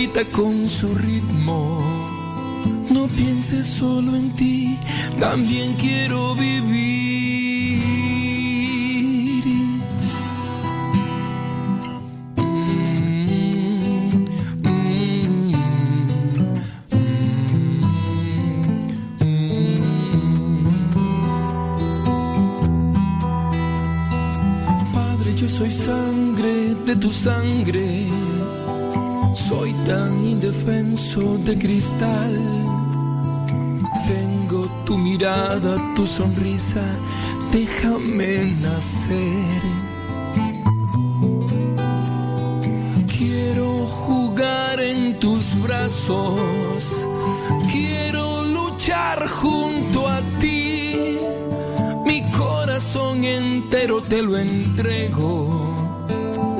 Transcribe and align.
palpita 0.00 0.24
con 0.36 0.66
su 0.66 0.94
ritmo. 0.94 1.78
No 2.90 3.06
pienses 3.08 3.66
solo 3.66 4.16
en 4.16 4.32
ti, 4.32 4.76
también 5.18 5.74
quiero 5.74 6.34
vivir. 6.34 7.80
Padre, 24.92 25.34
yo 25.34 25.48
soy 25.48 25.70
sangre 25.70 26.74
de 26.86 26.96
tu 26.96 27.10
sangre. 27.10 28.29
Soy 29.50 29.72
tan 29.84 30.24
indefenso 30.24 31.36
de 31.38 31.58
cristal. 31.58 32.32
Tengo 34.06 34.60
tu 34.86 34.96
mirada, 34.96 35.74
tu 35.96 36.06
sonrisa. 36.06 36.84
Déjame 37.50 38.32
nacer. 38.62 39.60
Quiero 43.18 43.86
jugar 43.88 44.80
en 44.80 45.18
tus 45.18 45.60
brazos. 45.60 47.08
Quiero 47.72 48.44
luchar 48.44 49.26
junto 49.28 50.06
a 50.06 50.20
ti. 50.40 50.94
Mi 52.06 52.22
corazón 52.38 53.24
entero 53.24 54.00
te 54.00 54.22
lo 54.22 54.38
entrego. 54.38 55.70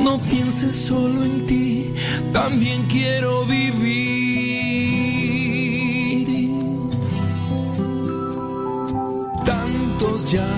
No 0.02 0.18
pienses 0.18 0.74
solo 0.74 1.22
en 1.22 1.46
ti, 1.46 1.69
también 2.32 2.84
quiero 2.86 3.44
vivir. 3.44 3.90
Tantos 9.44 10.30
ya 10.30 10.48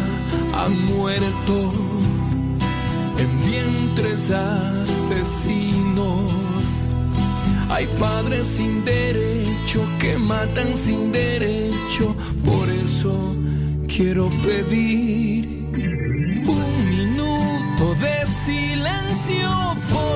han 0.55 0.87
muerto 0.87 1.73
en 3.19 3.51
vientres 3.51 4.31
asesinos. 4.31 5.69
Hay 7.71 7.87
padres 7.99 8.47
sin 8.47 8.85
derecho 8.85 9.81
que 9.99 10.19
matan 10.19 10.77
sin 10.77 11.11
derecho, 11.11 12.15
por 12.45 12.69
eso 12.69 13.35
quiero 13.87 14.29
pedir 14.45 15.47
un 16.47 16.91
minuto 16.91 17.95
de 18.01 18.27
silencio 18.27 19.72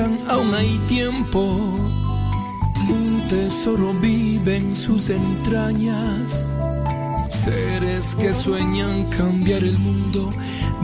Aún 0.00 0.54
hay 0.54 0.78
tiempo. 0.88 1.40
Un 2.88 3.22
tesoro 3.28 3.92
vive 4.00 4.56
en 4.56 4.74
sus 4.74 5.10
entrañas. 5.10 6.54
Seres 7.28 8.14
que 8.14 8.32
sueñan 8.32 9.04
cambiar 9.10 9.62
el 9.62 9.78
mundo, 9.78 10.30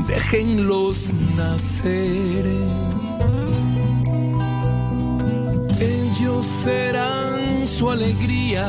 déjenlos 0.07 1.11
nacer. 1.37 2.47
Ellos 5.81 6.47
serán 6.47 7.67
su 7.67 7.91
alegría, 7.91 8.69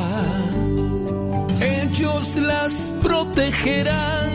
ellos 1.60 2.36
las 2.38 2.90
protegerán. 3.02 4.32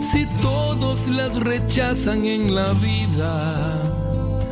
Si 0.00 0.26
todos 0.42 1.08
las 1.08 1.38
rechazan 1.40 2.24
en 2.24 2.54
la 2.54 2.72
vida, 2.74 3.87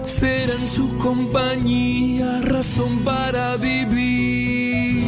serán 0.06 0.66
su 0.68 0.96
compañía, 0.98 2.40
razón 2.42 3.00
para 3.00 3.56
vivir. 3.56 5.02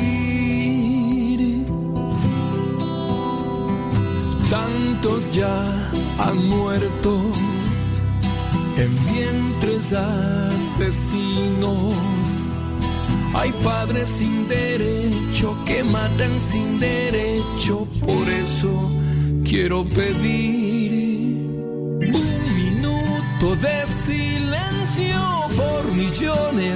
Tantos 4.50 5.30
ya 5.30 5.88
han 6.18 6.48
muerto 6.48 7.22
en 8.76 8.90
vientres 9.14 9.92
asesinos. 9.92 11.94
Hay 13.34 13.52
padres 13.62 14.08
sin 14.08 14.48
derecho 14.48 15.56
que 15.64 15.84
matan 15.84 16.40
sin 16.40 16.80
derecho, 16.80 17.86
por 18.04 18.28
eso 18.28 18.90
quiero 19.44 19.88
pedir 19.88 21.46
un 22.00 22.56
minuto 22.56 23.54
de 23.60 23.86
silencio 23.86 24.27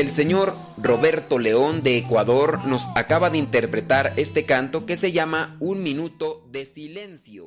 El 0.00 0.08
señor 0.08 0.56
Roberto 0.78 1.38
León 1.38 1.82
de 1.82 1.98
Ecuador 1.98 2.64
nos 2.64 2.88
acaba 2.96 3.28
de 3.28 3.36
interpretar 3.36 4.14
este 4.16 4.46
canto 4.46 4.86
que 4.86 4.96
se 4.96 5.12
llama 5.12 5.58
Un 5.60 5.82
minuto 5.82 6.42
de 6.50 6.64
silencio. 6.64 7.44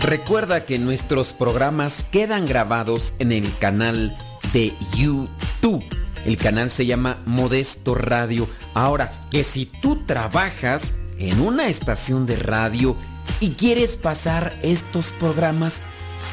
Recuerda 0.00 0.64
que 0.64 0.78
nuestros 0.78 1.34
programas 1.34 2.06
quedan 2.10 2.46
grabados 2.46 3.12
en 3.18 3.30
el 3.30 3.54
canal 3.58 4.16
de 4.54 4.72
YouTube. 4.96 5.84
El 6.24 6.38
canal 6.38 6.70
se 6.70 6.86
llama 6.86 7.22
Modesto 7.26 7.94
Radio. 7.94 8.48
Ahora, 8.72 9.12
que 9.30 9.44
si 9.44 9.66
tú 9.66 10.06
trabajas 10.06 10.96
en 11.18 11.42
una 11.42 11.68
estación 11.68 12.24
de 12.24 12.36
radio 12.36 12.96
y 13.38 13.50
quieres 13.50 13.96
pasar 13.96 14.58
estos 14.62 15.12
programas, 15.12 15.82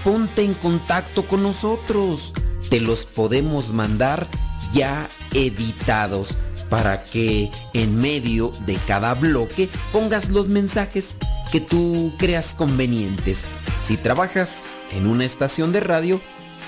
ponte 0.08 0.42
en 0.42 0.54
contacto 0.54 1.28
con 1.28 1.44
nosotros. 1.44 2.32
Te 2.70 2.80
los 2.80 3.04
podemos 3.04 3.74
mandar 3.74 4.26
ya 4.74 5.06
editados 5.34 6.34
para 6.70 7.04
que 7.04 7.52
en 7.74 8.00
medio 8.00 8.52
de 8.66 8.78
cada 8.88 9.16
bloque 9.16 9.68
pongas 9.92 10.30
los 10.30 10.48
mensajes 10.48 11.18
que 11.52 11.60
tú 11.60 12.14
creas 12.18 12.54
convenientes. 12.54 13.44
Si 13.84 13.98
trabajas 13.98 14.64
en 14.94 15.08
una 15.08 15.26
estación 15.26 15.74
de 15.74 15.82
radio, 15.82 16.22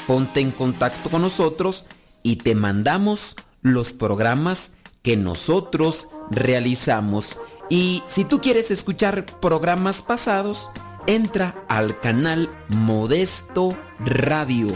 ponte 0.06 0.42
en 0.42 0.52
contacto 0.52 1.10
con 1.10 1.22
nosotros 1.22 1.86
y 2.24 2.36
te 2.36 2.56
mandamos 2.56 3.38
los 3.62 3.94
programas 3.94 4.72
que 5.02 5.16
nosotros 5.16 6.10
realizamos. 6.30 7.38
Y 7.70 8.04
si 8.06 8.26
tú 8.26 8.42
quieres 8.42 8.70
escuchar 8.70 9.26
programas 9.40 10.02
pasados, 10.02 10.70
entra 11.08 11.56
al 11.68 11.98
canal 11.98 12.50
Modesto 12.70 13.78
Radio. 14.00 14.68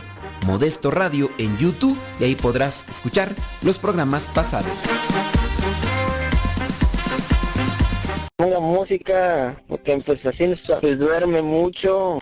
Modesto 0.46 0.92
Radio 0.92 1.30
en 1.38 1.58
YouTube 1.58 1.98
y 2.20 2.26
ahí 2.26 2.36
podrás 2.36 2.86
escuchar 2.90 3.34
los 3.62 3.80
programas 3.80 4.28
pasados. 4.34 4.72
Música, 8.60 9.56
porque 9.68 9.98
pues, 10.82 11.00
duerme 11.00 11.42
mucho. 11.42 12.20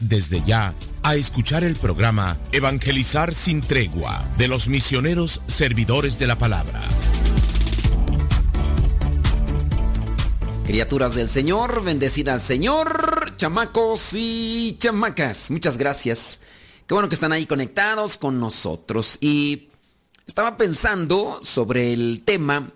Desde 0.00 0.42
ya 0.46 0.72
a 1.02 1.16
escuchar 1.16 1.62
el 1.62 1.76
programa 1.76 2.38
Evangelizar 2.52 3.34
sin 3.34 3.60
tregua 3.60 4.26
de 4.38 4.48
los 4.48 4.66
misioneros 4.66 5.42
servidores 5.46 6.18
de 6.18 6.26
la 6.26 6.38
palabra. 6.38 6.88
Criaturas 10.64 11.14
del 11.14 11.28
Señor, 11.28 11.84
bendecida 11.84 12.32
al 12.32 12.40
Señor, 12.40 13.36
chamacos 13.36 14.14
y 14.14 14.76
chamacas, 14.78 15.50
muchas 15.50 15.76
gracias. 15.76 16.40
Qué 16.86 16.94
bueno 16.94 17.10
que 17.10 17.16
están 17.16 17.32
ahí 17.32 17.44
conectados 17.44 18.16
con 18.16 18.40
nosotros. 18.40 19.18
Y 19.20 19.68
estaba 20.26 20.56
pensando 20.56 21.40
sobre 21.42 21.92
el 21.92 22.22
tema 22.24 22.70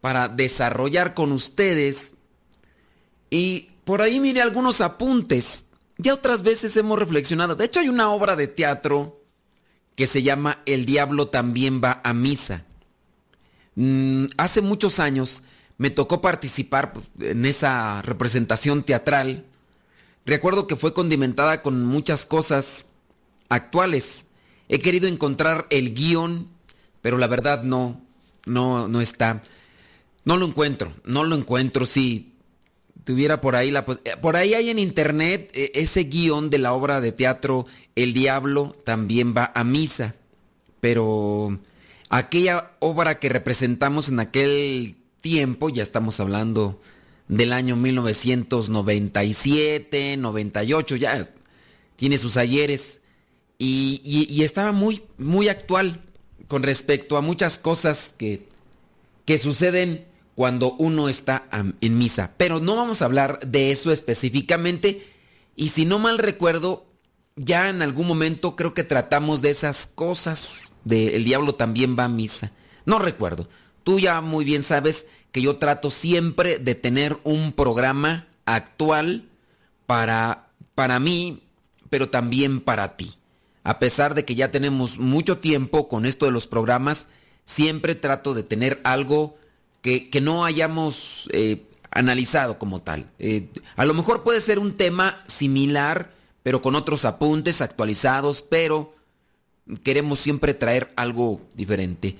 para 0.00 0.26
desarrollar 0.26 1.14
con 1.14 1.30
ustedes. 1.30 2.14
Y 3.30 3.68
por 3.84 4.02
ahí 4.02 4.18
mire 4.18 4.42
algunos 4.42 4.80
apuntes 4.80 5.61
ya 6.02 6.14
otras 6.14 6.42
veces 6.42 6.76
hemos 6.76 6.98
reflexionado. 6.98 7.54
De 7.54 7.64
hecho, 7.64 7.80
hay 7.80 7.88
una 7.88 8.10
obra 8.10 8.36
de 8.36 8.48
teatro 8.48 9.20
que 9.94 10.06
se 10.06 10.22
llama 10.22 10.62
El 10.66 10.84
diablo 10.84 11.28
también 11.28 11.80
va 11.82 12.00
a 12.02 12.12
misa. 12.12 12.64
Mm, 13.76 14.26
hace 14.36 14.60
muchos 14.60 14.98
años 14.98 15.42
me 15.78 15.90
tocó 15.90 16.20
participar 16.20 16.92
pues, 16.92 17.08
en 17.20 17.44
esa 17.44 18.02
representación 18.02 18.82
teatral. 18.82 19.46
Recuerdo 20.26 20.66
que 20.66 20.76
fue 20.76 20.92
condimentada 20.92 21.62
con 21.62 21.84
muchas 21.84 22.26
cosas 22.26 22.86
actuales. 23.48 24.26
He 24.68 24.78
querido 24.78 25.08
encontrar 25.08 25.66
el 25.70 25.94
guion, 25.94 26.48
pero 27.00 27.18
la 27.18 27.26
verdad 27.26 27.62
no, 27.62 28.00
no, 28.44 28.88
no 28.88 29.00
está. 29.00 29.42
No 30.24 30.36
lo 30.36 30.46
encuentro, 30.46 30.92
no 31.04 31.24
lo 31.24 31.36
encuentro, 31.36 31.84
sí 31.86 32.31
tuviera 33.04 33.40
por 33.40 33.56
ahí 33.56 33.70
la 33.70 33.86
eh, 34.04 34.16
por 34.20 34.36
ahí 34.36 34.52
hay 34.54 34.70
en 34.70 34.78
internet 34.78 35.50
eh, 35.54 35.72
ese 35.74 36.04
guion 36.04 36.50
de 36.50 36.58
la 36.58 36.72
obra 36.72 37.00
de 37.00 37.10
teatro 37.12 37.66
El 37.94 38.12
diablo 38.12 38.76
también 38.84 39.34
va 39.36 39.52
a 39.54 39.64
misa 39.64 40.14
pero 40.80 41.58
aquella 42.08 42.72
obra 42.80 43.18
que 43.18 43.28
representamos 43.28 44.08
en 44.08 44.20
aquel 44.20 44.96
tiempo 45.20 45.68
ya 45.68 45.82
estamos 45.82 46.20
hablando 46.20 46.80
del 47.28 47.52
año 47.52 47.76
1997 47.76 50.16
98 50.16 50.96
ya 50.96 51.28
tiene 51.96 52.18
sus 52.18 52.36
ayeres 52.36 53.02
y, 53.64 54.42
estaba 54.42 54.72
muy, 54.72 55.02
muy 55.18 55.48
actual 55.48 56.00
con 56.48 56.64
respecto 56.64 57.16
a 57.16 57.20
muchas 57.20 57.58
cosas 57.58 58.12
que, 58.18 58.46
que 59.24 59.38
suceden 59.38 60.04
cuando 60.34 60.74
uno 60.74 61.08
está 61.08 61.46
en 61.80 61.98
misa. 61.98 62.32
Pero 62.36 62.60
no 62.60 62.76
vamos 62.76 63.02
a 63.02 63.04
hablar 63.04 63.40
de 63.46 63.70
eso 63.70 63.92
específicamente. 63.92 65.06
Y 65.56 65.68
si 65.68 65.84
no 65.84 65.98
mal 65.98 66.18
recuerdo, 66.18 66.86
ya 67.36 67.68
en 67.68 67.82
algún 67.82 68.06
momento 68.06 68.56
creo 68.56 68.74
que 68.74 68.84
tratamos 68.84 69.42
de 69.42 69.50
esas 69.50 69.86
cosas. 69.86 70.72
De 70.84 71.16
el 71.16 71.24
diablo 71.24 71.54
también 71.54 71.96
va 71.98 72.04
a 72.04 72.08
misa. 72.08 72.52
No 72.84 72.98
recuerdo. 72.98 73.48
Tú 73.84 73.98
ya 73.98 74.20
muy 74.20 74.44
bien 74.44 74.62
sabes 74.62 75.06
que 75.32 75.42
yo 75.42 75.56
trato 75.56 75.90
siempre 75.90 76.58
de 76.58 76.74
tener 76.74 77.18
un 77.24 77.52
programa 77.52 78.26
actual 78.44 79.24
para, 79.86 80.48
para 80.74 80.98
mí, 81.00 81.42
pero 81.90 82.10
también 82.10 82.60
para 82.60 82.96
ti. 82.96 83.14
A 83.64 83.78
pesar 83.78 84.14
de 84.14 84.24
que 84.24 84.34
ya 84.34 84.50
tenemos 84.50 84.98
mucho 84.98 85.38
tiempo 85.38 85.88
con 85.88 86.04
esto 86.04 86.26
de 86.26 86.32
los 86.32 86.46
programas, 86.46 87.06
siempre 87.44 87.94
trato 87.94 88.34
de 88.34 88.42
tener 88.42 88.80
algo 88.84 89.36
que, 89.82 90.20
no 90.22 90.44
hayamos 90.44 91.28
eh, 91.32 91.66
analizado 91.90 92.58
como 92.58 92.80
tal. 92.80 93.10
Eh, 93.18 93.48
a 93.76 93.84
lo 93.84 93.94
mejor 93.94 94.22
puede 94.22 94.40
ser 94.40 94.58
un 94.58 94.74
tema 94.74 95.22
similar, 95.26 96.14
pero 96.42 96.62
con 96.62 96.74
otros 96.74 97.04
apuntes 97.04 97.60
actualizados, 97.60 98.42
pero 98.42 98.94
queremos 99.82 100.20
siempre 100.20 100.54
traer 100.54 100.92
algo 100.96 101.40
diferente. 101.54 102.16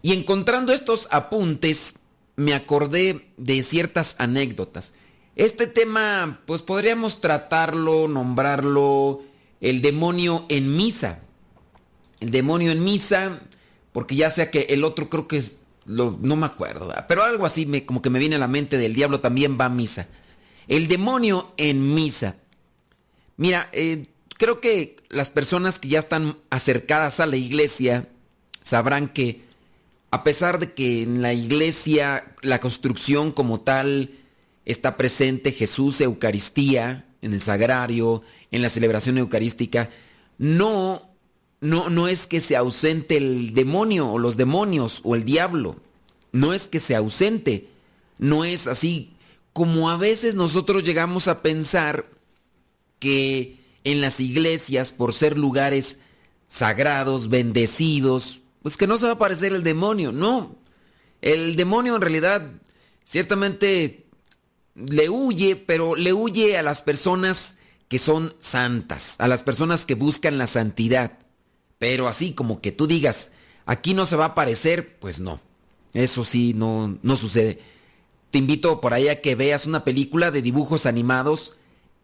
Y 0.00 0.12
encontrando 0.12 0.72
estos 0.72 1.06
apuntes, 1.10 1.94
me 2.34 2.54
acordé 2.54 3.28
de 3.36 3.62
ciertas 3.62 4.16
anécdotas. 4.18 4.94
Este 5.36 5.66
tema, 5.66 6.40
pues 6.46 6.62
podríamos 6.62 7.20
tratarlo, 7.20 8.08
nombrarlo 8.08 9.22
el 9.60 9.80
demonio 9.80 10.46
en 10.48 10.76
misa. 10.76 11.20
El 12.20 12.30
demonio 12.30 12.72
en 12.72 12.82
misa, 12.84 13.40
porque 13.92 14.16
ya 14.16 14.30
sea 14.30 14.50
que 14.50 14.66
el 14.70 14.84
otro 14.84 15.08
creo 15.08 15.28
que 15.28 15.38
es, 15.38 15.61
lo, 15.86 16.18
no 16.20 16.36
me 16.36 16.46
acuerdo, 16.46 16.92
pero 17.08 17.22
algo 17.22 17.46
así 17.46 17.66
me, 17.66 17.84
como 17.84 18.02
que 18.02 18.10
me 18.10 18.18
viene 18.18 18.36
a 18.36 18.38
la 18.38 18.48
mente 18.48 18.78
del 18.78 18.94
diablo 18.94 19.20
también 19.20 19.58
va 19.60 19.66
a 19.66 19.70
misa. 19.70 20.08
El 20.68 20.88
demonio 20.88 21.52
en 21.56 21.94
misa. 21.94 22.36
Mira, 23.36 23.68
eh, 23.72 24.06
creo 24.38 24.60
que 24.60 24.96
las 25.08 25.30
personas 25.30 25.78
que 25.78 25.88
ya 25.88 25.98
están 25.98 26.36
acercadas 26.50 27.20
a 27.20 27.26
la 27.26 27.36
iglesia 27.36 28.08
sabrán 28.62 29.08
que 29.08 29.42
a 30.10 30.24
pesar 30.24 30.58
de 30.58 30.72
que 30.72 31.02
en 31.02 31.22
la 31.22 31.32
iglesia 31.32 32.34
la 32.42 32.60
construcción 32.60 33.32
como 33.32 33.60
tal 33.60 34.10
está 34.64 34.96
presente 34.96 35.52
Jesús, 35.52 36.00
Eucaristía, 36.00 37.06
en 37.22 37.32
el 37.32 37.40
sagrario, 37.40 38.22
en 38.50 38.62
la 38.62 38.68
celebración 38.68 39.16
eucarística, 39.18 39.90
no, 40.38 41.11
no, 41.62 41.88
no 41.88 42.08
es 42.08 42.26
que 42.26 42.40
se 42.40 42.56
ausente 42.56 43.16
el 43.16 43.54
demonio 43.54 44.10
o 44.10 44.18
los 44.18 44.36
demonios 44.36 45.00
o 45.04 45.14
el 45.14 45.24
diablo, 45.24 45.76
no 46.32 46.52
es 46.52 46.68
que 46.68 46.80
se 46.80 46.94
ausente, 46.94 47.68
no 48.18 48.44
es 48.44 48.66
así 48.66 49.12
como 49.52 49.90
a 49.90 49.96
veces 49.96 50.34
nosotros 50.34 50.82
llegamos 50.84 51.28
a 51.28 51.42
pensar 51.42 52.06
que 52.98 53.58
en 53.84 54.00
las 54.00 54.20
iglesias, 54.20 54.92
por 54.92 55.12
ser 55.12 55.38
lugares 55.38 55.98
sagrados, 56.48 57.28
bendecidos, 57.28 58.40
pues 58.62 58.76
que 58.76 58.86
no 58.86 58.98
se 58.98 59.06
va 59.06 59.12
a 59.12 59.14
aparecer 59.16 59.52
el 59.52 59.62
demonio, 59.62 60.12
no. 60.12 60.56
El 61.20 61.56
demonio 61.56 61.96
en 61.96 62.02
realidad 62.02 62.50
ciertamente 63.04 64.06
le 64.74 65.08
huye, 65.08 65.56
pero 65.56 65.94
le 65.96 66.12
huye 66.12 66.56
a 66.56 66.62
las 66.62 66.82
personas 66.82 67.56
que 67.88 67.98
son 67.98 68.34
santas, 68.38 69.16
a 69.18 69.28
las 69.28 69.42
personas 69.42 69.84
que 69.84 69.94
buscan 69.94 70.38
la 70.38 70.46
santidad. 70.46 71.18
Pero 71.82 72.06
así 72.06 72.32
como 72.32 72.60
que 72.60 72.70
tú 72.70 72.86
digas, 72.86 73.32
aquí 73.66 73.92
no 73.92 74.06
se 74.06 74.14
va 74.14 74.26
a 74.26 74.28
aparecer, 74.28 75.00
pues 75.00 75.18
no. 75.18 75.40
Eso 75.94 76.22
sí, 76.22 76.54
no, 76.54 76.96
no 77.02 77.16
sucede. 77.16 77.58
Te 78.30 78.38
invito 78.38 78.80
por 78.80 78.94
ahí 78.94 79.08
a 79.08 79.20
que 79.20 79.34
veas 79.34 79.66
una 79.66 79.82
película 79.82 80.30
de 80.30 80.42
dibujos 80.42 80.86
animados 80.86 81.54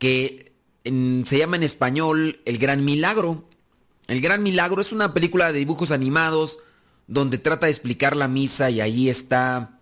que 0.01 0.51
se 0.83 1.39
llama 1.39 1.55
en 1.55 1.63
español 1.63 2.41
El 2.45 2.59
Gran 2.59 2.85
Milagro. 2.85 3.45
El 4.09 4.21
Gran 4.21 4.43
Milagro 4.43 4.81
es 4.81 4.91
una 4.91 5.15
película 5.15 5.53
de 5.53 5.61
dibujos 5.61 5.93
animados 5.93 6.59
donde 7.07 7.39
trata 7.39 7.67
de 7.67 7.71
explicar 7.71 8.17
la 8.17 8.27
misa 8.27 8.71
y 8.71 8.81
ahí 8.81 9.09
está 9.09 9.79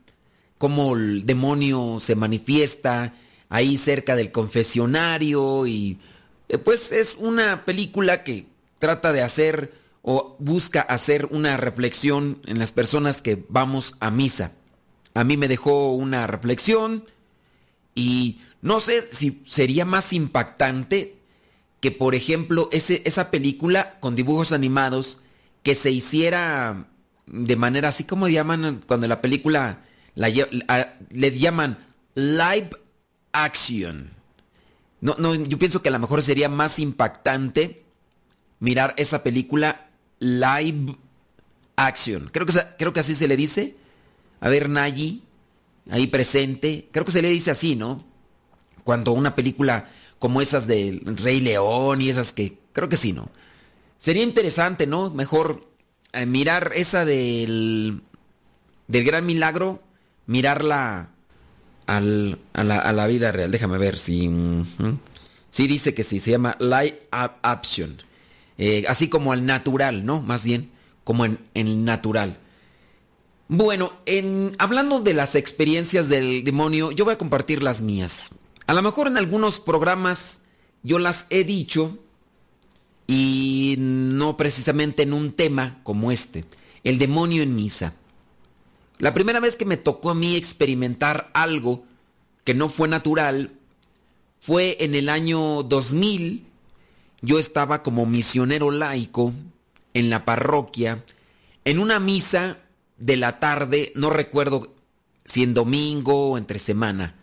cómo 0.58 0.94
el 0.94 1.24
demonio 1.24 2.00
se 2.00 2.16
manifiesta 2.16 3.14
ahí 3.48 3.78
cerca 3.78 4.14
del 4.14 4.30
confesionario 4.30 5.66
y 5.66 5.98
eh, 6.50 6.58
pues 6.58 6.92
es 6.92 7.14
una 7.18 7.64
película 7.64 8.24
que 8.24 8.44
trata 8.78 9.14
de 9.14 9.22
hacer 9.22 9.85
o 10.08 10.36
busca 10.38 10.82
hacer 10.82 11.26
una 11.32 11.56
reflexión 11.56 12.40
en 12.46 12.60
las 12.60 12.70
personas 12.70 13.22
que 13.22 13.44
vamos 13.48 13.96
a 13.98 14.12
misa. 14.12 14.52
A 15.14 15.24
mí 15.24 15.36
me 15.36 15.48
dejó 15.48 15.94
una 15.94 16.28
reflexión 16.28 17.02
y 17.92 18.38
no 18.62 18.78
sé 18.78 19.08
si 19.10 19.42
sería 19.44 19.84
más 19.84 20.12
impactante 20.12 21.18
que, 21.80 21.90
por 21.90 22.14
ejemplo, 22.14 22.68
ese, 22.70 23.02
esa 23.04 23.32
película 23.32 23.98
con 23.98 24.14
dibujos 24.14 24.52
animados 24.52 25.18
que 25.64 25.74
se 25.74 25.90
hiciera 25.90 26.86
de 27.26 27.56
manera 27.56 27.88
así 27.88 28.04
como 28.04 28.28
llaman 28.28 28.84
cuando 28.86 29.08
la 29.08 29.20
película 29.20 29.80
le 30.14 31.36
llaman 31.36 31.78
live 32.14 32.70
action. 33.32 34.12
No, 35.00 35.16
no, 35.18 35.34
yo 35.34 35.58
pienso 35.58 35.82
que 35.82 35.88
a 35.88 35.92
lo 35.92 35.98
mejor 35.98 36.22
sería 36.22 36.48
más 36.48 36.78
impactante 36.78 37.84
mirar 38.60 38.94
esa 38.96 39.24
película 39.24 39.85
live 40.18 40.96
action. 41.76 42.30
Creo 42.32 42.46
que, 42.46 42.52
creo 42.78 42.92
que 42.92 43.00
así 43.00 43.14
se 43.14 43.28
le 43.28 43.36
dice. 43.36 43.76
A 44.40 44.48
ver, 44.48 44.68
Nayi, 44.68 45.22
ahí 45.90 46.06
presente. 46.06 46.88
Creo 46.92 47.04
que 47.04 47.12
se 47.12 47.22
le 47.22 47.30
dice 47.30 47.50
así, 47.50 47.76
¿no? 47.76 48.04
Cuando 48.84 49.12
una 49.12 49.34
película 49.34 49.88
como 50.18 50.40
esas 50.40 50.66
del 50.66 51.02
Rey 51.04 51.40
León 51.40 52.00
y 52.00 52.08
esas 52.08 52.32
que 52.32 52.58
creo 52.72 52.88
que 52.88 52.96
sí, 52.96 53.12
¿no? 53.12 53.28
Sería 53.98 54.22
interesante, 54.22 54.86
¿no? 54.86 55.10
Mejor 55.10 55.68
eh, 56.12 56.26
mirar 56.26 56.72
esa 56.74 57.04
del 57.04 58.02
del 58.88 59.04
gran 59.04 59.26
milagro, 59.26 59.82
mirarla 60.26 61.10
al, 61.86 62.38
a, 62.52 62.64
la, 62.64 62.78
a, 62.78 62.92
la, 62.92 63.06
vida 63.06 63.32
real. 63.32 63.50
Déjame 63.50 63.78
ver 63.78 63.98
si 63.98 64.30
sí 65.50 65.66
dice 65.66 65.94
que 65.94 66.04
sí, 66.04 66.20
se 66.20 66.32
llama 66.32 66.56
live 66.60 67.08
action. 67.10 67.96
Eh, 68.58 68.84
así 68.88 69.08
como 69.08 69.32
al 69.32 69.44
natural, 69.44 70.04
¿no? 70.04 70.22
Más 70.22 70.44
bien, 70.44 70.70
como 71.04 71.24
en, 71.24 71.38
el 71.54 71.84
natural. 71.84 72.38
Bueno, 73.48 73.92
en, 74.06 74.56
hablando 74.58 75.00
de 75.00 75.14
las 75.14 75.34
experiencias 75.34 76.08
del 76.08 76.42
demonio, 76.42 76.90
yo 76.90 77.04
voy 77.04 77.14
a 77.14 77.18
compartir 77.18 77.62
las 77.62 77.82
mías. 77.82 78.30
A 78.66 78.74
lo 78.74 78.82
mejor 78.82 79.06
en 79.06 79.16
algunos 79.16 79.60
programas 79.60 80.40
yo 80.82 80.98
las 80.98 81.26
he 81.30 81.44
dicho 81.44 81.98
y 83.06 83.76
no 83.78 84.36
precisamente 84.36 85.02
en 85.02 85.12
un 85.12 85.32
tema 85.32 85.80
como 85.84 86.10
este, 86.10 86.44
el 86.82 86.98
demonio 86.98 87.42
en 87.42 87.54
misa. 87.54 87.94
La 88.98 89.14
primera 89.14 89.40
vez 89.40 89.56
que 89.56 89.64
me 89.64 89.76
tocó 89.76 90.10
a 90.10 90.14
mí 90.14 90.36
experimentar 90.36 91.30
algo 91.34 91.84
que 92.44 92.54
no 92.54 92.68
fue 92.68 92.88
natural 92.88 93.52
fue 94.40 94.76
en 94.80 94.94
el 94.94 95.08
año 95.08 95.62
2000. 95.62 96.46
Yo 97.22 97.38
estaba 97.38 97.82
como 97.82 98.06
misionero 98.06 98.70
laico 98.70 99.32
en 99.94 100.10
la 100.10 100.24
parroquia, 100.24 101.02
en 101.64 101.78
una 101.78 101.98
misa 101.98 102.58
de 102.98 103.16
la 103.16 103.40
tarde, 103.40 103.92
no 103.94 104.10
recuerdo 104.10 104.74
si 105.24 105.42
en 105.42 105.54
domingo 105.54 106.30
o 106.30 106.38
entre 106.38 106.58
semana. 106.58 107.14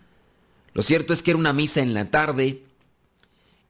Lo 0.74 0.82
cierto 0.82 1.14
es 1.14 1.22
que 1.22 1.32
era 1.32 1.40
una 1.40 1.54
misa 1.54 1.82
en 1.82 1.94
la 1.94 2.06
tarde. 2.06 2.64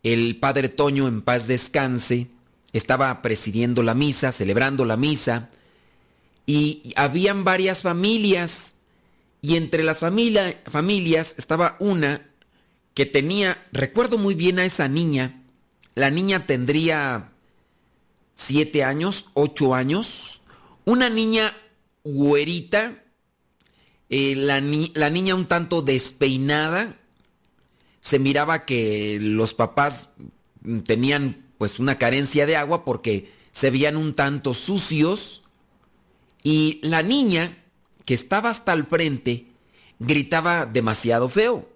El 0.04 0.38
padre 0.38 0.70
Toño 0.70 1.08
en 1.08 1.22
paz 1.22 1.48
descanse 1.48 2.30
estaba 2.74 3.22
presidiendo 3.22 3.84
la 3.84 3.94
misa, 3.94 4.32
celebrando 4.32 4.86
la 4.86 4.98
misa, 4.98 5.50
y 6.46 6.94
habían 6.96 7.44
varias 7.44 7.84
familias, 7.84 8.76
y 9.42 9.56
entre 9.56 9.84
las 9.84 10.00
familias 10.00 11.36
estaba 11.38 11.78
una 11.80 12.26
que 12.94 13.06
tenía, 13.06 13.64
recuerdo 13.72 14.18
muy 14.18 14.34
bien 14.34 14.60
a 14.60 14.66
esa 14.66 14.88
niña, 14.88 15.43
la 15.96 16.10
niña 16.10 16.46
tendría 16.46 17.32
siete 18.34 18.84
años, 18.84 19.26
ocho 19.34 19.76
años, 19.76 20.42
una 20.86 21.10
niña 21.10 21.56
güerita, 22.04 23.04
eh, 24.10 24.36
la, 24.36 24.60
niña 24.60 25.36
un 25.36 25.48
tanto 25.48 25.82
despeinada, 25.82 27.00
se 28.00 28.20
miraba 28.20 28.66
que 28.66 29.18
los 29.22 29.54
papás 29.54 30.10
tenían 30.86 31.46
pues 31.58 31.80
una 31.80 31.98
carencia 31.98 32.46
de 32.46 32.58
agua 32.58 32.84
porque 32.84 33.32
se 33.52 33.72
veían 33.72 33.96
un 33.96 34.14
tanto 34.14 34.54
sucios. 34.54 35.44
Y 36.44 36.82
la 36.84 37.02
niña 37.02 37.64
que 38.04 38.14
estaba 38.14 38.50
hasta 38.50 38.74
el 38.74 38.86
frente 38.86 39.48
gritaba 40.00 40.66
demasiado 40.66 41.30
feo. 41.30 41.70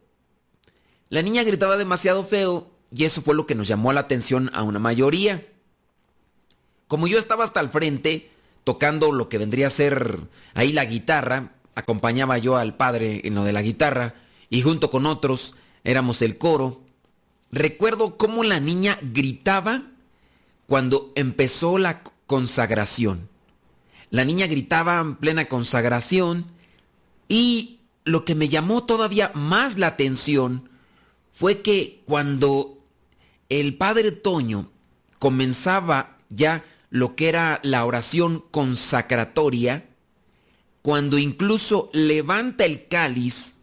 La 1.07 1.21
niña 1.21 1.43
gritaba 1.43 1.77
demasiado 1.77 2.25
feo 2.25 2.76
y 2.91 3.03
eso 3.03 3.21
fue 3.21 3.35
lo 3.35 3.45
que 3.45 3.55
nos 3.55 3.67
llamó 3.67 3.93
la 3.93 4.01
atención 4.01 4.49
a 4.53 4.63
una 4.63 4.79
mayoría. 4.79 5.45
Como 6.87 7.07
yo 7.07 7.17
estaba 7.17 7.43
hasta 7.43 7.59
el 7.59 7.69
frente 7.69 8.31
tocando 8.63 9.11
lo 9.11 9.29
que 9.29 9.37
vendría 9.37 9.67
a 9.67 9.71
ser 9.71 10.19
ahí 10.53 10.71
la 10.73 10.85
guitarra, 10.85 11.51
acompañaba 11.75 12.37
yo 12.37 12.57
al 12.57 12.75
padre 12.75 13.21
en 13.23 13.35
lo 13.35 13.43
de 13.43 13.53
la 13.53 13.61
guitarra 13.61 14.15
y 14.49 14.61
junto 14.61 14.89
con 14.89 15.05
otros 15.05 15.55
éramos 15.83 16.21
el 16.21 16.37
coro. 16.37 16.81
Recuerdo 17.51 18.17
cómo 18.17 18.43
la 18.43 18.59
niña 18.59 18.99
gritaba 19.01 19.83
cuando 20.65 21.11
empezó 21.15 21.77
la 21.77 22.03
consagración. 22.25 23.29
La 24.09 24.25
niña 24.25 24.47
gritaba 24.47 24.99
en 24.99 25.15
plena 25.15 25.45
consagración 25.45 26.45
y 27.27 27.79
lo 28.05 28.23
que 28.23 28.35
me 28.35 28.47
llamó 28.49 28.85
todavía 28.85 29.31
más 29.33 29.77
la 29.77 29.87
atención 29.87 30.69
fue 31.31 31.61
que 31.61 32.01
cuando 32.05 32.76
el 33.49 33.75
padre 33.75 34.11
Toño 34.11 34.71
comenzaba 35.19 36.17
ya 36.29 36.63
lo 36.89 37.15
que 37.15 37.29
era 37.29 37.59
la 37.63 37.85
oración 37.85 38.43
consacratoria, 38.51 39.85
cuando 40.81 41.17
incluso 41.17 41.89
levanta 41.93 42.65
el 42.65 42.87
cáliz, 42.87 43.55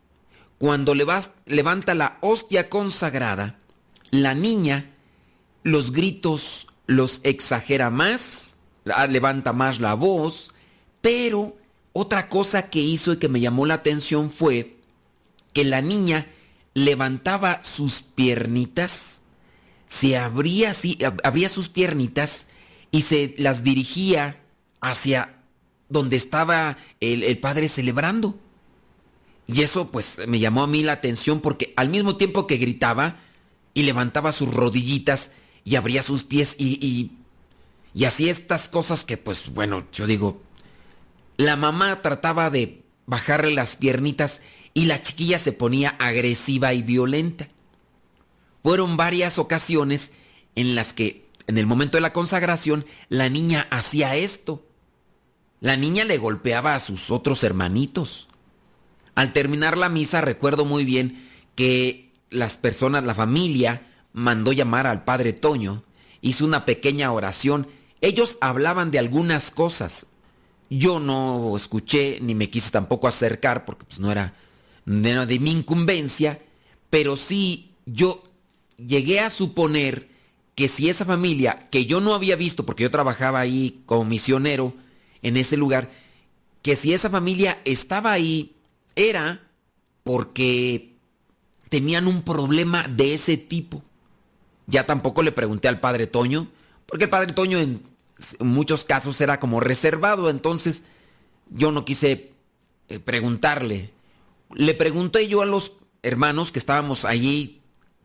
cuando 0.59 0.95
levanta 0.95 1.95
la 1.95 2.19
hostia 2.21 2.69
consagrada, 2.69 3.59
la 4.11 4.35
niña 4.35 4.91
los 5.63 5.93
gritos 5.93 6.69
los 6.87 7.21
exagera 7.23 7.91
más, 7.91 8.57
levanta 9.09 9.53
más 9.53 9.81
la 9.81 9.95
voz, 9.95 10.53
pero 11.01 11.57
otra 11.93 12.29
cosa 12.29 12.69
que 12.69 12.81
hizo 12.81 13.15
y 13.15 13.17
que 13.17 13.29
me 13.29 13.41
llamó 13.41 13.67
la 13.67 13.75
atención 13.75 14.31
fue 14.31 14.77
que 15.53 15.65
la 15.65 15.81
niña 15.81 16.27
levantaba 16.75 17.63
sus 17.63 18.03
piernitas, 18.03 19.14
se 19.87 20.17
abría 20.17 20.71
así, 20.71 20.99
abría 21.23 21.49
sus 21.49 21.69
piernitas 21.69 22.49
y 22.91 23.03
se 23.03 23.35
las 23.39 23.65
dirigía 23.65 24.41
hacia 24.81 25.37
donde 25.89 26.17
estaba 26.17 26.79
el, 27.01 27.39
padre 27.39 27.69
celebrando. 27.69 28.39
Y 29.47 29.63
eso 29.63 29.91
pues 29.91 30.21
me 30.27 30.39
llamó 30.39 30.63
a 30.63 30.67
mí 30.67 30.83
la 30.83 30.93
atención 30.93 31.41
porque 31.41 31.73
al 31.77 31.89
mismo 31.89 32.17
tiempo 32.17 32.47
que 32.47 32.57
gritaba 32.57 33.17
y 33.75 33.83
levantaba 33.83 34.33
sus 34.33 34.53
rodillitas 34.53 35.33
y 35.65 35.77
abría 35.77 36.03
sus 36.03 36.25
pies 36.25 36.55
y, 36.59 36.79
y, 36.85 37.19
y 37.93 38.05
hacía 38.05 38.31
estas 38.31 38.69
cosas 38.69 39.05
que 39.05 39.17
pues 39.17 39.51
bueno, 39.51 39.87
yo 39.93 40.07
digo, 40.07 40.43
la 41.37 41.57
mamá 41.57 42.01
trataba 42.01 42.51
de 42.51 42.83
bajarle 43.07 43.53
las 43.53 43.77
piernitas 43.77 44.41
y 44.73 44.87
la 44.87 45.03
chiquilla 45.03 45.39
se 45.39 45.53
ponía 45.53 45.91
agresiva 45.99 46.73
y 46.73 46.83
violenta. 46.83 47.49
Fueron 48.65 48.97
varias 48.97 49.39
ocasiones 49.39 50.13
en 50.55 50.75
las 50.75 50.95
que, 50.95 51.29
en 51.47 51.59
el 51.59 51.67
momento 51.67 51.99
de 51.99 52.01
la 52.01 52.15
consagración, 52.15 52.87
la 53.11 53.29
niña 53.29 53.69
hacía 53.71 54.17
esto. 54.17 54.67
La 55.61 55.77
niña 55.77 56.07
le 56.07 56.17
golpeaba 56.17 56.75
a 56.75 56.79
sus 56.79 57.11
otros 57.11 57.45
hermanitos. 57.45 58.27
Al 59.15 59.35
terminar 59.35 59.77
la 59.77 59.91
misa 59.91 60.23
recuerdo 60.23 60.65
muy 60.65 60.87
bien 60.87 61.29
que 61.55 62.11
las 62.31 62.57
personas, 62.57 63.05
la 63.05 63.15
familia, 63.15 63.87
mandó 64.15 64.51
llamar 64.51 64.87
al 64.87 65.05
padre 65.05 65.35
Toño, 65.35 65.85
hizo 66.23 66.47
una 66.47 66.65
pequeña 66.65 67.13
oración. 67.13 67.69
Ellos 68.01 68.39
hablaban 68.41 68.91
de 68.91 68.99
algunas 68.99 69.51
cosas. 69.51 70.07
Yo 70.71 71.01
no 71.01 71.55
escuché 71.55 72.19
ni 72.23 72.35
me 72.35 72.49
quise 72.49 72.71
tampoco 72.71 73.09
acercar 73.09 73.67
porque 73.67 73.85
pues, 73.85 74.01
no 74.01 74.11
era 74.11 74.33
de, 74.87 75.27
de 75.27 75.39
mi 75.39 75.51
incumbencia, 75.51 76.39
pero 76.89 77.15
sí 77.17 77.75
yo 77.85 78.23
llegué 78.87 79.21
a 79.21 79.31
suponer 79.31 80.09
que 80.55 80.69
si 80.69 80.89
esa 80.89 81.05
familia, 81.05 81.63
que 81.71 81.87
yo 81.87 82.01
no 82.01 82.15
había 82.15 82.37
visto 82.37 82.65
porque 82.65 82.85
yo 82.85 82.91
trabajaba 82.91 83.41
ahí 83.41 83.83
como 83.87 84.05
misionero 84.05 84.73
en 85.23 85.37
ese 85.37 85.57
lugar, 85.57 85.91
que 86.63 86.77
si 86.77 86.93
esa 86.93 87.11
familia 87.11 87.61
estaba 87.65 88.13
ahí, 88.13 88.55
era 88.97 89.43
porque 90.03 90.95
tenían 91.69 92.07
un 92.07 92.23
problema 92.23 92.87
de 92.89 93.15
ese 93.15 93.37
tipo. 93.37 93.83
Ya 94.67 94.87
tampoco 94.87 95.23
le 95.23 95.33
pregunté 95.33 95.69
al 95.69 95.81
padre 95.81 96.07
Toño, 96.07 96.49
porque 96.87 97.05
el 97.05 97.11
padre 97.11 97.33
Toño 97.33 97.59
en 97.59 97.83
muchos 98.39 98.85
casos 98.85 99.21
era 99.21 99.41
como 99.41 99.61
reservado, 99.61 100.31
entonces 100.31 100.85
yo 101.51 101.73
no 101.73 101.85
quise 101.85 102.33
eh, 102.89 102.99
preguntarle 103.01 103.95
le 104.55 104.75
pregunté 104.75 105.29
yo 105.29 105.43
a 105.43 105.47
los 105.47 105.73
hermanos 106.03 106.53
que 106.53 106.59
estábamos 106.59 107.05
allí 107.05 107.61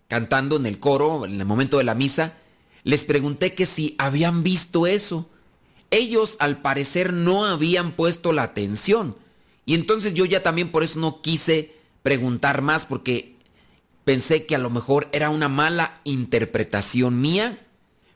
cantando 0.09 0.57
en 0.57 0.65
el 0.65 0.79
coro, 0.79 1.25
en 1.25 1.39
el 1.39 1.45
momento 1.45 1.77
de 1.77 1.85
la 1.85 1.95
misa, 1.95 2.33
les 2.83 3.05
pregunté 3.05 3.53
que 3.53 3.65
si 3.65 3.95
habían 3.97 4.43
visto 4.43 4.87
eso. 4.87 5.29
Ellos 5.91 6.35
al 6.39 6.61
parecer 6.61 7.13
no 7.13 7.45
habían 7.45 7.93
puesto 7.93 8.33
la 8.33 8.43
atención. 8.43 9.15
Y 9.65 9.75
entonces 9.75 10.13
yo 10.13 10.25
ya 10.25 10.43
también 10.43 10.71
por 10.71 10.83
eso 10.83 10.99
no 10.99 11.21
quise 11.21 11.75
preguntar 12.03 12.61
más 12.61 12.85
porque 12.85 13.35
pensé 14.03 14.45
que 14.45 14.55
a 14.55 14.59
lo 14.59 14.69
mejor 14.69 15.07
era 15.11 15.29
una 15.29 15.47
mala 15.47 16.01
interpretación 16.03 17.21
mía, 17.21 17.67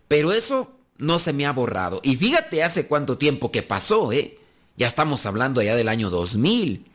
pero 0.08 0.34
eso 0.34 0.72
no 0.98 1.20
se 1.20 1.34
me 1.34 1.46
ha 1.46 1.52
borrado. 1.52 2.00
Y 2.04 2.16
fíjate 2.16 2.64
hace 2.64 2.88
cuánto 2.88 3.18
tiempo 3.18 3.52
que 3.52 3.62
pasó, 3.62 4.12
¿eh? 4.12 4.40
Ya 4.78 4.88
estamos 4.88 5.26
hablando 5.28 5.62
allá 5.62 5.76
del 5.76 5.90
año 5.90 6.10
2000. 6.10 6.86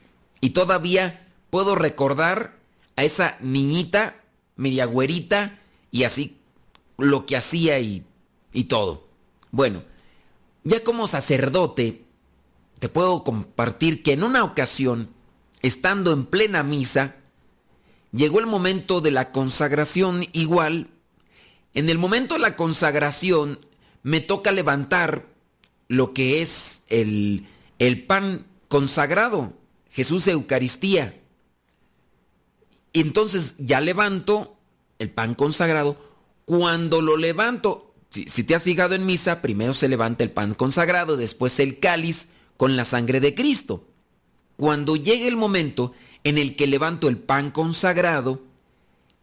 Y 0.41 0.51
todavía 0.51 1.29
puedo 1.51 1.77
recordar 1.77 2.59
a 2.97 3.05
esa 3.05 3.37
niñita 3.41 4.18
media 4.59 4.85
güerita 4.85 5.59
y 5.91 6.05
así 6.05 6.37
lo 6.99 7.25
que 7.25 7.37
hacía 7.39 7.79
y, 7.79 8.05
y 8.53 8.65
todo. 8.65 9.09
Bueno, 9.51 9.83
ya 10.65 10.85
como 10.85 11.07
sacerdote, 11.07 12.05
te 12.79 12.89
puedo 12.91 13.25
compartir 13.25 14.03
que 14.03 14.13
en 14.13 14.23
una 14.23 14.45
ocasión, 14.45 15.09
estando 15.63 16.13
en 16.13 16.27
plena 16.27 16.63
misa, 16.63 17.17
llegó 18.13 18.41
el 18.41 18.47
momento 18.47 19.01
de 19.01 19.11
la 19.11 19.33
consagración 19.33 20.27
igual. 20.33 20.89
En 21.73 21.89
el 21.89 21.99
momento 21.99 22.35
de 22.35 22.41
la 22.41 22.57
consagración 22.57 23.59
me 24.03 24.21
toca 24.21 24.53
levantar 24.53 25.27
lo 25.89 26.13
que 26.13 26.43
es 26.43 26.83
el, 26.89 27.47
el 27.79 28.05
pan 28.05 28.47
consagrado, 28.69 29.55
Jesús 29.91 30.27
Eucaristía. 30.29 31.18
Entonces 32.93 33.55
ya 33.59 33.81
levanto 33.81 34.57
el 34.99 35.11
pan 35.11 35.35
consagrado. 35.35 35.97
Cuando 36.45 37.01
lo 37.01 37.17
levanto, 37.17 37.95
si, 38.11 38.43
te 38.43 38.55
has 38.55 38.63
fijado 38.63 38.95
en 38.95 39.07
misa, 39.07 39.43
primero 39.43 39.75
se 39.75 39.89
levanta 39.89 40.25
el 40.25 40.31
pan 40.31 40.55
consagrado, 40.55 41.17
después 41.17 41.61
el 41.61 41.79
cáliz 41.79 42.29
con 42.57 42.77
la 42.77 42.85
sangre 42.85 43.21
de 43.21 43.35
Cristo. 43.35 43.85
Cuando 44.57 44.97
llega 44.97 45.29
el 45.29 45.37
momento 45.37 45.93
en 46.25 46.39
el 46.39 46.57
que 46.57 46.67
levanto 46.67 47.09
el 47.09 47.19
pan 47.19 47.51
consagrado, 47.51 48.43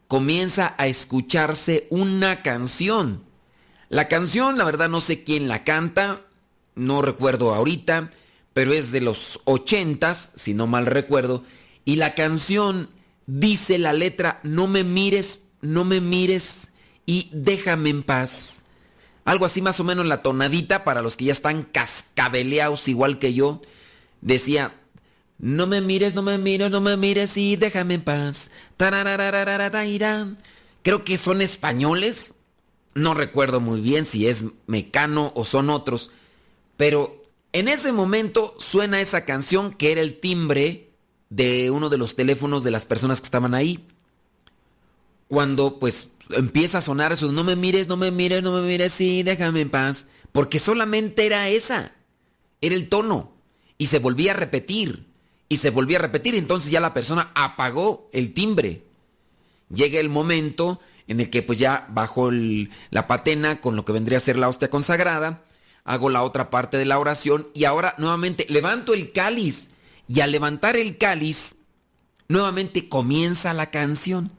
comienza 0.07 0.75
a 0.77 0.87
escucharse 0.87 1.87
una 1.89 2.41
canción. 2.41 3.23
La 3.89 4.07
canción, 4.07 4.57
la 4.57 4.63
verdad 4.63 4.89
no 4.89 5.01
sé 5.01 5.23
quién 5.23 5.47
la 5.47 5.63
canta, 5.63 6.21
no 6.75 7.01
recuerdo 7.01 7.53
ahorita, 7.53 8.09
pero 8.53 8.73
es 8.73 8.91
de 8.91 9.01
los 9.01 9.41
ochentas, 9.45 10.31
si 10.35 10.53
no 10.53 10.67
mal 10.67 10.85
recuerdo, 10.85 11.43
y 11.83 11.97
la 11.97 12.13
canción 12.13 12.89
dice 13.27 13.77
la 13.77 13.93
letra, 13.93 14.39
no 14.43 14.67
me 14.67 14.83
mires, 14.83 15.41
no 15.61 15.85
me 15.85 16.01
mires 16.01 16.69
y 17.05 17.29
déjame 17.31 17.89
en 17.89 18.03
paz. 18.03 18.61
Algo 19.23 19.45
así 19.45 19.61
más 19.61 19.79
o 19.79 19.83
menos 19.83 20.05
la 20.05 20.21
tonadita 20.21 20.83
para 20.83 21.01
los 21.01 21.17
que 21.17 21.25
ya 21.25 21.31
están 21.31 21.63
cascabeleados 21.63 22.87
igual 22.87 23.17
que 23.17 23.33
yo. 23.33 23.61
Decía, 24.21 24.75
no 25.39 25.67
me 25.67 25.81
mires, 25.81 26.13
no 26.15 26.21
me 26.21 26.37
mires, 26.37 26.71
no 26.71 26.79
me 26.79 26.95
mires 26.95 27.35
y 27.35 27.55
déjame 27.55 27.95
en 27.95 28.01
paz. 28.03 28.51
Creo 30.83 31.03
que 31.03 31.17
son 31.17 31.41
españoles. 31.41 32.35
No 32.93 33.13
recuerdo 33.13 33.59
muy 33.59 33.81
bien 33.81 34.05
si 34.05 34.27
es 34.27 34.43
Mecano 34.67 35.33
o 35.35 35.43
son 35.43 35.69
otros. 35.69 36.11
Pero 36.77 37.21
en 37.51 37.67
ese 37.67 37.91
momento 37.91 38.55
suena 38.59 39.01
esa 39.01 39.25
canción 39.25 39.73
que 39.73 39.91
era 39.91 40.01
el 40.01 40.19
timbre 40.19 40.84
de 41.29 41.71
uno 41.71 41.89
de 41.89 41.97
los 41.97 42.15
teléfonos 42.15 42.63
de 42.63 42.71
las 42.71 42.85
personas 42.85 43.19
que 43.19 43.25
estaban 43.25 43.53
ahí. 43.53 43.85
Cuando 45.27 45.79
pues 45.79 46.09
empieza 46.31 46.79
a 46.79 46.81
sonar 46.81 47.11
eso, 47.11 47.31
no 47.31 47.43
me 47.43 47.55
mires, 47.55 47.87
no 47.87 47.97
me 47.97 48.11
mires, 48.11 48.43
no 48.43 48.51
me 48.51 48.61
mires, 48.61 48.93
sí, 48.93 49.23
déjame 49.23 49.61
en 49.61 49.69
paz. 49.69 50.07
Porque 50.31 50.59
solamente 50.59 51.25
era 51.25 51.49
esa, 51.49 51.93
era 52.61 52.75
el 52.75 52.89
tono. 52.89 53.33
Y 53.77 53.87
se 53.87 53.99
volvía 53.99 54.31
a 54.31 54.35
repetir, 54.35 55.05
y 55.49 55.57
se 55.57 55.69
volvía 55.69 55.97
a 55.97 56.01
repetir, 56.01 56.35
entonces 56.35 56.71
ya 56.71 56.79
la 56.79 56.93
persona 56.93 57.31
apagó 57.35 58.07
el 58.13 58.33
timbre. 58.33 58.83
Llega 59.69 59.99
el 59.99 60.09
momento 60.09 60.79
en 61.07 61.19
el 61.19 61.29
que 61.29 61.43
pues 61.43 61.59
ya 61.59 61.87
bajo 61.89 62.31
la 62.31 63.07
patena 63.07 63.61
con 63.61 63.75
lo 63.75 63.85
que 63.85 63.93
vendría 63.93 64.17
a 64.17 64.21
ser 64.21 64.37
la 64.37 64.49
hostia 64.49 64.69
consagrada, 64.69 65.43
hago 65.83 66.09
la 66.09 66.23
otra 66.23 66.49
parte 66.49 66.77
de 66.77 66.85
la 66.85 66.97
oración 66.97 67.47
y 67.53 67.65
ahora 67.65 67.93
nuevamente 67.97 68.45
levanto 68.49 68.93
el 68.93 69.11
cáliz 69.11 69.69
y 70.07 70.21
al 70.21 70.31
levantar 70.31 70.75
el 70.75 70.97
cáliz, 70.97 71.55
nuevamente 72.27 72.89
comienza 72.89 73.53
la 73.53 73.71
canción. 73.71 74.31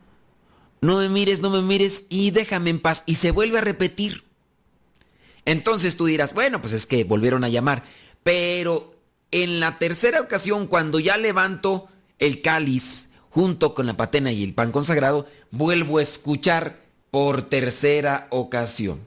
no 0.80 0.98
me 0.98 1.08
mires, 1.08 1.40
no 1.40 1.50
me 1.50 1.62
mires 1.62 2.04
y 2.08 2.30
déjame 2.30 2.70
en 2.70 2.80
paz. 2.80 3.02
Y 3.06 3.16
se 3.16 3.30
vuelve 3.30 3.58
a 3.58 3.62
repetir. 3.62 4.24
Entonces 5.44 5.96
tú 5.96 6.06
dirás, 6.06 6.34
bueno, 6.34 6.60
pues 6.60 6.72
es 6.72 6.86
que 6.86 7.04
volvieron 7.04 7.44
a 7.44 7.48
llamar. 7.48 7.82
Pero 8.22 8.94
en 9.30 9.60
la 9.60 9.78
tercera 9.78 10.20
ocasión, 10.20 10.66
cuando 10.66 11.00
ya 11.00 11.16
levanto 11.16 11.88
el 12.18 12.42
cáliz 12.42 13.08
junto 13.30 13.74
con 13.74 13.86
la 13.86 13.96
patena 13.96 14.32
y 14.32 14.42
el 14.42 14.54
pan 14.54 14.72
consagrado, 14.72 15.26
vuelvo 15.50 15.98
a 15.98 16.02
escuchar 16.02 16.80
por 17.10 17.42
tercera 17.42 18.28
ocasión. 18.30 19.00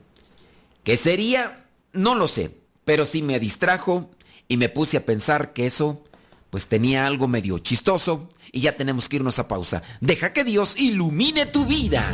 ¿Qué 0.84 0.96
sería? 0.96 1.66
No 1.92 2.14
lo 2.14 2.28
sé, 2.28 2.50
pero 2.84 3.06
sí 3.06 3.22
me 3.22 3.40
distrajo 3.40 4.10
y 4.48 4.56
me 4.56 4.68
puse 4.68 4.96
a 4.96 5.04
pensar 5.04 5.52
que 5.52 5.66
eso 5.66 6.02
pues 6.50 6.66
tenía 6.66 7.06
algo 7.06 7.28
medio 7.28 7.58
chistoso 7.58 8.28
y 8.52 8.60
ya 8.60 8.76
tenemos 8.76 9.08
que 9.08 9.16
irnos 9.16 9.38
a 9.38 9.48
pausa. 9.48 9.82
Deja 10.00 10.32
que 10.32 10.44
Dios 10.44 10.74
ilumine 10.76 11.46
tu 11.46 11.64
vida. 11.64 12.04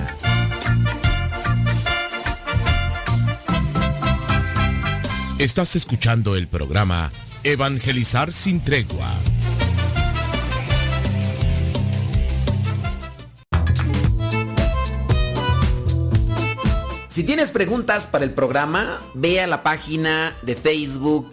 Estás 5.38 5.76
escuchando 5.76 6.36
el 6.36 6.48
programa 6.48 7.10
Evangelizar 7.44 8.32
sin 8.32 8.60
tregua. 8.60 9.08
Si 17.08 17.22
tienes 17.24 17.50
preguntas 17.50 18.06
para 18.06 18.24
el 18.24 18.32
programa, 18.32 19.00
ve 19.14 19.40
a 19.40 19.46
la 19.46 19.62
página 19.62 20.36
de 20.42 20.54
Facebook 20.54 21.32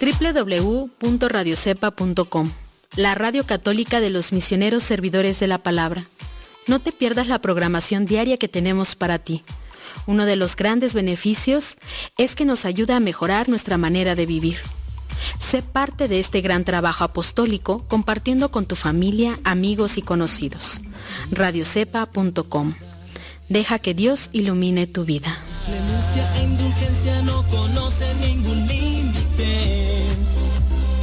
www.radiocepa.com, 0.00 2.50
la 2.96 3.14
radio 3.14 3.46
católica 3.46 4.00
de 4.00 4.10
los 4.10 4.32
misioneros 4.32 4.82
servidores 4.82 5.40
de 5.40 5.46
la 5.46 5.58
palabra. 5.58 6.04
No 6.66 6.80
te 6.80 6.92
pierdas 6.92 7.28
la 7.28 7.40
programación 7.40 8.06
diaria 8.06 8.36
que 8.36 8.48
tenemos 8.48 8.94
para 8.94 9.18
ti. 9.18 9.42
Uno 10.06 10.26
de 10.26 10.36
los 10.36 10.56
grandes 10.56 10.94
beneficios 10.94 11.78
es 12.18 12.34
que 12.34 12.44
nos 12.44 12.64
ayuda 12.64 12.96
a 12.96 13.00
mejorar 13.00 13.48
nuestra 13.48 13.78
manera 13.78 14.14
de 14.14 14.26
vivir. 14.26 14.58
Sé 15.38 15.62
parte 15.62 16.08
de 16.08 16.20
este 16.20 16.40
gran 16.40 16.64
trabajo 16.64 17.04
apostólico 17.04 17.84
compartiendo 17.88 18.50
con 18.50 18.66
tu 18.66 18.76
familia, 18.76 19.38
amigos 19.44 19.96
y 19.96 20.02
conocidos. 20.02 20.80
radiocepa.com. 21.30 22.74
Deja 23.48 23.78
que 23.78 23.94
Dios 23.94 24.28
ilumine 24.32 24.86
tu 24.86 25.04
vida. 25.04 25.38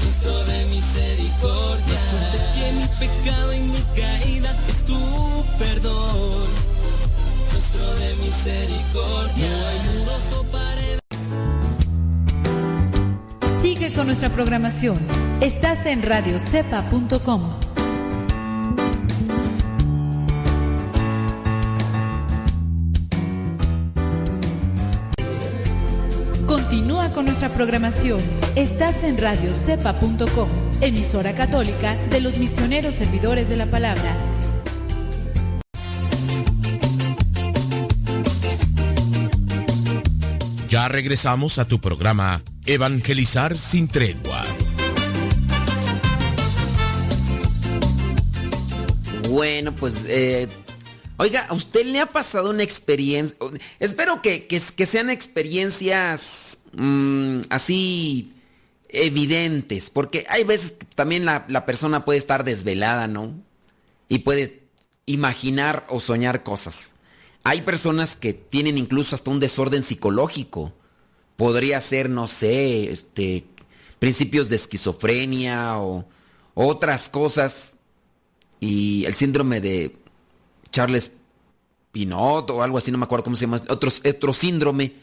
Nuestro 0.02 0.43
de 0.46 0.65
misericordia. 0.65 1.86
Resulta 1.88 2.54
que 2.54 2.72
mi 2.72 2.88
pecado 3.00 3.54
y 3.54 3.60
mi 3.60 3.84
caída 3.96 4.56
es 4.69 4.86
tu 4.86 4.98
perdón. 5.60 6.48
Nuestro 7.52 7.93
de 7.96 8.15
misericordia. 8.15 9.48
No 9.50 9.67
hay 9.67 9.80
muros 10.00 10.24
o 10.34 10.43
paredes. 10.46 11.00
Sigue 13.62 13.93
con 13.93 14.08
nuestra 14.08 14.30
programación. 14.30 14.98
Estás 15.41 15.86
en 15.86 16.02
radiocepa.com. 16.02 17.62
con 27.13 27.26
nuestra 27.26 27.49
programación. 27.49 28.19
Estás 28.56 29.04
en 29.04 29.17
radiocepa.com, 29.17 30.49
emisora 30.82 31.34
católica 31.34 31.95
de 32.10 32.21
los 32.21 32.38
misioneros 32.38 32.95
servidores 32.95 33.49
de 33.49 33.58
la 33.58 33.65
palabra. 33.67 34.15
Ya 40.69 40.88
regresamos 40.88 41.60
a 41.60 41.65
tu 41.67 41.80
programa 41.80 42.41
Evangelizar 42.65 43.58
sin 43.58 43.88
tregua. 43.88 44.43
Bueno, 49.30 49.76
pues, 49.76 50.06
eh, 50.08 50.47
oiga, 51.17 51.45
¿a 51.49 51.54
usted 51.54 51.86
le 51.86 51.99
ha 51.99 52.06
pasado 52.08 52.49
una 52.49 52.63
experiencia? 52.63 53.38
Espero 53.80 54.21
que, 54.21 54.47
que- 54.47 54.62
que 54.76 54.86
sean 54.86 55.10
experiencias 55.10 56.52
mm, 56.75 57.39
así 57.49 58.33
evidentes, 58.89 59.89
porque 59.89 60.25
hay 60.29 60.43
veces 60.43 60.73
que 60.73 60.86
también 60.86 61.25
la, 61.25 61.45
la 61.47 61.65
persona 61.65 62.05
puede 62.05 62.19
estar 62.19 62.43
desvelada, 62.43 63.07
¿no? 63.07 63.33
Y 64.09 64.19
puede 64.19 64.63
imaginar 65.05 65.86
o 65.89 65.99
soñar 65.99 66.43
cosas. 66.43 66.93
Hay 67.43 67.62
personas 67.62 68.15
que 68.15 68.33
tienen 68.33 68.77
incluso 68.77 69.15
hasta 69.15 69.31
un 69.31 69.39
desorden 69.39 69.83
psicológico. 69.83 70.73
Podría 71.36 71.81
ser, 71.81 72.09
no 72.09 72.27
sé, 72.27 72.91
este, 72.91 73.45
principios 73.99 74.49
de 74.49 74.55
esquizofrenia 74.55 75.77
o 75.79 76.05
otras 76.53 77.09
cosas 77.09 77.75
y 78.59 79.03
el 79.05 79.13
síndrome 79.15 79.59
de 79.59 79.97
Charles 80.71 81.12
Pinot 81.91 82.49
o 82.51 82.63
algo 82.63 82.77
así, 82.77 82.91
no 82.91 82.97
me 82.97 83.05
acuerdo 83.05 83.23
cómo 83.25 83.36
se 83.36 83.41
llama, 83.45 83.62
otro, 83.69 83.91
otro 84.07 84.33
síndrome 84.33 84.93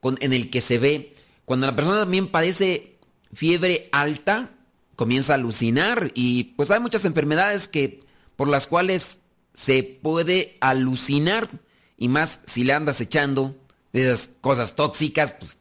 con- 0.00 0.18
en 0.20 0.32
el 0.32 0.50
que 0.50 0.60
se 0.60 0.78
ve 0.78 1.14
cuando 1.46 1.66
la 1.66 1.74
persona 1.74 2.00
también 2.00 2.28
padece 2.28 2.98
fiebre 3.32 3.88
alta, 3.92 4.50
comienza 4.96 5.32
a 5.32 5.36
alucinar 5.36 6.10
y 6.14 6.44
pues 6.56 6.70
hay 6.70 6.80
muchas 6.80 7.06
enfermedades 7.06 7.68
que 7.68 8.00
por 8.36 8.48
las 8.48 8.66
cuales 8.66 9.20
se 9.54 9.82
puede 9.82 10.56
alucinar 10.60 11.48
y 11.96 12.08
más 12.08 12.40
si 12.44 12.64
le 12.64 12.74
andas 12.74 13.00
echando 13.00 13.56
esas 13.94 14.30
cosas 14.42 14.76
tóxicas, 14.76 15.32
pues 15.32 15.58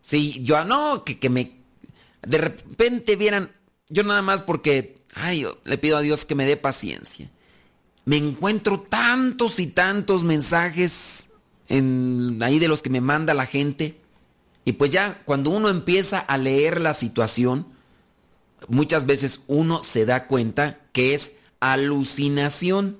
sí, 0.00 0.40
yo 0.44 0.64
no, 0.64 1.02
que, 1.04 1.18
que 1.18 1.28
me 1.28 1.62
de 2.22 2.38
repente 2.38 3.16
vieran, 3.16 3.50
yo 3.88 4.04
nada 4.04 4.22
más 4.22 4.42
porque, 4.42 4.94
ay, 5.14 5.40
yo 5.40 5.58
le 5.64 5.78
pido 5.78 5.96
a 5.96 6.02
Dios 6.02 6.24
que 6.24 6.34
me 6.34 6.46
dé 6.46 6.56
paciencia. 6.56 7.30
Me 8.04 8.16
encuentro 8.16 8.80
tantos 8.80 9.58
y 9.58 9.68
tantos 9.68 10.24
mensajes 10.24 11.30
en, 11.68 12.40
ahí 12.42 12.58
de 12.58 12.68
los 12.68 12.82
que 12.82 12.90
me 12.90 13.00
manda 13.00 13.34
la 13.34 13.46
gente. 13.46 13.96
Y 14.64 14.72
pues 14.72 14.90
ya, 14.90 15.22
cuando 15.24 15.50
uno 15.50 15.68
empieza 15.68 16.18
a 16.18 16.38
leer 16.38 16.80
la 16.80 16.94
situación, 16.94 17.66
muchas 18.68 19.06
veces 19.06 19.40
uno 19.48 19.82
se 19.82 20.06
da 20.06 20.26
cuenta 20.26 20.80
que 20.92 21.14
es 21.14 21.34
alucinación, 21.60 22.98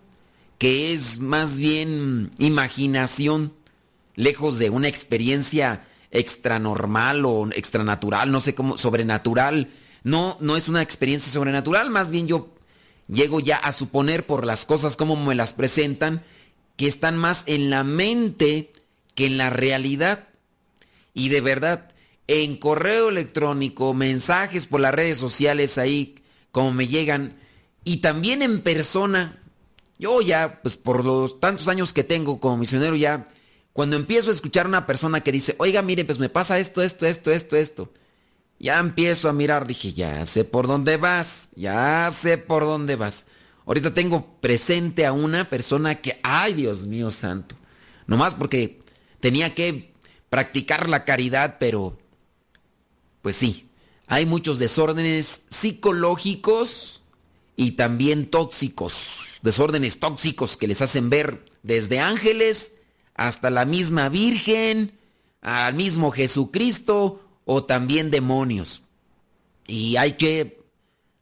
que 0.58 0.92
es 0.92 1.18
más 1.18 1.56
bien 1.58 2.30
imaginación, 2.38 3.52
lejos 4.14 4.58
de 4.58 4.70
una 4.70 4.88
experiencia 4.88 5.84
extranormal 6.10 7.24
o 7.24 7.48
extranatural, 7.52 8.30
no 8.30 8.40
sé 8.40 8.54
cómo, 8.54 8.78
sobrenatural. 8.78 9.70
No, 10.04 10.36
no 10.40 10.56
es 10.56 10.68
una 10.68 10.82
experiencia 10.82 11.32
sobrenatural, 11.32 11.90
más 11.90 12.10
bien 12.10 12.26
yo 12.26 12.52
llego 13.08 13.40
ya 13.40 13.56
a 13.56 13.72
suponer 13.72 14.26
por 14.26 14.44
las 14.44 14.64
cosas 14.64 14.96
como 14.96 15.16
me 15.16 15.34
las 15.34 15.52
presentan, 15.52 16.22
que 16.76 16.86
están 16.86 17.16
más 17.16 17.44
en 17.46 17.70
la 17.70 17.84
mente 17.84 18.72
que 19.14 19.26
en 19.26 19.38
la 19.38 19.50
realidad. 19.50 20.28
Y 21.14 21.28
de 21.28 21.40
verdad, 21.40 21.88
en 22.26 22.56
correo 22.56 23.08
electrónico, 23.08 23.94
mensajes 23.94 24.66
por 24.66 24.80
las 24.80 24.94
redes 24.94 25.18
sociales 25.18 25.78
ahí, 25.78 26.16
como 26.50 26.72
me 26.72 26.88
llegan, 26.88 27.36
y 27.84 27.98
también 27.98 28.42
en 28.42 28.60
persona, 28.60 29.42
yo 29.98 30.20
ya, 30.20 30.60
pues 30.62 30.76
por 30.76 31.04
los 31.04 31.40
tantos 31.40 31.68
años 31.68 31.92
que 31.92 32.04
tengo 32.04 32.40
como 32.40 32.56
misionero, 32.56 32.96
ya, 32.96 33.24
cuando 33.72 33.96
empiezo 33.96 34.30
a 34.30 34.34
escuchar 34.34 34.66
a 34.66 34.68
una 34.68 34.86
persona 34.86 35.22
que 35.22 35.32
dice, 35.32 35.54
oiga, 35.58 35.82
mire, 35.82 36.04
pues 36.04 36.18
me 36.18 36.28
pasa 36.28 36.58
esto, 36.58 36.82
esto, 36.82 37.06
esto, 37.06 37.30
esto, 37.30 37.56
esto, 37.56 37.92
ya 38.58 38.78
empiezo 38.78 39.28
a 39.28 39.32
mirar, 39.32 39.66
dije, 39.66 39.92
ya 39.92 40.24
sé 40.26 40.44
por 40.44 40.66
dónde 40.66 40.96
vas, 40.96 41.48
ya 41.56 42.10
sé 42.12 42.38
por 42.38 42.62
dónde 42.62 42.96
vas. 42.96 43.26
Ahorita 43.66 43.94
tengo 43.94 44.40
presente 44.40 45.06
a 45.06 45.12
una 45.12 45.48
persona 45.48 46.00
que, 46.00 46.20
ay 46.22 46.54
Dios 46.54 46.86
mío 46.86 47.10
santo, 47.10 47.56
nomás 48.06 48.34
porque 48.34 48.80
tenía 49.20 49.54
que 49.54 49.91
practicar 50.32 50.88
la 50.88 51.04
caridad, 51.04 51.58
pero 51.60 51.98
pues 53.20 53.36
sí, 53.36 53.68
hay 54.06 54.24
muchos 54.24 54.58
desórdenes 54.58 55.42
psicológicos 55.50 57.02
y 57.54 57.72
también 57.72 58.30
tóxicos, 58.30 59.40
desórdenes 59.42 60.00
tóxicos 60.00 60.56
que 60.56 60.68
les 60.68 60.80
hacen 60.80 61.10
ver 61.10 61.44
desde 61.62 62.00
ángeles 62.00 62.72
hasta 63.14 63.50
la 63.50 63.66
misma 63.66 64.08
Virgen, 64.08 64.98
al 65.42 65.74
mismo 65.74 66.10
Jesucristo 66.10 67.22
o 67.44 67.64
también 67.64 68.10
demonios. 68.10 68.84
Y 69.66 69.96
hay 69.96 70.12
que, 70.12 70.62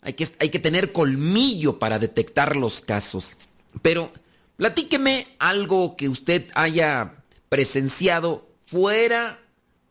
hay 0.02 0.12
que, 0.12 0.28
hay 0.38 0.50
que 0.50 0.60
tener 0.60 0.92
colmillo 0.92 1.80
para 1.80 1.98
detectar 1.98 2.54
los 2.54 2.80
casos. 2.80 3.38
Pero 3.82 4.12
platíqueme 4.56 5.26
algo 5.40 5.96
que 5.96 6.08
usted 6.08 6.46
haya 6.54 7.24
presenciado 7.48 8.49
fuera 8.70 9.40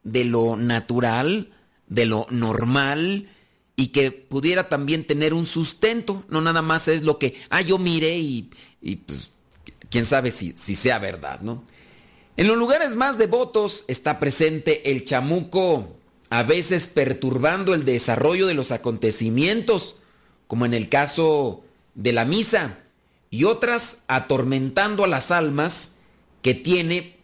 de 0.03 0.23
lo 0.23 0.55
natural, 0.55 1.51
de 1.87 2.05
lo 2.05 2.25
normal 2.29 3.29
y 3.75 3.87
que 3.87 4.11
pudiera 4.11 4.69
también 4.69 5.05
tener 5.05 5.33
un 5.33 5.45
sustento. 5.45 6.23
No 6.29 6.39
nada 6.39 6.61
más 6.61 6.87
es 6.87 7.03
lo 7.03 7.19
que, 7.19 7.35
ah, 7.49 7.61
yo 7.61 7.77
miré 7.77 8.17
y, 8.17 8.49
y 8.81 8.97
pues, 8.97 9.31
quién 9.89 10.05
sabe 10.05 10.31
si, 10.31 10.53
si 10.57 10.75
sea 10.75 10.97
verdad, 10.97 11.41
¿no? 11.41 11.63
En 12.37 12.47
los 12.47 12.57
lugares 12.57 12.95
más 12.95 13.17
devotos 13.17 13.83
está 13.89 14.17
presente 14.17 14.91
el 14.91 15.03
chamuco, 15.03 15.97
a 16.29 16.43
veces 16.43 16.87
perturbando 16.87 17.73
el 17.73 17.83
desarrollo 17.83 18.47
de 18.47 18.53
los 18.53 18.71
acontecimientos, 18.71 19.95
como 20.47 20.65
en 20.65 20.73
el 20.73 20.87
caso 20.87 21.65
de 21.95 22.13
la 22.13 22.23
misa, 22.23 22.79
y 23.29 23.43
otras 23.43 23.97
atormentando 24.07 25.03
a 25.03 25.07
las 25.07 25.31
almas 25.31 25.91
que 26.41 26.53
tiene 26.53 27.17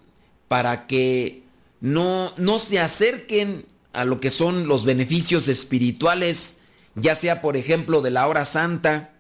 para 0.50 0.86
que 0.86 1.45
no, 1.86 2.34
no 2.38 2.58
se 2.58 2.80
acerquen 2.80 3.68
a 3.94 4.06
lo 4.06 4.20
que 4.20 4.32
son 4.32 4.68
los 4.68 4.86
beneficios 4.86 5.48
espirituales, 5.48 6.58
ya 6.96 7.14
sea 7.14 7.44
por 7.44 7.58
ejemplo 7.58 8.02
de 8.02 8.10
la 8.10 8.26
hora 8.26 8.44
santa. 8.44 9.14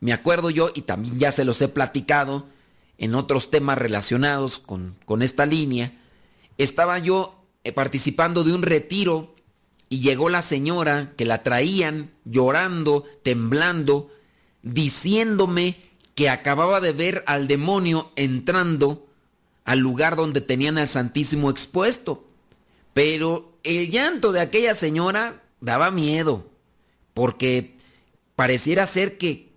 Me 0.00 0.14
acuerdo 0.14 0.48
yo, 0.48 0.70
y 0.74 0.82
también 0.82 1.18
ya 1.18 1.30
se 1.32 1.44
los 1.44 1.60
he 1.60 1.68
platicado 1.68 2.46
en 2.96 3.14
otros 3.14 3.50
temas 3.50 3.76
relacionados 3.76 4.58
con, 4.58 4.96
con 5.04 5.20
esta 5.20 5.44
línea, 5.44 5.92
estaba 6.56 6.98
yo 6.98 7.44
eh, 7.62 7.72
participando 7.72 8.42
de 8.42 8.54
un 8.54 8.62
retiro 8.62 9.34
y 9.90 10.00
llegó 10.00 10.30
la 10.30 10.40
señora 10.40 11.12
que 11.14 11.26
la 11.26 11.42
traían 11.42 12.10
llorando, 12.24 13.04
temblando, 13.22 14.10
diciéndome 14.62 15.76
que 16.14 16.30
acababa 16.30 16.80
de 16.80 16.94
ver 16.94 17.22
al 17.26 17.48
demonio 17.48 18.12
entrando 18.16 19.11
al 19.64 19.78
lugar 19.78 20.16
donde 20.16 20.40
tenían 20.40 20.78
al 20.78 20.88
Santísimo 20.88 21.50
expuesto. 21.50 22.26
Pero 22.92 23.58
el 23.62 23.90
llanto 23.90 24.32
de 24.32 24.40
aquella 24.40 24.74
señora 24.74 25.42
daba 25.60 25.90
miedo, 25.90 26.46
porque 27.14 27.76
pareciera 28.36 28.86
ser 28.86 29.18
que, 29.18 29.52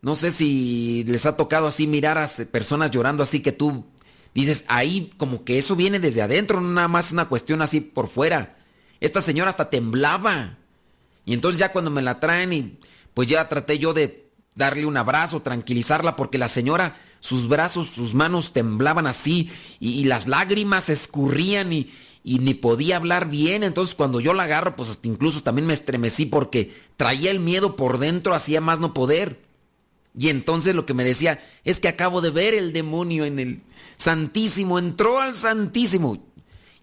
no 0.00 0.16
sé 0.16 0.30
si 0.30 1.04
les 1.06 1.26
ha 1.26 1.36
tocado 1.36 1.66
así 1.66 1.86
mirar 1.86 2.16
a 2.18 2.28
personas 2.50 2.90
llorando 2.90 3.22
así 3.22 3.40
que 3.40 3.52
tú 3.52 3.84
dices, 4.34 4.64
ahí 4.68 5.10
como 5.16 5.44
que 5.44 5.58
eso 5.58 5.76
viene 5.76 5.98
desde 5.98 6.22
adentro, 6.22 6.60
no 6.60 6.70
nada 6.70 6.88
más 6.88 7.12
una 7.12 7.28
cuestión 7.28 7.62
así 7.62 7.80
por 7.80 8.08
fuera. 8.08 8.56
Esta 9.00 9.20
señora 9.20 9.50
hasta 9.50 9.70
temblaba. 9.70 10.58
Y 11.24 11.34
entonces 11.34 11.58
ya 11.58 11.72
cuando 11.72 11.90
me 11.90 12.02
la 12.02 12.20
traen 12.20 12.52
y 12.52 12.78
pues 13.14 13.28
ya 13.28 13.48
traté 13.48 13.78
yo 13.78 13.92
de 13.92 14.30
darle 14.54 14.86
un 14.86 14.96
abrazo, 14.96 15.42
tranquilizarla, 15.42 16.16
porque 16.16 16.38
la 16.38 16.48
señora 16.48 16.96
sus 17.20 17.48
brazos, 17.48 17.90
sus 17.90 18.14
manos 18.14 18.52
temblaban 18.52 19.06
así 19.06 19.50
y, 19.78 20.04
las 20.04 20.26
lágrimas 20.26 20.88
escurrían 20.88 21.72
y, 21.72 21.90
y, 22.24 22.38
ni 22.40 22.54
podía 22.54 22.96
hablar 22.96 23.28
bien. 23.28 23.62
Entonces 23.62 23.94
cuando 23.94 24.20
yo 24.20 24.32
la 24.32 24.44
agarro, 24.44 24.74
pues 24.74 24.88
hasta 24.88 25.06
incluso 25.06 25.42
también 25.42 25.66
me 25.66 25.74
estremecí 25.74 26.26
porque 26.26 26.72
traía 26.96 27.30
el 27.30 27.40
miedo 27.40 27.76
por 27.76 27.98
dentro, 27.98 28.34
hacía 28.34 28.60
más 28.60 28.80
no 28.80 28.94
poder. 28.94 29.38
Y 30.18 30.28
entonces 30.28 30.74
lo 30.74 30.86
que 30.86 30.94
me 30.94 31.04
decía 31.04 31.42
es 31.64 31.78
que 31.78 31.88
acabo 31.88 32.20
de 32.20 32.30
ver 32.30 32.54
el 32.54 32.72
demonio 32.72 33.24
en 33.24 33.38
el 33.38 33.62
Santísimo, 33.96 34.78
entró 34.78 35.20
al 35.20 35.34
Santísimo. 35.34 36.24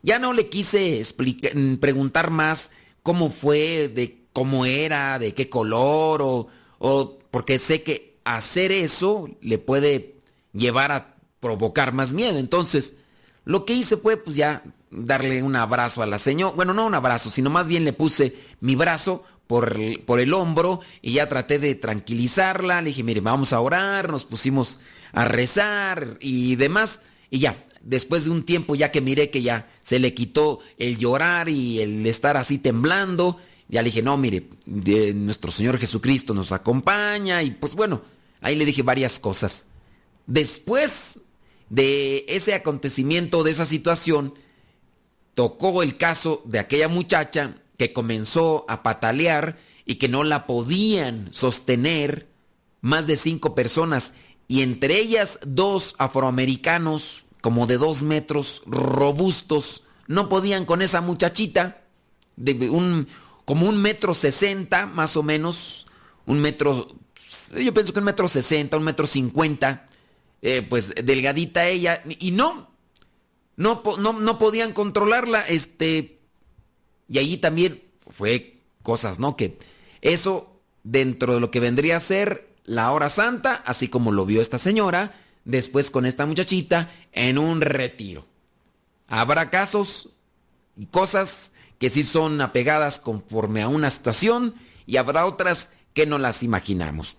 Ya 0.04 0.20
no 0.20 0.34
le 0.34 0.48
quise 0.48 1.02
mm, 1.02 1.76
preguntar 1.76 2.30
más 2.30 2.72
cómo 3.04 3.30
fue, 3.30 3.90
de 3.90 4.26
cómo 4.34 4.66
era, 4.66 5.18
de 5.20 5.34
qué 5.34 5.50
color, 5.50 6.22
o, 6.22 6.48
o 6.78 7.18
porque 7.32 7.60
sé 7.60 7.82
que 7.82 8.18
hacer 8.24 8.72
eso 8.72 9.30
le 9.42 9.58
puede 9.58 10.17
llevar 10.54 10.92
a 10.92 11.16
provocar 11.40 11.94
más 11.94 12.14
miedo. 12.14 12.38
Entonces, 12.40 12.94
lo 13.46 13.66
que 13.66 13.74
hice 13.74 13.98
fue 13.98 14.18
pues 14.18 14.36
ya 14.36 14.64
darle 14.92 15.44
un 15.44 15.56
abrazo 15.56 16.02
a 16.02 16.08
la 16.08 16.18
señora. 16.18 16.56
Bueno, 16.56 16.74
no 16.74 16.86
un 16.86 16.96
abrazo, 16.96 17.30
sino 17.30 17.50
más 17.50 17.68
bien 17.68 17.86
le 17.86 17.94
puse 17.94 18.36
mi 18.60 18.76
brazo 18.76 19.24
por 19.48 19.78
el, 19.80 20.00
por 20.00 20.20
el 20.20 20.34
hombro 20.34 20.82
y 21.02 21.14
ya 21.14 21.30
traté 21.30 21.60
de 21.60 21.76
tranquilizarla. 21.76 22.82
Le 22.82 22.90
dije, 22.90 23.04
mire, 23.04 23.22
vamos 23.22 23.54
a 23.54 23.60
orar, 23.60 24.12
nos 24.12 24.26
pusimos 24.26 24.80
a 25.14 25.26
rezar 25.26 26.18
y 26.20 26.56
demás. 26.56 27.02
Y 27.30 27.40
ya, 27.40 27.66
después 27.82 28.26
de 28.26 28.32
un 28.32 28.44
tiempo, 28.44 28.76
ya 28.76 28.92
que 28.92 29.02
miré 29.02 29.30
que 29.30 29.42
ya 29.42 29.70
se 29.82 30.00
le 30.00 30.14
quitó 30.14 30.60
el 30.78 30.98
llorar 30.98 31.50
y 31.50 31.82
el 31.82 32.06
estar 32.06 32.38
así 32.38 32.58
temblando, 32.58 33.38
ya 33.70 33.82
le 33.82 33.88
dije, 33.88 34.02
no, 34.02 34.18
mire, 34.18 34.50
nuestro 34.66 35.52
Señor 35.52 35.78
Jesucristo 35.78 36.34
nos 36.34 36.52
acompaña 36.52 37.44
y 37.44 37.52
pues 37.52 37.76
bueno, 37.76 38.02
ahí 38.42 38.56
le 38.56 38.66
dije 38.66 38.82
varias 38.82 39.20
cosas. 39.20 39.66
Después 40.28 41.20
de 41.70 42.26
ese 42.28 42.54
acontecimiento, 42.54 43.44
de 43.44 43.52
esa 43.52 43.66
situación, 43.66 44.34
tocó 45.34 45.82
el 45.84 45.98
caso 45.98 46.42
de 46.46 46.60
aquella 46.60 46.88
muchacha 46.88 47.56
que 47.78 47.94
comenzó 47.94 48.66
a 48.68 48.84
patalear 48.84 49.58
y 49.86 49.96
que 49.96 50.10
no 50.10 50.24
la 50.24 50.46
podían 50.46 51.32
sostener 51.34 52.28
más 52.82 53.08
de 53.08 53.16
cinco 53.16 53.56
personas 53.56 54.14
y 54.48 54.62
entre 54.62 55.00
ellas 55.00 55.40
dos 55.46 55.96
afroamericanos 55.98 57.26
como 57.42 57.68
de 57.68 57.78
dos 57.78 58.04
metros 58.04 58.64
robustos. 58.66 59.84
No 60.08 60.30
podían 60.30 60.66
con 60.66 60.82
esa 60.82 61.02
muchachita 61.02 61.82
de 62.36 62.70
un 62.70 63.08
como 63.46 63.68
un 63.68 63.82
metro 63.82 64.14
sesenta 64.14 64.86
más 64.86 65.16
o 65.18 65.24
menos 65.24 65.86
un 66.26 66.40
metro 66.40 66.88
yo 67.56 67.74
pienso 67.74 67.94
que 67.94 68.00
un 68.00 68.06
metro 68.06 68.28
sesenta 68.28 68.78
un 68.78 68.84
metro 68.84 69.08
cincuenta 69.08 69.86
eh, 70.42 70.62
pues 70.62 70.94
delgadita 71.04 71.68
ella, 71.68 72.02
y 72.08 72.32
no, 72.32 72.70
no, 73.56 73.82
no, 74.00 74.14
no 74.14 74.40
podían 74.40 74.74
controlarla, 74.74 75.42
este, 75.42 76.20
y 77.08 77.18
allí 77.18 77.38
también 77.38 77.84
fue 78.10 78.60
cosas, 78.84 79.20
¿no? 79.20 79.36
Que 79.36 79.58
eso 80.02 80.62
dentro 80.84 81.34
de 81.34 81.40
lo 81.40 81.52
que 81.52 81.60
vendría 81.60 81.98
a 81.98 82.02
ser 82.02 82.56
la 82.66 82.92
hora 82.92 83.10
santa, 83.10 83.56
así 83.66 83.88
como 83.88 84.12
lo 84.12 84.26
vio 84.26 84.42
esta 84.42 84.58
señora, 84.58 85.16
después 85.46 85.90
con 85.90 86.06
esta 86.06 86.26
muchachita 86.26 86.92
en 87.14 87.38
un 87.38 87.62
retiro. 87.62 88.26
Habrá 89.08 89.50
casos 89.50 90.10
y 90.76 90.86
cosas 90.88 91.54
que 91.80 91.90
sí 91.90 92.04
son 92.04 92.42
apegadas 92.42 93.00
conforme 93.00 93.62
a 93.62 93.70
una 93.70 93.90
situación 93.90 94.56
y 94.86 94.98
habrá 94.98 95.26
otras 95.26 95.70
que 95.94 96.06
no 96.06 96.18
las 96.18 96.44
imaginamos 96.44 97.18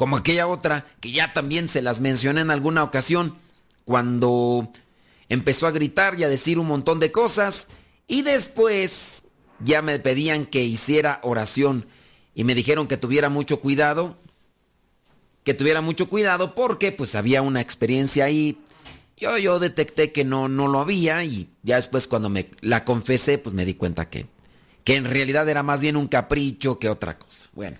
como 0.00 0.16
aquella 0.16 0.46
otra 0.46 0.86
que 1.00 1.12
ya 1.12 1.34
también 1.34 1.68
se 1.68 1.82
las 1.82 2.00
mencioné 2.00 2.40
en 2.40 2.50
alguna 2.50 2.82
ocasión, 2.82 3.36
cuando 3.84 4.66
empezó 5.28 5.66
a 5.66 5.72
gritar 5.72 6.18
y 6.18 6.24
a 6.24 6.28
decir 6.30 6.58
un 6.58 6.68
montón 6.68 7.00
de 7.00 7.12
cosas 7.12 7.68
y 8.08 8.22
después 8.22 9.24
ya 9.62 9.82
me 9.82 9.98
pedían 9.98 10.46
que 10.46 10.64
hiciera 10.64 11.20
oración 11.22 11.84
y 12.34 12.44
me 12.44 12.54
dijeron 12.54 12.86
que 12.86 12.96
tuviera 12.96 13.28
mucho 13.28 13.60
cuidado, 13.60 14.16
que 15.44 15.52
tuviera 15.52 15.82
mucho 15.82 16.08
cuidado 16.08 16.54
porque 16.54 16.92
pues 16.92 17.14
había 17.14 17.42
una 17.42 17.60
experiencia 17.60 18.24
ahí. 18.24 18.56
Yo, 19.18 19.36
yo 19.36 19.58
detecté 19.58 20.12
que 20.12 20.24
no, 20.24 20.48
no 20.48 20.66
lo 20.66 20.80
había 20.80 21.22
y 21.24 21.50
ya 21.62 21.76
después 21.76 22.08
cuando 22.08 22.30
me 22.30 22.48
la 22.62 22.86
confesé 22.86 23.36
pues 23.36 23.54
me 23.54 23.66
di 23.66 23.74
cuenta 23.74 24.08
que, 24.08 24.24
que 24.82 24.96
en 24.96 25.04
realidad 25.04 25.46
era 25.46 25.62
más 25.62 25.82
bien 25.82 25.98
un 25.98 26.08
capricho 26.08 26.78
que 26.78 26.88
otra 26.88 27.18
cosa. 27.18 27.48
Bueno. 27.52 27.76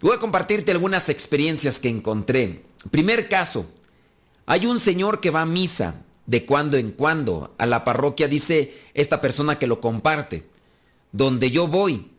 Voy 0.00 0.14
a 0.14 0.18
compartirte 0.18 0.70
algunas 0.70 1.08
experiencias 1.08 1.80
que 1.80 1.88
encontré. 1.88 2.62
Primer 2.90 3.28
caso, 3.28 3.66
hay 4.46 4.66
un 4.66 4.78
señor 4.78 5.20
que 5.20 5.30
va 5.30 5.42
a 5.42 5.46
misa 5.46 6.02
de 6.26 6.44
cuando 6.46 6.76
en 6.76 6.92
cuando 6.92 7.54
a 7.58 7.66
la 7.66 7.84
parroquia, 7.84 8.28
dice 8.28 8.74
esta 8.94 9.20
persona 9.20 9.58
que 9.58 9.66
lo 9.66 9.80
comparte, 9.80 10.44
donde 11.10 11.50
yo 11.50 11.66
voy. 11.66 12.12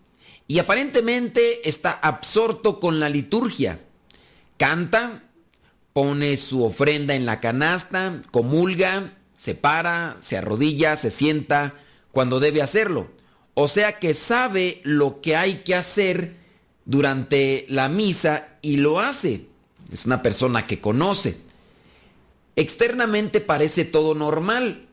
Y 0.45 0.59
aparentemente 0.59 1.69
está 1.69 1.91
absorto 1.91 2.79
con 2.79 2.99
la 2.99 3.07
liturgia. 3.07 3.79
Canta, 4.57 5.23
pone 5.93 6.35
su 6.37 6.63
ofrenda 6.63 7.15
en 7.15 7.25
la 7.25 7.39
canasta, 7.39 8.21
comulga, 8.31 9.13
se 9.35 9.55
para, 9.55 10.17
se 10.19 10.37
arrodilla, 10.37 10.97
se 10.97 11.11
sienta 11.11 11.75
cuando 12.11 12.41
debe 12.41 12.61
hacerlo. 12.61 13.07
O 13.53 13.67
sea 13.67 13.99
que 13.99 14.13
sabe 14.13 14.81
lo 14.83 15.21
que 15.21 15.37
hay 15.37 15.57
que 15.57 15.75
hacer 15.75 16.38
durante 16.89 17.67
la 17.69 17.87
misa 17.87 18.47
y 18.63 18.77
lo 18.77 18.99
hace. 18.99 19.45
Es 19.93 20.07
una 20.07 20.23
persona 20.23 20.65
que 20.65 20.81
conoce. 20.81 21.37
Externamente 22.55 23.41
parece 23.41 23.85
todo 23.85 24.15
normal, 24.15 24.87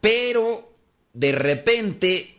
pero 0.00 0.72
de 1.12 1.32
repente, 1.32 2.38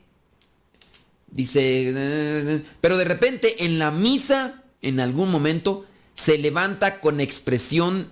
dice, 1.27 2.63
pero 2.81 2.97
de 2.97 3.05
repente 3.05 3.65
en 3.65 3.77
la 3.77 3.91
misa, 3.91 4.63
en 4.81 4.99
algún 4.99 5.29
momento, 5.29 5.85
se 6.15 6.39
levanta 6.39 6.99
con 6.99 7.19
expresión 7.19 8.09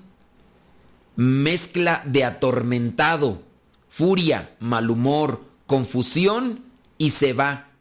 mezcla 1.15 2.03
de 2.05 2.23
atormentado, 2.23 3.41
furia, 3.89 4.55
mal 4.59 4.91
humor, 4.91 5.43
confusión 5.65 6.65
y 6.99 7.09
se 7.09 7.33
va. 7.33 7.72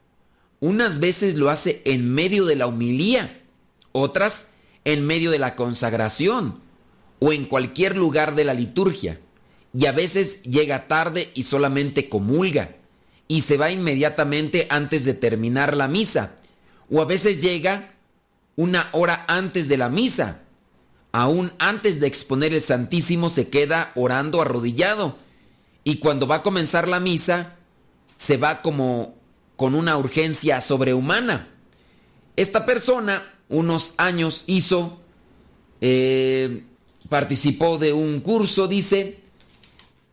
Unas 0.62 1.00
veces 1.00 1.34
lo 1.34 1.50
hace 1.50 1.82
en 1.84 2.14
medio 2.14 2.46
de 2.46 2.54
la 2.54 2.68
humilía, 2.68 3.42
otras 3.90 4.46
en 4.84 5.04
medio 5.04 5.32
de 5.32 5.40
la 5.40 5.56
consagración 5.56 6.60
o 7.18 7.32
en 7.32 7.46
cualquier 7.46 7.96
lugar 7.96 8.36
de 8.36 8.44
la 8.44 8.54
liturgia. 8.54 9.18
Y 9.76 9.86
a 9.86 9.92
veces 9.92 10.40
llega 10.44 10.86
tarde 10.86 11.32
y 11.34 11.42
solamente 11.42 12.08
comulga 12.08 12.76
y 13.26 13.40
se 13.40 13.56
va 13.56 13.72
inmediatamente 13.72 14.68
antes 14.70 15.04
de 15.04 15.14
terminar 15.14 15.76
la 15.76 15.88
misa. 15.88 16.36
O 16.88 17.02
a 17.02 17.06
veces 17.06 17.42
llega 17.42 17.94
una 18.54 18.88
hora 18.92 19.24
antes 19.26 19.66
de 19.66 19.78
la 19.78 19.88
misa. 19.88 20.42
Aún 21.10 21.50
antes 21.58 21.98
de 21.98 22.06
exponer 22.06 22.54
el 22.54 22.62
Santísimo 22.62 23.30
se 23.30 23.48
queda 23.48 23.90
orando 23.96 24.40
arrodillado. 24.40 25.18
Y 25.82 25.96
cuando 25.96 26.28
va 26.28 26.36
a 26.36 26.42
comenzar 26.44 26.86
la 26.86 27.00
misa, 27.00 27.56
se 28.14 28.36
va 28.36 28.62
como 28.62 29.20
con 29.56 29.74
una 29.74 29.96
urgencia 29.96 30.60
sobrehumana. 30.60 31.48
Esta 32.36 32.64
persona, 32.64 33.34
unos 33.48 33.94
años 33.98 34.44
hizo, 34.46 35.00
eh, 35.80 36.62
participó 37.08 37.78
de 37.78 37.92
un 37.92 38.20
curso, 38.20 38.68
dice, 38.68 39.20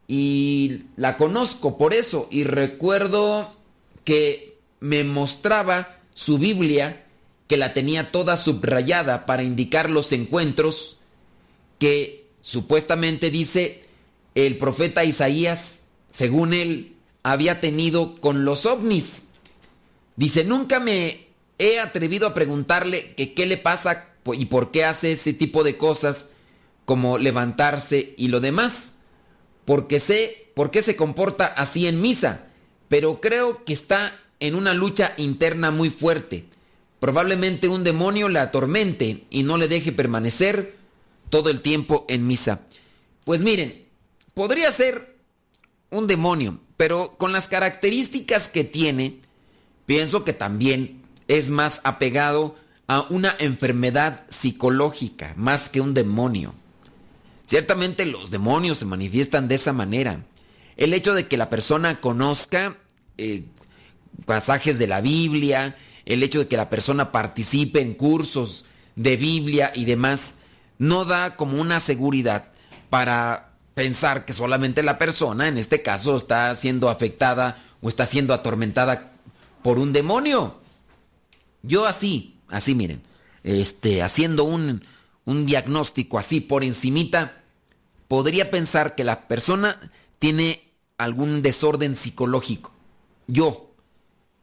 y 0.08 0.84
la 0.96 1.18
conozco 1.18 1.78
por 1.78 1.94
eso, 1.94 2.28
y 2.32 2.44
recuerdo 2.44 3.56
que 4.04 4.58
me 4.80 5.04
mostraba 5.04 6.00
su 6.14 6.38
Biblia, 6.38 7.06
que 7.48 7.58
la 7.58 7.74
tenía 7.74 8.12
toda 8.12 8.38
subrayada 8.38 9.26
para 9.26 9.44
indicar 9.44 9.90
los 9.90 10.12
encuentros 10.12 10.98
que 11.80 12.28
supuestamente 12.42 13.32
dice 13.32 13.84
el 14.36 14.58
profeta 14.58 15.04
Isaías, 15.04 15.84
según 16.12 16.54
él, 16.54 16.96
había 17.24 17.62
tenido 17.62 18.16
con 18.16 18.46
los 18.46 18.66
ovnis. 18.66 19.29
Dice, 20.20 20.44
nunca 20.44 20.82
me 20.82 21.28
he 21.60 21.80
atrevido 21.80 22.28
a 22.28 22.34
preguntarle 22.34 23.16
qué 23.16 23.46
le 23.46 23.56
pasa 23.56 24.10
y 24.34 24.48
por 24.48 24.70
qué 24.70 24.84
hace 24.84 25.14
ese 25.14 25.32
tipo 25.32 25.64
de 25.64 25.78
cosas 25.78 26.28
como 26.84 27.18
levantarse 27.18 28.16
y 28.18 28.28
lo 28.28 28.42
demás, 28.42 28.96
porque 29.64 30.02
sé 30.02 30.52
por 30.56 30.72
qué 30.72 30.82
se 30.82 30.98
comporta 30.98 31.46
así 31.46 31.88
en 31.88 32.02
misa, 32.02 32.48
pero 32.90 33.22
creo 33.22 33.64
que 33.64 33.72
está 33.72 34.20
en 34.42 34.56
una 34.56 34.74
lucha 34.74 35.14
interna 35.16 35.72
muy 35.72 35.90
fuerte. 35.90 36.44
Probablemente 37.00 37.70
un 37.70 37.86
demonio 37.86 38.28
le 38.28 38.40
atormente 38.40 39.24
y 39.30 39.44
no 39.44 39.56
le 39.56 39.70
deje 39.70 39.94
permanecer 39.94 40.76
todo 41.30 41.50
el 41.50 41.62
tiempo 41.62 42.06
en 42.10 42.28
misa. 42.28 42.60
Pues 43.24 43.42
miren, 43.42 43.86
podría 44.34 44.70
ser 44.74 45.16
un 45.92 46.08
demonio, 46.08 46.60
pero 46.76 47.16
con 47.18 47.32
las 47.32 47.48
características 47.48 48.50
que 48.50 48.66
tiene, 48.66 49.22
pienso 49.90 50.24
que 50.24 50.34
también 50.34 51.02
es 51.28 51.50
más 51.50 51.82
apegado 51.84 52.56
a 52.86 53.08
una 53.10 53.36
enfermedad 53.40 54.22
psicológica, 54.30 55.34
más 55.36 55.68
que 55.68 55.82
un 55.82 55.96
demonio. 55.96 56.54
Ciertamente 57.48 58.06
los 58.06 58.30
demonios 58.30 58.78
se 58.78 58.86
manifiestan 58.86 59.48
de 59.48 59.56
esa 59.56 59.74
manera. 59.74 60.24
El 60.78 60.94
hecho 60.94 61.16
de 61.16 61.28
que 61.28 61.38
la 61.38 61.50
persona 61.50 62.00
conozca 62.02 62.78
eh, 63.18 63.46
pasajes 64.28 64.78
de 64.78 64.86
la 64.86 65.02
Biblia, 65.02 65.76
el 66.06 66.22
hecho 66.22 66.38
de 66.38 66.48
que 66.48 66.58
la 66.58 66.70
persona 66.70 67.12
participe 67.12 67.82
en 67.82 67.96
cursos 67.96 68.66
de 68.96 69.18
Biblia 69.18 69.72
y 69.74 69.86
demás, 69.86 70.36
no 70.78 71.04
da 71.04 71.36
como 71.36 71.60
una 71.60 71.80
seguridad 71.80 72.50
para 72.92 73.54
pensar 73.74 74.26
que 74.26 74.34
solamente 74.34 74.84
la 74.84 75.00
persona, 75.00 75.48
en 75.48 75.58
este 75.58 75.82
caso, 75.82 76.16
está 76.16 76.54
siendo 76.54 76.90
afectada 76.90 77.58
o 77.82 77.90
está 77.90 78.06
siendo 78.06 78.36
atormentada 78.36 79.14
por 79.62 79.80
un 79.80 79.94
demonio. 79.94 80.60
Yo 81.62 81.86
así, 81.86 82.38
así 82.48 82.76
miren, 82.76 83.02
este, 83.44 84.02
haciendo 84.02 84.44
un, 84.44 84.84
un 85.26 85.46
diagnóstico 85.46 86.18
así 86.20 86.40
por 86.40 86.64
encimita, 86.64 87.42
podría 88.08 88.50
pensar 88.50 88.96
que 88.96 89.04
la 89.04 89.28
persona 89.28 89.92
tiene 90.20 90.64
algún 90.98 91.42
desorden 91.42 91.96
psicológico. 91.96 92.72
Yo, 93.28 93.72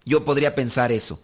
yo 0.04 0.24
podría 0.24 0.54
pensar 0.54 0.92
eso, 0.92 1.20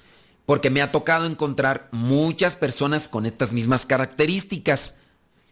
porque 0.46 0.70
me 0.70 0.82
ha 0.82 0.92
tocado 0.92 1.26
encontrar 1.26 1.88
muchas 1.92 2.56
personas 2.56 3.08
con 3.08 3.26
estas 3.26 3.52
mismas 3.52 3.86
características. 3.86 4.94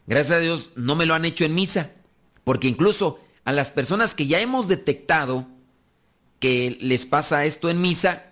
Gracias 0.06 0.38
a 0.38 0.40
Dios 0.40 0.70
no 0.76 0.96
me 0.96 1.06
lo 1.06 1.14
han 1.14 1.24
hecho 1.24 1.44
en 1.44 1.54
misa, 1.54 1.92
porque 2.44 2.68
incluso 2.68 3.20
a 3.44 3.52
las 3.52 3.70
personas 3.70 4.14
que 4.14 4.26
ya 4.26 4.40
hemos 4.40 4.68
detectado 4.68 5.46
que 6.40 6.76
les 6.80 7.06
pasa 7.06 7.44
esto 7.44 7.70
en 7.70 7.80
misa, 7.80 8.29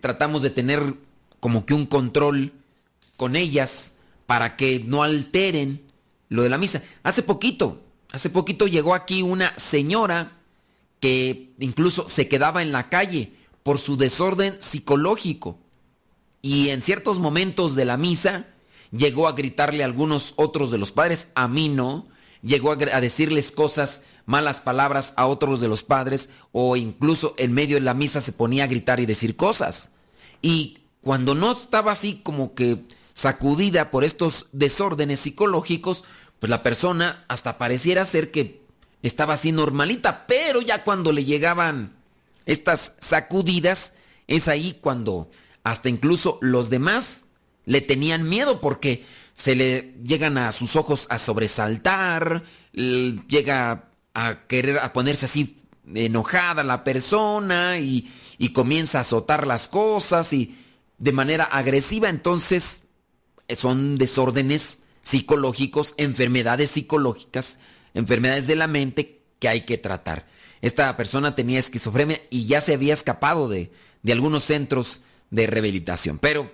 tratamos 0.00 0.42
de 0.42 0.50
tener 0.50 0.94
como 1.40 1.66
que 1.66 1.74
un 1.74 1.86
control 1.86 2.52
con 3.16 3.36
ellas 3.36 3.94
para 4.26 4.56
que 4.56 4.80
no 4.80 5.02
alteren 5.02 5.82
lo 6.28 6.42
de 6.42 6.48
la 6.48 6.58
misa. 6.58 6.82
Hace 7.02 7.22
poquito, 7.22 7.82
hace 8.12 8.30
poquito 8.30 8.66
llegó 8.66 8.94
aquí 8.94 9.22
una 9.22 9.56
señora 9.58 10.32
que 11.00 11.54
incluso 11.58 12.08
se 12.08 12.28
quedaba 12.28 12.62
en 12.62 12.72
la 12.72 12.88
calle 12.88 13.32
por 13.62 13.78
su 13.78 13.96
desorden 13.96 14.60
psicológico. 14.60 15.58
Y 16.42 16.68
en 16.70 16.82
ciertos 16.82 17.18
momentos 17.18 17.74
de 17.74 17.84
la 17.84 17.96
misa 17.96 18.46
llegó 18.90 19.28
a 19.28 19.32
gritarle 19.32 19.82
a 19.82 19.86
algunos 19.86 20.34
otros 20.36 20.70
de 20.70 20.78
los 20.78 20.92
padres, 20.92 21.28
a 21.34 21.48
mí 21.48 21.68
no, 21.68 22.06
llegó 22.42 22.72
a, 22.72 22.76
decirles 22.76 23.50
cosas, 23.50 24.02
malas 24.26 24.60
palabras 24.60 25.14
a 25.16 25.26
otros 25.26 25.60
de 25.60 25.68
los 25.68 25.82
padres, 25.82 26.28
o 26.52 26.76
incluso 26.76 27.34
en 27.38 27.52
medio 27.52 27.76
de 27.76 27.82
la 27.82 27.94
misa 27.94 28.20
se 28.20 28.32
ponía 28.32 28.64
a 28.64 28.68
gritar 28.68 29.00
y 29.00 29.06
decir 29.06 29.36
cosas. 29.36 29.88
Y 30.42 30.78
cuando 31.00 31.34
no 31.34 31.52
estaba 31.52 31.92
así 31.92 32.20
como 32.22 32.54
que 32.54 32.84
sacudida 33.14 33.90
por 33.90 34.04
estos 34.04 34.48
desórdenes 34.52 35.20
psicológicos, 35.20 36.04
pues 36.38 36.50
la 36.50 36.62
persona 36.62 37.24
hasta 37.28 37.56
pareciera 37.56 38.04
ser 38.04 38.30
que 38.30 38.60
estaba 39.02 39.34
así 39.34 39.52
normalita, 39.52 40.26
pero 40.26 40.60
ya 40.60 40.84
cuando 40.84 41.12
le 41.12 41.24
llegaban 41.24 41.94
estas 42.44 42.92
sacudidas, 43.00 43.92
es 44.26 44.48
ahí 44.48 44.78
cuando 44.80 45.30
hasta 45.62 45.88
incluso 45.88 46.38
los 46.42 46.70
demás 46.70 47.22
le 47.64 47.80
tenían 47.80 48.28
miedo 48.28 48.60
porque 48.60 49.04
se 49.32 49.54
le 49.54 49.94
llegan 50.02 50.38
a 50.38 50.52
sus 50.52 50.76
ojos 50.76 51.06
a 51.10 51.18
sobresaltar, 51.18 52.44
llega 52.72 53.90
a 54.16 54.46
querer 54.46 54.78
a 54.78 54.94
ponerse 54.94 55.26
así 55.26 55.58
enojada 55.94 56.64
la 56.64 56.84
persona 56.84 57.78
y, 57.78 58.10
y 58.38 58.54
comienza 58.54 58.98
a 58.98 59.00
azotar 59.02 59.46
las 59.46 59.68
cosas 59.68 60.32
y 60.32 60.56
de 60.96 61.12
manera 61.12 61.44
agresiva, 61.44 62.08
entonces 62.08 62.82
son 63.54 63.98
desórdenes 63.98 64.78
psicológicos, 65.02 65.94
enfermedades 65.98 66.70
psicológicas, 66.70 67.58
enfermedades 67.92 68.46
de 68.46 68.56
la 68.56 68.66
mente 68.66 69.20
que 69.38 69.48
hay 69.48 69.60
que 69.60 69.76
tratar. 69.76 70.26
Esta 70.62 70.96
persona 70.96 71.34
tenía 71.34 71.58
esquizofrenia 71.58 72.18
y 72.30 72.46
ya 72.46 72.62
se 72.62 72.72
había 72.72 72.94
escapado 72.94 73.50
de, 73.50 73.70
de 74.02 74.12
algunos 74.12 74.44
centros 74.44 75.02
de 75.30 75.46
rehabilitación. 75.46 76.18
Pero 76.18 76.50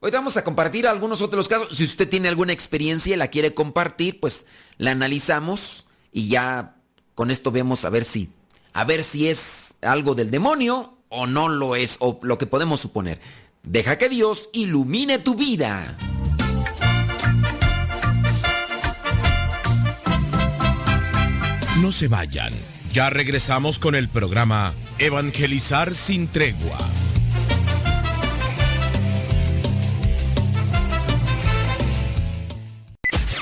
Hoy 0.00 0.12
vamos 0.12 0.36
a 0.36 0.44
compartir 0.44 0.86
algunos 0.86 1.22
otros 1.22 1.48
casos. 1.48 1.76
Si 1.76 1.82
usted 1.82 2.08
tiene 2.08 2.28
alguna 2.28 2.52
experiencia 2.52 3.14
y 3.14 3.18
la 3.18 3.26
quiere 3.26 3.52
compartir, 3.52 4.20
pues 4.20 4.46
la 4.76 4.92
analizamos 4.92 5.87
y 6.12 6.28
ya 6.28 6.76
con 7.14 7.30
esto 7.30 7.50
vemos 7.50 7.84
a 7.84 7.90
ver 7.90 8.04
si, 8.04 8.30
a 8.72 8.84
ver 8.84 9.04
si 9.04 9.28
es 9.28 9.74
algo 9.82 10.14
del 10.14 10.30
demonio 10.30 10.94
o 11.08 11.26
no 11.26 11.48
lo 11.48 11.76
es, 11.76 11.96
o 12.00 12.18
lo 12.22 12.38
que 12.38 12.46
podemos 12.46 12.80
suponer. 12.80 13.20
Deja 13.62 13.98
que 13.98 14.08
Dios 14.08 14.50
ilumine 14.52 15.18
tu 15.18 15.34
vida. 15.34 15.96
No 21.80 21.92
se 21.92 22.08
vayan. 22.08 22.52
Ya 22.92 23.10
regresamos 23.10 23.78
con 23.78 23.94
el 23.94 24.08
programa 24.08 24.74
Evangelizar 24.98 25.94
sin 25.94 26.26
tregua. 26.26 26.78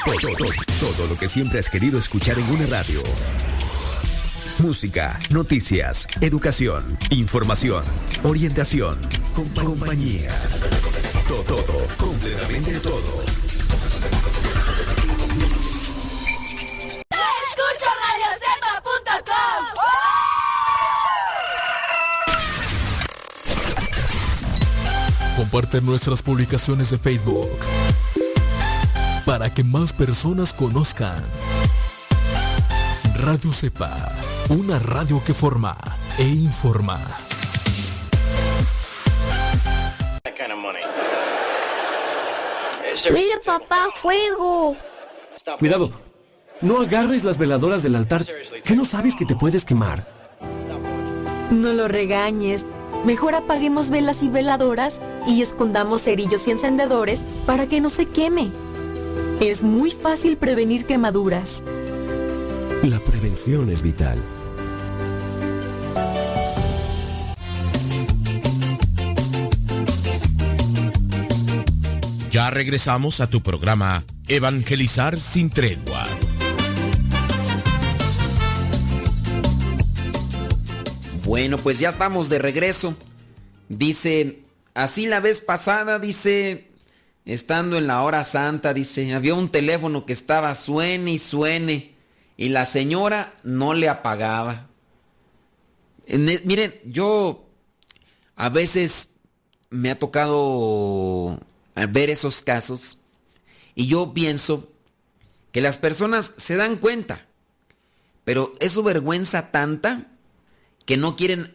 Todo, 0.07 0.37
todo, 0.79 1.07
lo 1.09 1.19
que 1.19 1.29
siempre 1.29 1.59
has 1.59 1.69
querido 1.69 1.99
escuchar 1.99 2.39
en 2.39 2.49
una 2.49 2.65
radio. 2.67 3.03
Música, 4.61 5.19
noticias, 5.31 6.07
educación, 6.21 6.97
información, 7.11 7.83
orientación, 8.23 9.01
compañía. 9.35 10.31
Todo, 11.27 11.43
todo, 11.43 11.89
completamente 11.97 12.79
todo. 12.79 13.25
Escucho 17.11 17.91
Comparte 25.37 25.81
nuestras 25.81 26.23
publicaciones 26.23 26.91
de 26.91 26.99
Facebook 26.99 27.59
para 29.27 29.53
que 29.53 29.65
más 29.65 29.93
personas 29.93 30.53
conozcan 30.53 31.21
Radio 33.17 33.53
Cepa, 33.53 34.13
una 34.51 34.79
radio 34.79 35.21
que 35.25 35.35
forma 35.35 35.77
e 36.17 36.23
informa. 36.23 37.01
Mira 43.13 43.41
papá, 43.45 43.89
fuego. 43.97 44.77
Cuidado, 45.59 45.91
no 46.61 46.81
agarres 46.81 47.25
las 47.25 47.37
veladoras 47.37 47.83
del 47.83 47.97
altar, 47.97 48.25
que 48.65 48.77
no 48.77 48.85
sabes 48.85 49.17
que 49.17 49.27
te 49.27 49.35
puedes 49.35 49.65
quemar. 49.65 50.07
No 51.51 51.73
lo 51.73 51.89
regañes. 51.89 52.65
Mejor 53.05 53.35
apaguemos 53.35 53.91
velas 53.91 54.23
y 54.23 54.29
veladoras 54.29 55.01
y 55.27 55.43
escondamos 55.43 56.03
cerillos 56.03 56.47
y 56.47 56.53
encendedores 56.53 57.21
para 57.45 57.67
que 57.67 57.81
no 57.81 57.91
se 57.91 58.07
queme. 58.07 58.51
Es 59.41 59.63
muy 59.63 59.91
fácil 59.91 60.39
prevenir 60.39 60.87
quemaduras. 60.87 61.63
La 62.83 62.99
prevención 63.01 63.69
es 63.69 63.83
vital. 63.83 64.19
Ya 72.31 72.49
regresamos 72.51 73.21
a 73.21 73.29
tu 73.29 73.43
programa 73.43 74.05
Evangelizar 74.27 75.21
sin 75.21 75.51
tregua. 75.51 76.07
Bueno, 81.25 81.59
pues 81.59 81.79
ya 81.79 81.91
estamos 81.91 82.31
de 82.31 82.39
regreso. 82.39 82.97
Dice, 83.69 84.45
así 84.75 85.07
la 85.07 85.21
vez 85.21 85.43
pasada, 85.43 85.99
dice, 85.99 86.66
estando 87.27 87.77
en 87.77 87.89
la 87.89 88.03
hora 88.03 88.23
santa, 88.23 88.73
dice, 88.73 89.13
había 89.13 89.35
un 89.35 89.51
teléfono 89.51 90.07
que 90.07 90.13
estaba 90.13 90.55
suene 90.55 91.11
y 91.13 91.19
suene 91.19 91.95
y 92.37 92.51
la 92.51 92.65
señora 92.65 93.35
no 93.43 93.75
le 93.75 93.89
apagaba. 93.89 94.69
miren, 96.07 96.81
yo 96.85 97.49
a 98.37 98.49
veces 98.49 99.09
me 99.71 99.91
ha 99.91 99.99
tocado 99.99 101.41
ver 101.91 102.11
esos 102.11 102.43
casos 102.43 102.99
y 103.75 103.89
yo 103.89 104.15
pienso 104.15 104.71
que 105.51 105.61
las 105.61 105.79
personas 105.79 106.33
se 106.37 106.55
dan 106.55 106.77
cuenta, 106.77 107.27
pero 108.25 108.53
es 108.61 108.73
su 108.73 108.85
vergüenza 108.85 109.51
tanta 109.51 110.07
que 110.85 110.97
no 110.97 111.17
quieren 111.17 111.55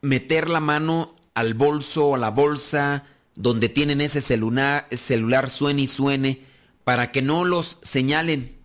meter 0.00 0.48
la 0.48 0.60
mano 0.60 1.14
al 1.34 1.52
bolso 1.52 2.06
o 2.06 2.14
a 2.14 2.18
la 2.18 2.30
bolsa 2.30 3.04
donde 3.36 3.68
tienen 3.68 4.00
ese 4.00 4.20
celular, 4.20 4.88
celular 4.90 5.50
suene 5.50 5.82
y 5.82 5.86
suene 5.86 6.42
para 6.84 7.12
que 7.12 7.22
no 7.22 7.44
los 7.44 7.78
señalen. 7.82 8.56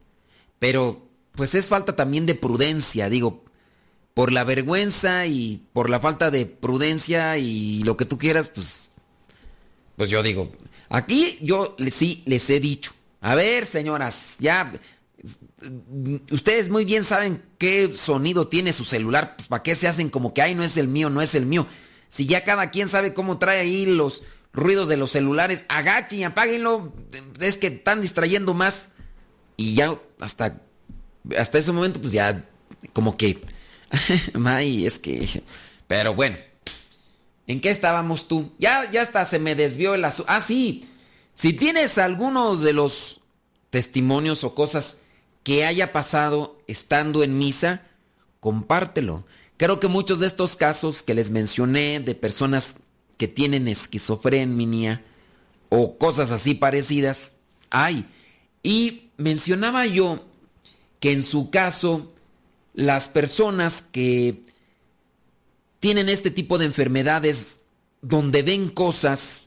Pero 0.59 1.07
pues 1.33 1.55
es 1.55 1.67
falta 1.67 1.95
también 1.95 2.25
de 2.25 2.35
prudencia, 2.35 3.09
digo, 3.09 3.45
por 4.13 4.31
la 4.31 4.43
vergüenza 4.43 5.27
y 5.27 5.63
por 5.73 5.89
la 5.89 5.99
falta 5.99 6.31
de 6.31 6.45
prudencia 6.45 7.37
y 7.37 7.83
lo 7.83 7.97
que 7.97 8.05
tú 8.05 8.17
quieras, 8.17 8.49
pues 8.49 8.91
pues 9.95 10.09
yo 10.09 10.23
digo, 10.23 10.51
aquí 10.89 11.37
yo 11.41 11.75
sí 11.91 12.23
les 12.25 12.49
he 12.49 12.59
dicho, 12.59 12.91
a 13.19 13.35
ver, 13.35 13.65
señoras, 13.65 14.37
ya 14.39 14.71
ustedes 16.31 16.69
muy 16.69 16.85
bien 16.85 17.03
saben 17.03 17.43
qué 17.59 17.93
sonido 17.93 18.47
tiene 18.47 18.73
su 18.73 18.83
celular, 18.83 19.35
pues 19.35 19.47
para 19.47 19.61
qué 19.61 19.75
se 19.75 19.87
hacen 19.87 20.09
como 20.09 20.33
que 20.33 20.41
ay 20.41 20.55
no 20.55 20.63
es 20.63 20.77
el 20.77 20.87
mío, 20.87 21.09
no 21.09 21.21
es 21.21 21.35
el 21.35 21.45
mío. 21.45 21.67
Si 22.09 22.25
ya 22.25 22.43
cada 22.43 22.71
quien 22.71 22.89
sabe 22.89 23.13
cómo 23.13 23.37
trae 23.37 23.59
ahí 23.59 23.85
los 23.85 24.23
ruidos 24.53 24.87
de 24.87 24.97
los 24.97 25.11
celulares, 25.11 25.65
agachen 25.69 26.19
y 26.19 26.23
apáguenlo, 26.23 26.93
es 27.39 27.57
que 27.57 27.67
están 27.67 28.01
distrayendo 28.01 28.53
más. 28.53 28.91
Y 29.57 29.75
ya 29.75 29.97
hasta 30.19 30.61
hasta 31.37 31.57
ese 31.57 31.71
momento 31.71 32.01
pues 32.01 32.13
ya 32.13 32.49
como 32.93 33.15
que 33.15 33.41
ay, 34.45 34.85
es 34.85 34.99
que 34.99 35.43
pero 35.87 36.13
bueno. 36.13 36.37
¿En 37.47 37.59
qué 37.59 37.69
estábamos 37.69 38.27
tú? 38.27 38.53
Ya 38.59 38.89
ya 38.91 39.01
hasta 39.01 39.25
se 39.25 39.39
me 39.39 39.55
desvió 39.55 39.93
el 39.93 40.05
asunto. 40.05 40.31
Ah, 40.31 40.41
sí. 40.41 40.87
Si 41.33 41.53
tienes 41.53 41.97
alguno 41.97 42.55
de 42.55 42.73
los 42.73 43.19
testimonios 43.69 44.43
o 44.43 44.55
cosas 44.55 44.97
que 45.43 45.65
haya 45.65 45.91
pasado 45.91 46.61
estando 46.67 47.23
en 47.23 47.37
misa, 47.37 47.83
compártelo. 48.39 49.25
Creo 49.57 49.79
que 49.79 49.87
muchos 49.87 50.19
de 50.19 50.27
estos 50.27 50.55
casos 50.55 51.03
que 51.03 51.13
les 51.13 51.29
mencioné 51.29 51.99
de 51.99 52.15
personas 52.15 52.75
que 53.21 53.27
tienen 53.27 53.67
esquizofrenia 53.67 55.05
o 55.69 55.99
cosas 55.99 56.31
así 56.31 56.55
parecidas, 56.55 57.35
hay. 57.69 58.07
Y 58.63 59.11
mencionaba 59.17 59.85
yo 59.85 60.25
que 60.99 61.11
en 61.11 61.21
su 61.21 61.51
caso, 61.51 62.11
las 62.73 63.09
personas 63.09 63.83
que 63.83 64.41
tienen 65.79 66.09
este 66.09 66.31
tipo 66.31 66.57
de 66.57 66.65
enfermedades 66.65 67.59
donde 68.01 68.41
ven 68.41 68.69
cosas 68.69 69.45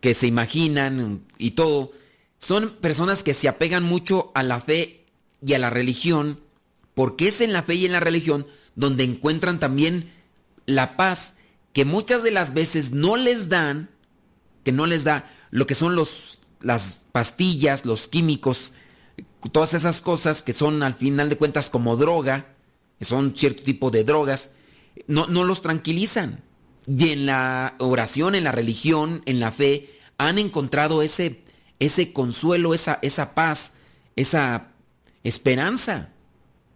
que 0.00 0.14
se 0.14 0.26
imaginan 0.26 1.22
y 1.36 1.50
todo, 1.50 1.92
son 2.38 2.76
personas 2.76 3.22
que 3.22 3.34
se 3.34 3.46
apegan 3.46 3.82
mucho 3.82 4.32
a 4.34 4.42
la 4.42 4.58
fe 4.58 5.04
y 5.44 5.52
a 5.52 5.58
la 5.58 5.68
religión, 5.68 6.40
porque 6.94 7.28
es 7.28 7.42
en 7.42 7.52
la 7.52 7.62
fe 7.62 7.74
y 7.74 7.84
en 7.84 7.92
la 7.92 8.00
religión 8.00 8.46
donde 8.74 9.04
encuentran 9.04 9.60
también 9.60 10.10
la 10.64 10.96
paz 10.96 11.35
que 11.76 11.84
muchas 11.84 12.22
de 12.22 12.30
las 12.30 12.54
veces 12.54 12.92
no 12.92 13.18
les 13.18 13.50
dan, 13.50 13.90
que 14.64 14.72
no 14.72 14.86
les 14.86 15.04
da 15.04 15.30
lo 15.50 15.66
que 15.66 15.74
son 15.74 15.94
los, 15.94 16.38
las 16.62 17.04
pastillas, 17.12 17.84
los 17.84 18.08
químicos, 18.08 18.72
todas 19.52 19.74
esas 19.74 20.00
cosas 20.00 20.40
que 20.40 20.54
son 20.54 20.82
al 20.82 20.94
final 20.94 21.28
de 21.28 21.36
cuentas 21.36 21.68
como 21.68 21.98
droga, 21.98 22.46
que 22.98 23.04
son 23.04 23.36
cierto 23.36 23.62
tipo 23.62 23.90
de 23.90 24.04
drogas, 24.04 24.52
no, 25.06 25.26
no 25.26 25.44
los 25.44 25.60
tranquilizan. 25.60 26.42
Y 26.86 27.10
en 27.10 27.26
la 27.26 27.74
oración, 27.78 28.34
en 28.34 28.44
la 28.44 28.52
religión, 28.52 29.20
en 29.26 29.38
la 29.38 29.52
fe, 29.52 29.90
han 30.16 30.38
encontrado 30.38 31.02
ese, 31.02 31.42
ese 31.78 32.14
consuelo, 32.14 32.72
esa, 32.72 33.00
esa 33.02 33.34
paz, 33.34 33.74
esa 34.16 34.68
esperanza. 35.24 36.08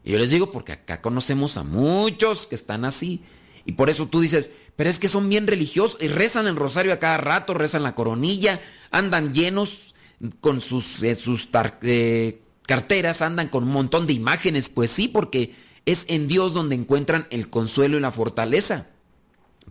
Y 0.05 0.12
yo 0.12 0.18
les 0.18 0.28
digo 0.28 0.51
porque 0.51 0.72
acá 0.72 1.01
conocemos 1.01 1.57
a 1.57 1.62
muchos 1.62 2.46
que 2.46 2.55
están 2.55 2.84
así. 2.84 3.22
Y 3.64 3.72
por 3.72 3.88
eso 3.88 4.09
tú 4.09 4.20
dices, 4.20 4.51
pero 4.81 4.89
es 4.89 4.99
que 4.99 5.09
son 5.09 5.28
bien 5.28 5.47
religiosos 5.47 5.99
y 6.01 6.09
rezan 6.09 6.47
el 6.47 6.57
rosario 6.57 6.95
a 6.95 6.99
cada 6.99 7.18
rato, 7.18 7.53
rezan 7.53 7.83
la 7.83 7.95
coronilla, 7.95 8.62
andan 8.91 9.35
llenos 9.35 9.95
con 10.41 10.62
sus, 10.62 11.03
eh, 11.03 11.16
sus 11.16 11.51
eh, 11.83 12.41
carteras, 12.62 13.20
andan 13.20 13.49
con 13.49 13.64
un 13.64 13.72
montón 13.72 14.07
de 14.07 14.14
imágenes. 14.14 14.70
Pues 14.70 14.91
sí, 14.91 15.07
porque 15.07 15.55
es 15.85 16.07
en 16.09 16.28
Dios 16.28 16.55
donde 16.55 16.76
encuentran 16.76 17.26
el 17.28 17.51
consuelo 17.51 17.99
y 17.99 18.01
la 18.01 18.11
fortaleza. 18.11 18.87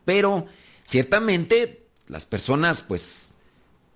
Pero 0.05 0.45
ciertamente 0.84 1.88
las 2.05 2.28
personas 2.28 2.84
pues 2.84 3.34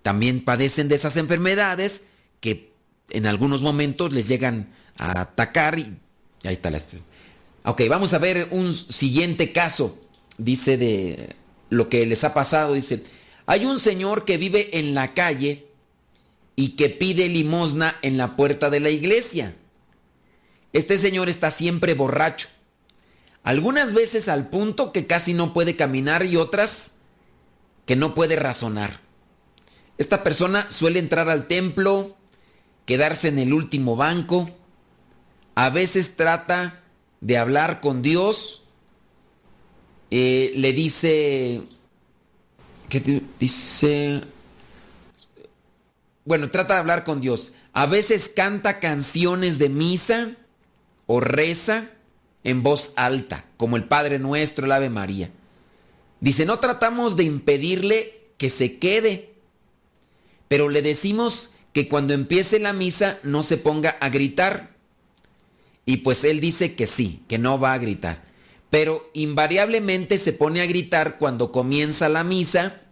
también 0.02 0.44
padecen 0.44 0.88
de 0.88 0.96
esas 0.96 1.16
enfermedades 1.16 2.02
que 2.40 2.72
en 3.10 3.26
algunos 3.26 3.62
momentos 3.62 4.12
les 4.12 4.26
llegan 4.26 4.74
a 4.98 5.20
atacar 5.20 5.78
y, 5.78 5.96
ahí 6.42 6.54
está 6.54 6.72
la... 6.72 6.80
Ok, 7.66 7.82
vamos 7.88 8.14
a 8.14 8.18
ver 8.18 8.48
un 8.50 8.74
siguiente 8.74 9.52
caso, 9.52 10.03
dice 10.38 10.76
de 10.76 11.36
lo 11.70 11.88
que 11.88 12.06
les 12.06 12.24
ha 12.24 12.34
pasado, 12.34 12.74
dice, 12.74 13.02
hay 13.46 13.64
un 13.64 13.78
señor 13.78 14.24
que 14.24 14.36
vive 14.36 14.78
en 14.78 14.94
la 14.94 15.14
calle 15.14 15.66
y 16.56 16.70
que 16.70 16.88
pide 16.88 17.28
limosna 17.28 17.96
en 18.02 18.16
la 18.16 18.36
puerta 18.36 18.70
de 18.70 18.80
la 18.80 18.90
iglesia. 18.90 19.56
Este 20.72 20.98
señor 20.98 21.28
está 21.28 21.50
siempre 21.50 21.94
borracho, 21.94 22.48
algunas 23.44 23.92
veces 23.92 24.28
al 24.28 24.48
punto 24.48 24.90
que 24.90 25.06
casi 25.06 25.34
no 25.34 25.52
puede 25.52 25.76
caminar 25.76 26.24
y 26.24 26.36
otras 26.36 26.92
que 27.84 27.94
no 27.94 28.14
puede 28.14 28.36
razonar. 28.36 29.00
Esta 29.98 30.24
persona 30.24 30.70
suele 30.70 30.98
entrar 30.98 31.28
al 31.28 31.46
templo, 31.46 32.16
quedarse 32.86 33.28
en 33.28 33.38
el 33.38 33.52
último 33.52 33.96
banco. 33.96 34.50
A 35.54 35.70
veces 35.70 36.16
trata 36.16 36.82
de 37.20 37.38
hablar 37.38 37.80
con 37.80 38.02
Dios. 38.02 38.63
Eh, 40.16 40.52
le 40.54 40.72
dice... 40.72 41.60
¿Qué 42.88 43.20
dice? 43.40 44.20
Bueno, 46.24 46.50
trata 46.50 46.74
de 46.74 46.80
hablar 46.80 47.02
con 47.02 47.20
Dios. 47.20 47.54
A 47.72 47.86
veces 47.86 48.28
canta 48.28 48.78
canciones 48.78 49.58
de 49.58 49.68
misa 49.68 50.36
o 51.06 51.18
reza 51.18 51.90
en 52.44 52.62
voz 52.62 52.92
alta, 52.94 53.46
como 53.56 53.76
el 53.76 53.82
Padre 53.82 54.20
Nuestro, 54.20 54.66
el 54.66 54.72
Ave 54.72 54.88
María. 54.88 55.32
Dice, 56.20 56.46
no 56.46 56.60
tratamos 56.60 57.16
de 57.16 57.24
impedirle 57.24 58.14
que 58.38 58.50
se 58.50 58.78
quede, 58.78 59.34
pero 60.46 60.68
le 60.68 60.82
decimos 60.82 61.50
que 61.72 61.88
cuando 61.88 62.14
empiece 62.14 62.60
la 62.60 62.72
misa 62.72 63.18
no 63.24 63.42
se 63.42 63.56
ponga 63.56 63.96
a 63.98 64.10
gritar. 64.10 64.76
Y 65.84 65.96
pues 65.98 66.22
él 66.22 66.38
dice 66.38 66.76
que 66.76 66.86
sí, 66.86 67.24
que 67.26 67.38
no 67.38 67.58
va 67.58 67.72
a 67.72 67.78
gritar. 67.78 68.32
Pero 68.70 69.10
invariablemente 69.14 70.18
se 70.18 70.32
pone 70.32 70.60
a 70.60 70.66
gritar 70.66 71.18
cuando 71.18 71.52
comienza 71.52 72.08
la 72.08 72.24
misa 72.24 72.82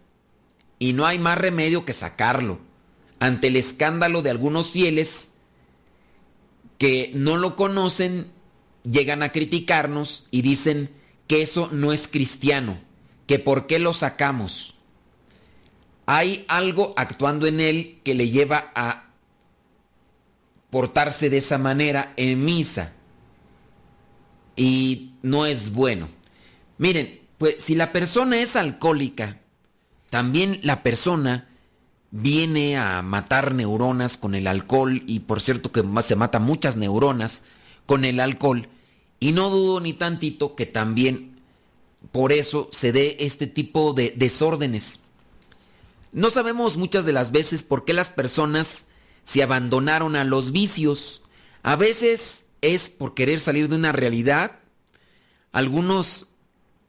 y 0.79 0.93
no 0.93 1.05
hay 1.05 1.19
más 1.19 1.37
remedio 1.37 1.85
que 1.85 1.93
sacarlo. 1.93 2.59
Ante 3.19 3.47
el 3.47 3.55
escándalo 3.55 4.21
de 4.21 4.29
algunos 4.29 4.69
fieles 4.69 5.29
que 6.77 7.11
no 7.13 7.37
lo 7.37 7.55
conocen 7.55 8.31
llegan 8.83 9.23
a 9.23 9.31
criticarnos 9.31 10.27
y 10.31 10.41
dicen 10.41 10.89
que 11.27 11.41
eso 11.41 11.69
no 11.71 11.93
es 11.93 12.07
cristiano, 12.07 12.77
que 13.27 13.39
por 13.39 13.67
qué 13.67 13.79
lo 13.79 13.93
sacamos. 13.93 14.75
Hay 16.05 16.43
algo 16.49 16.93
actuando 16.97 17.47
en 17.47 17.61
él 17.61 18.01
que 18.03 18.13
le 18.13 18.29
lleva 18.29 18.71
a 18.75 19.05
portarse 20.69 21.29
de 21.29 21.37
esa 21.37 21.57
manera 21.57 22.13
en 22.17 22.43
misa. 22.43 22.93
Y 24.55 25.12
no 25.23 25.47
es 25.47 25.73
bueno. 25.73 26.07
Miren, 26.77 27.21
pues 27.39 27.55
si 27.63 27.73
la 27.73 27.91
persona 27.91 28.39
es 28.39 28.55
alcohólica, 28.55 29.39
también 30.11 30.59
la 30.61 30.83
persona 30.83 31.49
viene 32.11 32.77
a 32.77 33.01
matar 33.01 33.55
neuronas 33.55 34.17
con 34.17 34.35
el 34.35 34.45
alcohol 34.45 35.01
y 35.07 35.21
por 35.21 35.41
cierto 35.41 35.71
que 35.71 35.83
se 36.03 36.15
mata 36.15 36.37
muchas 36.37 36.75
neuronas 36.75 37.43
con 37.87 38.05
el 38.05 38.19
alcohol 38.19 38.69
y 39.19 39.31
no 39.31 39.49
dudo 39.49 39.79
ni 39.79 39.93
tantito 39.93 40.53
que 40.53 40.67
también 40.67 41.41
por 42.11 42.31
eso 42.31 42.69
se 42.71 42.91
dé 42.91 43.17
este 43.21 43.47
tipo 43.47 43.93
de 43.93 44.13
desórdenes. 44.15 44.99
No 46.11 46.29
sabemos 46.29 46.77
muchas 46.77 47.05
de 47.05 47.13
las 47.13 47.31
veces 47.31 47.63
por 47.63 47.85
qué 47.85 47.93
las 47.93 48.11
personas 48.11 48.85
se 49.23 49.41
abandonaron 49.41 50.15
a 50.15 50.23
los 50.23 50.51
vicios. 50.51 51.23
A 51.63 51.75
veces 51.75 52.45
es 52.61 52.89
por 52.89 53.15
querer 53.15 53.39
salir 53.39 53.69
de 53.69 53.77
una 53.77 53.91
realidad, 53.93 54.59
algunos 55.53 56.27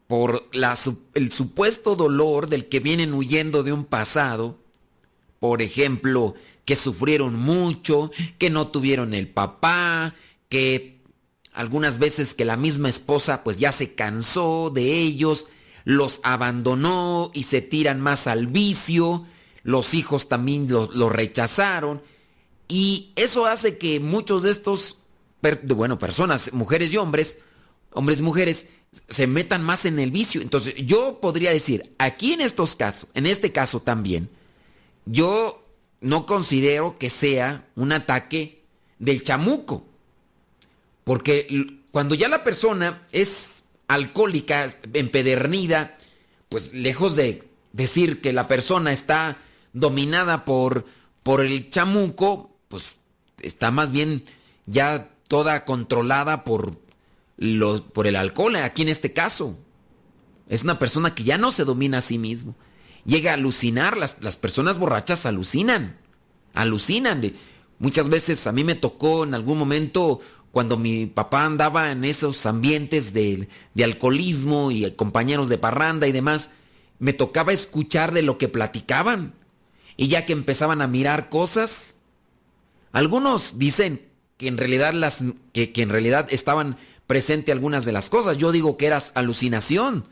por 0.08 0.48
el 1.14 1.32
supuesto 1.32 1.94
dolor 1.96 2.48
del 2.48 2.68
que 2.68 2.80
vienen 2.80 3.14
huyendo 3.14 3.62
de 3.62 3.72
un 3.72 3.84
pasado, 3.84 4.58
por 5.38 5.62
ejemplo, 5.62 6.34
que 6.64 6.74
sufrieron 6.74 7.36
mucho, 7.36 8.10
que 8.38 8.50
no 8.50 8.68
tuvieron 8.68 9.14
el 9.14 9.28
papá, 9.28 10.14
que 10.48 11.00
algunas 11.52 11.98
veces 11.98 12.34
que 12.34 12.44
la 12.44 12.56
misma 12.56 12.88
esposa 12.88 13.44
pues 13.44 13.58
ya 13.58 13.70
se 13.70 13.94
cansó 13.94 14.70
de 14.74 14.98
ellos, 14.98 15.46
los 15.84 16.20
abandonó 16.22 17.30
y 17.34 17.44
se 17.44 17.60
tiran 17.60 18.00
más 18.00 18.26
al 18.26 18.46
vicio, 18.46 19.26
los 19.62 19.94
hijos 19.94 20.28
también 20.28 20.68
los, 20.68 20.90
rechazaron 21.12 22.02
y 22.66 23.12
eso 23.16 23.46
hace 23.46 23.76
que 23.78 24.00
muchos 24.00 24.42
de 24.42 24.50
estos, 24.50 24.96
bueno, 25.64 25.98
personas, 25.98 26.52
mujeres 26.52 26.92
y 26.94 26.96
hombres, 26.96 27.38
hombres 27.94 28.20
y 28.20 28.22
mujeres, 28.22 28.66
se 29.08 29.26
metan 29.26 29.62
más 29.62 29.84
en 29.84 29.98
el 29.98 30.10
vicio. 30.10 30.40
Entonces, 30.42 30.74
yo 30.76 31.20
podría 31.20 31.50
decir, 31.50 31.94
aquí 31.98 32.32
en 32.32 32.40
estos 32.40 32.76
casos, 32.76 33.08
en 33.14 33.26
este 33.26 33.52
caso 33.52 33.80
también, 33.80 34.28
yo 35.06 35.64
no 36.00 36.26
considero 36.26 36.98
que 36.98 37.10
sea 37.10 37.66
un 37.76 37.92
ataque 37.92 38.62
del 38.98 39.22
chamuco. 39.22 39.84
Porque 41.04 41.78
cuando 41.90 42.14
ya 42.14 42.28
la 42.28 42.44
persona 42.44 43.02
es 43.12 43.64
alcohólica, 43.88 44.72
empedernida, 44.92 45.98
pues 46.48 46.72
lejos 46.72 47.16
de 47.16 47.42
decir 47.72 48.20
que 48.20 48.32
la 48.32 48.48
persona 48.48 48.92
está 48.92 49.38
dominada 49.72 50.44
por, 50.44 50.86
por 51.22 51.40
el 51.44 51.68
chamuco, 51.70 52.50
pues 52.68 52.96
está 53.42 53.70
más 53.70 53.90
bien 53.90 54.24
ya 54.66 55.10
toda 55.28 55.64
controlada 55.64 56.44
por, 56.44 56.78
por 57.92 58.06
el 58.06 58.16
alcohol, 58.16 58.56
aquí 58.56 58.82
en 58.82 58.88
este 58.88 59.12
caso. 59.12 59.58
Es 60.48 60.62
una 60.62 60.78
persona 60.78 61.14
que 61.14 61.24
ya 61.24 61.38
no 61.38 61.52
se 61.52 61.64
domina 61.64 61.98
a 61.98 62.02
sí 62.02 62.18
mismo. 62.18 62.54
Llega 63.04 63.32
a 63.32 63.34
alucinar, 63.34 63.96
las, 63.96 64.18
las 64.20 64.36
personas 64.36 64.78
borrachas 64.78 65.26
alucinan, 65.26 65.98
alucinan. 66.54 67.32
Muchas 67.78 68.08
veces 68.08 68.46
a 68.46 68.52
mí 68.52 68.64
me 68.64 68.74
tocó 68.74 69.24
en 69.24 69.34
algún 69.34 69.58
momento 69.58 70.20
cuando 70.54 70.76
mi 70.76 71.06
papá 71.06 71.44
andaba 71.44 71.90
en 71.90 72.04
esos 72.04 72.46
ambientes 72.46 73.12
de, 73.12 73.48
de 73.74 73.84
alcoholismo 73.84 74.70
y 74.70 74.88
compañeros 74.92 75.48
de 75.48 75.58
parranda 75.58 76.06
y 76.06 76.12
demás, 76.12 76.52
me 77.00 77.12
tocaba 77.12 77.52
escuchar 77.52 78.12
de 78.14 78.22
lo 78.22 78.38
que 78.38 78.48
platicaban. 78.48 79.34
Y 79.96 80.08
ya 80.08 80.26
que 80.26 80.32
empezaban 80.32 80.80
a 80.80 80.86
mirar 80.86 81.28
cosas, 81.28 81.96
algunos 82.92 83.58
dicen 83.58 84.08
que 84.36 84.46
en 84.46 84.56
realidad 84.56 84.92
las 84.92 85.24
que, 85.52 85.72
que 85.72 85.82
en 85.82 85.88
realidad 85.88 86.28
estaban 86.30 86.76
presente 87.06 87.52
algunas 87.52 87.84
de 87.84 87.92
las 87.92 88.10
cosas. 88.10 88.38
Yo 88.38 88.52
digo 88.52 88.76
que 88.76 88.86
era 88.86 89.02
alucinación. 89.14 90.06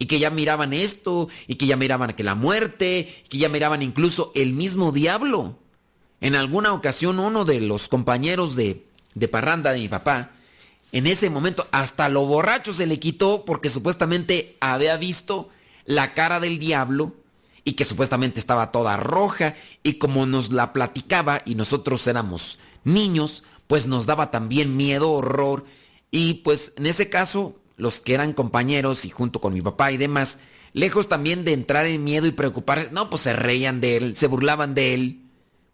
Y 0.00 0.06
que 0.06 0.20
ya 0.20 0.30
miraban 0.30 0.72
esto, 0.72 1.28
y 1.48 1.56
que 1.56 1.66
ya 1.66 1.76
miraban 1.76 2.12
que 2.12 2.22
la 2.22 2.36
muerte, 2.36 3.12
que 3.28 3.38
ya 3.38 3.48
miraban 3.48 3.82
incluso 3.82 4.30
el 4.36 4.52
mismo 4.52 4.92
diablo. 4.92 5.58
En 6.20 6.36
alguna 6.36 6.72
ocasión 6.72 7.18
uno 7.18 7.44
de 7.44 7.60
los 7.60 7.88
compañeros 7.88 8.54
de, 8.54 8.84
de 9.14 9.28
parranda 9.28 9.72
de 9.72 9.80
mi 9.80 9.88
papá, 9.88 10.30
en 10.92 11.06
ese 11.06 11.30
momento 11.30 11.66
hasta 11.72 12.08
lo 12.08 12.24
borracho 12.24 12.72
se 12.72 12.86
le 12.86 12.98
quitó 12.98 13.44
porque 13.44 13.68
supuestamente 13.68 14.56
había 14.60 14.96
visto 14.96 15.48
la 15.84 16.14
cara 16.14 16.40
del 16.40 16.58
diablo 16.58 17.14
y 17.64 17.72
que 17.72 17.84
supuestamente 17.84 18.40
estaba 18.40 18.72
toda 18.72 18.96
roja 18.96 19.54
y 19.82 19.94
como 19.94 20.26
nos 20.26 20.52
la 20.52 20.72
platicaba 20.72 21.42
y 21.44 21.56
nosotros 21.56 22.06
éramos 22.06 22.58
niños, 22.84 23.44
pues 23.66 23.86
nos 23.86 24.06
daba 24.06 24.30
también 24.30 24.76
miedo, 24.76 25.10
horror 25.10 25.64
y 26.10 26.34
pues 26.34 26.72
en 26.76 26.86
ese 26.86 27.08
caso, 27.08 27.56
los 27.76 28.00
que 28.00 28.14
eran 28.14 28.32
compañeros 28.32 29.04
y 29.04 29.10
junto 29.10 29.40
con 29.40 29.52
mi 29.54 29.62
papá 29.62 29.92
y 29.92 29.96
demás, 29.96 30.38
lejos 30.72 31.08
también 31.08 31.44
de 31.44 31.52
entrar 31.52 31.86
en 31.86 32.04
miedo 32.04 32.26
y 32.26 32.32
preocuparse, 32.32 32.90
no, 32.92 33.10
pues 33.10 33.22
se 33.22 33.32
reían 33.34 33.80
de 33.80 33.96
él, 33.96 34.16
se 34.16 34.26
burlaban 34.26 34.74
de 34.74 34.94
él, 34.94 35.22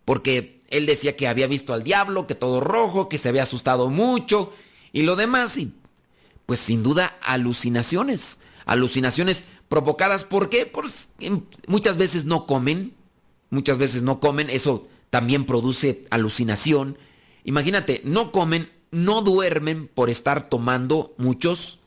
porque 0.05 0.62
él 0.68 0.87
decía 0.87 1.16
que 1.16 1.28
había 1.28 1.47
visto 1.47 1.72
al 1.72 1.85
diablo, 1.85 2.26
que 2.26 2.35
todo 2.35 2.61
rojo, 2.61 3.09
que 3.09 3.18
se 3.18 3.28
había 3.28 3.43
asustado 3.43 3.91
mucho 3.91 4.53
y 4.93 5.03
lo 5.03 5.16
demás, 5.16 5.57
y 5.57 5.72
pues 6.47 6.61
sin 6.61 6.82
duda 6.82 7.16
alucinaciones, 7.22 8.41
alucinaciones 8.66 9.45
provocadas, 9.68 10.24
¿por 10.24 10.51
qué? 10.51 10.66
Pues 10.66 11.09
muchas 11.66 11.97
veces 11.97 12.24
no 12.24 12.47
comen, 12.47 12.95
muchas 13.51 13.78
veces 13.78 14.03
no 14.03 14.20
comen, 14.20 14.51
eso 14.51 14.89
también 15.11 15.47
produce 15.47 16.05
alucinación. 16.11 16.99
Imagínate, 17.45 18.01
no 18.05 18.32
comen 18.32 18.70
no 18.95 19.22
duermen 19.22 19.88
por 19.88 20.09
estar 20.09 20.49
tomando 20.49 21.14
muchos. 21.18 21.80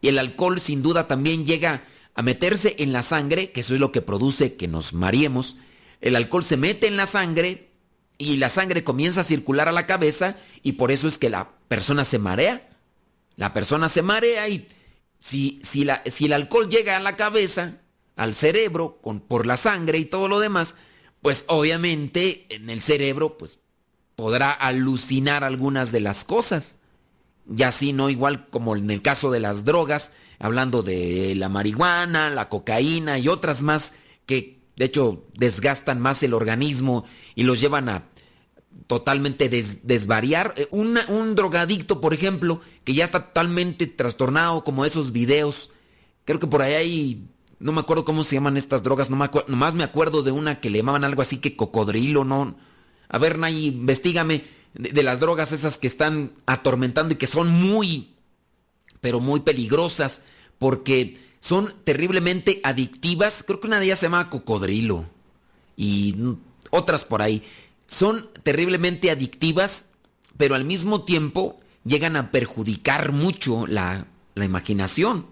Y 0.00 0.08
el 0.08 0.18
alcohol 0.18 0.58
sin 0.58 0.82
duda 0.82 1.06
también 1.06 1.46
llega 1.46 1.84
a 2.14 2.22
meterse 2.22 2.76
en 2.78 2.92
la 2.92 3.02
sangre, 3.02 3.52
que 3.52 3.60
eso 3.60 3.74
es 3.74 3.80
lo 3.80 3.92
que 3.92 4.02
produce 4.02 4.56
que 4.56 4.66
nos 4.66 4.94
mareemos. 4.94 5.56
El 6.00 6.16
alcohol 6.16 6.42
se 6.42 6.56
mete 6.56 6.86
en 6.86 6.96
la 6.96 7.06
sangre 7.06 7.68
y 8.18 8.36
la 8.36 8.48
sangre 8.48 8.84
comienza 8.84 9.20
a 9.20 9.24
circular 9.24 9.68
a 9.68 9.72
la 9.72 9.86
cabeza 9.86 10.36
y 10.62 10.72
por 10.72 10.90
eso 10.90 11.08
es 11.08 11.18
que 11.18 11.30
la 11.30 11.52
persona 11.68 12.04
se 12.04 12.18
marea. 12.18 12.68
La 13.36 13.52
persona 13.52 13.88
se 13.88 14.02
marea 14.02 14.48
y 14.48 14.66
si, 15.18 15.60
si, 15.62 15.84
la, 15.84 16.02
si 16.06 16.26
el 16.26 16.32
alcohol 16.32 16.68
llega 16.68 16.96
a 16.96 17.00
la 17.00 17.16
cabeza, 17.16 17.78
al 18.16 18.34
cerebro, 18.34 18.98
con, 19.02 19.20
por 19.20 19.46
la 19.46 19.56
sangre 19.56 19.98
y 19.98 20.04
todo 20.04 20.28
lo 20.28 20.40
demás, 20.40 20.76
pues 21.22 21.44
obviamente 21.48 22.46
en 22.50 22.70
el 22.70 22.82
cerebro 22.82 23.38
pues 23.38 23.60
podrá 24.20 24.52
alucinar 24.52 25.44
algunas 25.44 25.92
de 25.92 26.00
las 26.00 26.24
cosas. 26.24 26.76
Y 27.56 27.62
así, 27.62 27.94
no 27.94 28.10
igual 28.10 28.48
como 28.50 28.76
en 28.76 28.90
el 28.90 29.00
caso 29.00 29.30
de 29.30 29.40
las 29.40 29.64
drogas, 29.64 30.12
hablando 30.38 30.82
de 30.82 31.34
la 31.36 31.48
marihuana, 31.48 32.28
la 32.28 32.50
cocaína 32.50 33.18
y 33.18 33.28
otras 33.28 33.62
más 33.62 33.94
que 34.26 34.60
de 34.76 34.84
hecho 34.84 35.24
desgastan 35.34 36.00
más 36.00 36.22
el 36.22 36.34
organismo 36.34 37.04
y 37.34 37.44
los 37.44 37.62
llevan 37.62 37.88
a 37.88 38.04
totalmente 38.86 39.48
desvariar. 39.48 40.52
Eh, 40.58 40.68
un 40.70 41.34
drogadicto, 41.34 42.02
por 42.02 42.12
ejemplo, 42.12 42.60
que 42.84 42.92
ya 42.92 43.04
está 43.04 43.28
totalmente 43.28 43.86
trastornado 43.86 44.64
como 44.64 44.84
esos 44.84 45.12
videos. 45.12 45.70
Creo 46.26 46.38
que 46.38 46.46
por 46.46 46.60
ahí 46.60 46.74
hay, 46.74 47.28
no 47.58 47.72
me 47.72 47.80
acuerdo 47.80 48.04
cómo 48.04 48.22
se 48.22 48.36
llaman 48.36 48.58
estas 48.58 48.82
drogas, 48.82 49.08
no 49.08 49.16
me 49.16 49.30
nomás 49.48 49.74
me 49.74 49.82
acuerdo 49.82 50.22
de 50.22 50.30
una 50.30 50.60
que 50.60 50.68
le 50.68 50.78
llamaban 50.78 51.04
algo 51.04 51.22
así 51.22 51.38
que 51.38 51.56
cocodrilo, 51.56 52.24
no, 52.24 52.54
a 53.10 53.18
ver, 53.18 53.38
Nay, 53.38 53.66
investigame 53.66 54.44
de, 54.72 55.02
las 55.02 55.18
drogas 55.18 55.50
esas 55.50 55.78
que 55.78 55.88
están 55.88 56.32
atormentando 56.46 57.12
y 57.12 57.16
que 57.16 57.26
son 57.26 57.50
muy, 57.50 58.10
pero 59.00 59.18
muy 59.18 59.40
peligrosas 59.40 60.22
porque 60.58 61.18
son 61.40 61.74
terriblemente 61.82 62.60
adictivas. 62.62 63.42
Creo 63.44 63.60
que 63.60 63.66
una 63.66 63.80
de 63.80 63.86
ellas 63.86 63.98
se 63.98 64.06
llama 64.06 64.30
cocodrilo 64.30 65.06
y 65.76 66.14
otras 66.70 67.04
por 67.04 67.20
ahí. 67.20 67.42
Son 67.88 68.30
terriblemente 68.44 69.10
adictivas, 69.10 69.86
pero 70.36 70.54
al 70.54 70.64
mismo 70.64 71.02
tiempo 71.04 71.58
llegan 71.84 72.14
a 72.14 72.30
perjudicar 72.30 73.10
mucho 73.10 73.66
la, 73.66 74.06
la 74.36 74.44
imaginación, 74.44 75.26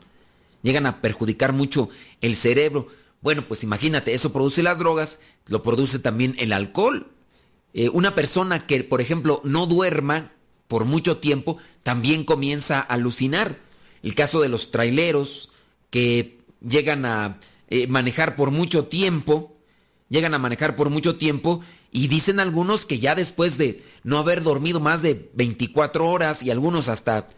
llegan 0.62 0.86
a 0.86 1.00
perjudicar 1.00 1.52
mucho 1.52 1.90
el 2.22 2.34
cerebro. 2.34 2.88
Bueno, 3.20 3.42
pues 3.46 3.62
imagínate, 3.62 4.14
eso 4.14 4.32
produce 4.32 4.64
las 4.64 4.78
drogas, 4.78 5.20
lo 5.46 5.62
produce 5.62 6.00
también 6.00 6.34
el 6.38 6.52
alcohol. 6.52 7.06
Eh, 7.74 7.88
una 7.90 8.14
persona 8.14 8.66
que, 8.66 8.82
por 8.84 9.00
ejemplo, 9.00 9.40
no 9.44 9.66
duerma 9.66 10.32
por 10.68 10.84
mucho 10.84 11.18
tiempo, 11.18 11.58
también 11.82 12.24
comienza 12.24 12.78
a 12.78 12.94
alucinar. 12.94 13.58
El 14.02 14.14
caso 14.14 14.40
de 14.40 14.48
los 14.48 14.70
traileros 14.70 15.50
que 15.90 16.38
llegan 16.66 17.04
a 17.04 17.38
eh, 17.68 17.86
manejar 17.86 18.36
por 18.36 18.50
mucho 18.50 18.84
tiempo, 18.84 19.56
llegan 20.08 20.34
a 20.34 20.38
manejar 20.38 20.76
por 20.76 20.90
mucho 20.90 21.16
tiempo 21.16 21.62
y 21.90 22.08
dicen 22.08 22.40
algunos 22.40 22.86
que 22.86 22.98
ya 22.98 23.14
después 23.14 23.58
de 23.58 23.82
no 24.04 24.18
haber 24.18 24.42
dormido 24.42 24.80
más 24.80 25.02
de 25.02 25.30
24 25.34 26.06
horas 26.06 26.42
y 26.42 26.50
algunos 26.50 26.88
hasta 26.88 27.28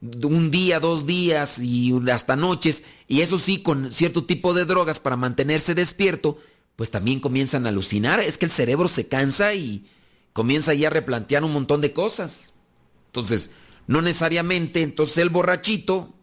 un 0.00 0.50
día, 0.50 0.80
dos 0.80 1.06
días 1.06 1.58
y 1.58 1.92
hasta 2.10 2.34
noches, 2.34 2.84
y 3.06 3.20
eso 3.20 3.38
sí, 3.38 3.58
con 3.58 3.92
cierto 3.92 4.24
tipo 4.24 4.54
de 4.54 4.64
drogas 4.64 4.98
para 4.98 5.16
mantenerse 5.16 5.74
despierto, 5.74 6.38
pues 6.76 6.90
también 6.90 7.20
comienzan 7.20 7.66
a 7.66 7.70
alucinar. 7.70 8.20
Es 8.20 8.38
que 8.38 8.46
el 8.46 8.50
cerebro 8.50 8.88
se 8.88 9.08
cansa 9.08 9.54
y 9.54 9.86
comienza 10.32 10.74
ya 10.74 10.88
a 10.88 10.90
replantear 10.90 11.44
un 11.44 11.52
montón 11.52 11.80
de 11.80 11.92
cosas. 11.92 12.54
Entonces, 13.06 13.50
no 13.86 14.02
necesariamente, 14.02 14.82
entonces 14.82 15.18
el 15.18 15.30
borrachito 15.30 16.14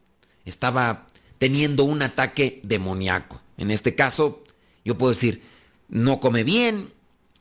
estaba 0.45 1.05
teniendo 1.37 1.83
un 1.83 2.01
ataque 2.01 2.61
demoníaco. 2.63 3.41
En 3.57 3.71
este 3.71 3.95
caso, 3.95 4.43
yo 4.85 4.97
puedo 4.97 5.11
decir, 5.11 5.43
no 5.89 6.19
come 6.19 6.43
bien, 6.43 6.93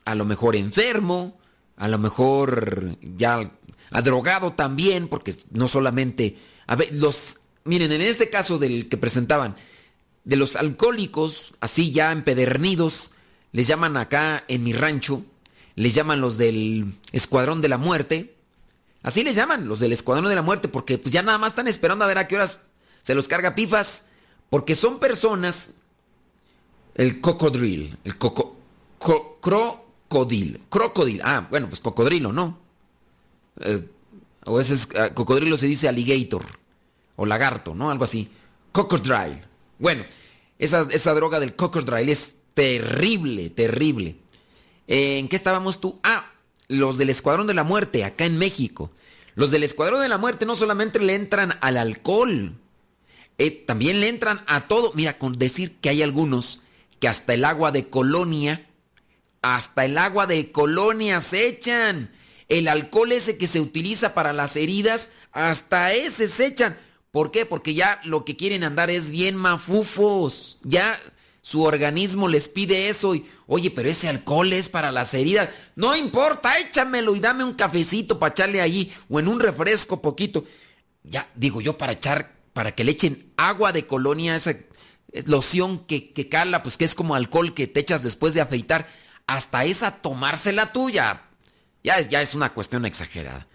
a 0.05 0.15
lo 0.15 0.25
mejor 0.25 0.57
enfermo, 0.57 1.39
a 1.77 1.89
lo 1.89 1.99
mejor 1.99 2.97
ya 3.01 3.51
ha 3.91 4.03
drogado 4.03 4.53
también, 4.53 5.09
porque 5.09 5.35
no 5.51 5.69
solamente... 5.69 6.37
A 6.67 6.77
ver, 6.77 6.89
los... 6.95 7.37
Miren, 7.65 7.93
en 7.93 8.01
este 8.01 8.31
caso 8.31 8.59
del 8.59 8.89
que 8.89 8.97
presentaban, 8.97 9.57
de 10.27 10.37
los 10.37 10.57
alcohólicos, 10.57 11.55
así 11.61 11.93
ya 11.93 12.11
empedernidos, 12.11 13.13
les 13.53 13.69
llaman 13.69 13.97
acá 13.97 14.45
en 14.49 14.65
mi 14.65 14.73
rancho, 14.73 15.25
les 15.77 15.95
llaman 15.95 16.21
los 16.21 16.37
del 16.37 16.95
Escuadrón 17.13 17.63
de 17.63 17.69
la 17.69 17.79
Muerte. 17.79 18.35
Así 19.03 19.23
les 19.23 19.37
llaman, 19.37 19.69
los 19.69 19.79
del 19.79 19.93
Escuadrón 19.93 20.29
de 20.29 20.35
la 20.35 20.43
Muerte, 20.43 20.67
porque 20.67 20.99
pues 20.99 21.13
ya 21.13 21.23
nada 21.23 21.39
más 21.39 21.53
están 21.53 21.69
esperando 21.69 22.05
a 22.05 22.09
ver 22.09 22.19
a 22.19 22.27
qué 22.27 22.35
horas 22.35 22.59
se 23.03 23.15
los 23.15 23.29
carga 23.29 23.55
pifas, 23.55 24.03
porque 24.51 24.75
son 24.75 24.99
personas, 24.99 25.71
el 26.97 27.21
cocodril, 27.21 27.97
el 28.03 28.19
coco, 28.19 28.57
crocodil, 29.41 30.61
crocodil, 30.69 31.21
ah, 31.25 31.47
bueno, 31.49 31.69
pues 31.69 31.81
cocodrilo, 31.81 32.33
¿no? 32.33 32.59
Eh, 33.61 33.89
o 34.45 34.59
ese 34.59 34.75
es, 34.75 34.89
ah, 34.99 35.11
cocodrilo 35.15 35.57
se 35.57 35.69
dice 35.69 35.89
alligator, 35.89 36.45
o 37.15 37.27
lagarto, 37.27 37.77
¿no? 37.77 37.93
Algo 37.93 38.05
así. 38.05 38.29
Cocodrile. 38.73 39.56
Bueno, 39.79 40.05
esa, 40.59 40.87
esa 40.91 41.15
droga 41.15 41.41
del 41.41 41.55
cocodrile 41.55 42.13
es 42.13 42.37
terrible, 42.55 43.51
terrible. 43.51 44.17
¿En 44.87 45.29
qué 45.29 45.37
estábamos 45.37 45.81
tú? 45.81 45.99
Ah, 46.03 46.33
los 46.69 46.97
del 46.99 47.11
Escuadrón 47.11 47.47
de 47.47 47.55
la 47.55 47.65
Muerte, 47.65 48.05
acá 48.05 48.25
en 48.25 48.39
México. 48.39 48.91
Los 49.35 49.51
del 49.51 49.65
Escuadrón 49.65 50.01
de 50.01 50.09
la 50.09 50.19
Muerte 50.19 50.47
no 50.47 50.55
solamente 50.57 50.99
le 50.99 51.15
entran 51.15 51.59
al 51.61 51.77
alcohol, 51.77 52.55
eh, 53.39 53.51
también 53.51 54.01
le 54.01 54.09
entran 54.09 54.43
a 54.47 54.67
todo. 54.67 54.93
Mira, 54.95 55.19
con 55.19 55.35
decir 55.35 55.77
que 55.81 55.91
hay 55.91 56.03
algunos 56.03 56.61
que 57.01 57.09
hasta 57.09 57.35
el 57.35 57.45
agua 57.45 57.71
de 57.71 57.89
colonia, 57.89 58.67
hasta 59.43 59.85
el 59.85 59.99
agua 59.99 60.27
de 60.27 60.51
colonia 60.53 61.21
se 61.21 61.47
echan. 61.47 62.11
El 62.49 62.69
alcohol 62.69 63.13
ese 63.13 63.37
que 63.37 63.47
se 63.47 63.61
utiliza 63.61 64.15
para 64.15 64.33
las 64.33 64.57
heridas, 64.57 65.11
hasta 65.33 65.93
ese 65.93 66.29
se 66.29 66.47
echan. 66.47 66.79
¿Por 67.11 67.31
qué? 67.31 67.47
Porque 67.47 67.75
ya 67.75 68.01
lo 68.05 68.25
que 68.25 68.37
quieren 68.37 68.65
andar 68.65 68.91
es 68.91 69.11
bien 69.11 69.37
mafufos. 69.37 70.59
Ya 70.63 70.99
su 71.47 71.63
organismo 71.63 72.27
les 72.27 72.49
pide 72.49 72.89
eso 72.89 73.15
y, 73.15 73.25
oye, 73.47 73.71
pero 73.71 73.89
ese 73.89 74.09
alcohol 74.09 74.53
es 74.53 74.69
para 74.69 74.91
las 74.91 75.15
heridas. 75.15 75.49
No 75.77 75.95
importa, 75.95 76.59
échamelo 76.59 77.15
y 77.15 77.21
dame 77.21 77.45
un 77.45 77.55
cafecito 77.55 78.19
para 78.19 78.33
echarle 78.33 78.61
allí 78.61 78.93
o 79.09 79.21
en 79.21 79.29
un 79.29 79.39
refresco 79.39 80.03
poquito. 80.03 80.45
Ya, 81.05 81.31
digo 81.37 81.61
yo, 81.61 81.79
para 81.79 81.93
echar, 81.93 82.35
para 82.53 82.75
que 82.75 82.83
le 82.83 82.91
echen 82.91 83.33
agua 83.37 83.71
de 83.71 83.87
colonia, 83.87 84.35
esa 84.35 84.57
loción 85.27 85.87
que, 85.87 86.13
que 86.13 86.29
cala, 86.29 86.65
pues 86.65 86.77
que 86.77 86.85
es 86.85 86.97
como 86.97 87.15
alcohol 87.15 87.55
que 87.55 87.69
te 87.69 87.79
echas 87.79 88.03
después 88.03 88.35
de 88.35 88.41
afeitar. 88.41 88.89
Hasta 89.29 89.65
esa 89.65 90.03
tomársela 90.03 90.73
tuya. 90.73 91.27
Ya 91.85 91.99
es, 92.01 92.09
ya 92.09 92.23
es 92.23 92.35
una 92.35 92.53
cuestión 92.55 92.85
exagerada. 92.85 93.47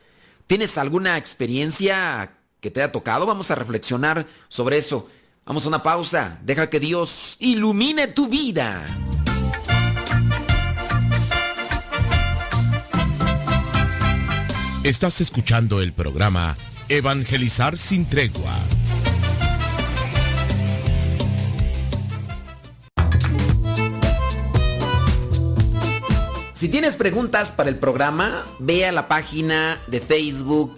¿Tienes 0.48 0.78
alguna 0.78 1.18
experiencia 1.18 2.38
que 2.62 2.70
te 2.72 2.82
haya 2.82 2.92
tocado? 2.92 3.26
Vamos 3.26 3.52
a 3.52 3.56
reflexionar 3.56 4.28
sobre 4.48 4.78
eso. 4.78 5.10
Vamos 5.46 5.66
a 5.66 5.68
una 5.68 5.84
pausa. 5.84 6.40
Deja 6.44 6.70
que 6.70 6.80
Dios 6.80 7.36
ilumine 7.40 8.08
tu 8.08 8.28
vida. 8.28 8.86
Estás 14.84 15.22
escuchando 15.22 15.82
el 15.82 15.94
programa 15.94 16.56
Evangelizar 16.88 17.78
sin 17.78 18.06
tregua. 18.06 18.54
Si 26.54 26.70
tienes 26.70 26.96
preguntas 26.96 27.52
para 27.52 27.70
el 27.70 27.78
programa, 27.78 28.46
ve 28.60 28.86
a 28.86 28.92
la 28.92 29.08
página 29.08 29.82
de 29.88 30.00
Facebook 30.00 30.78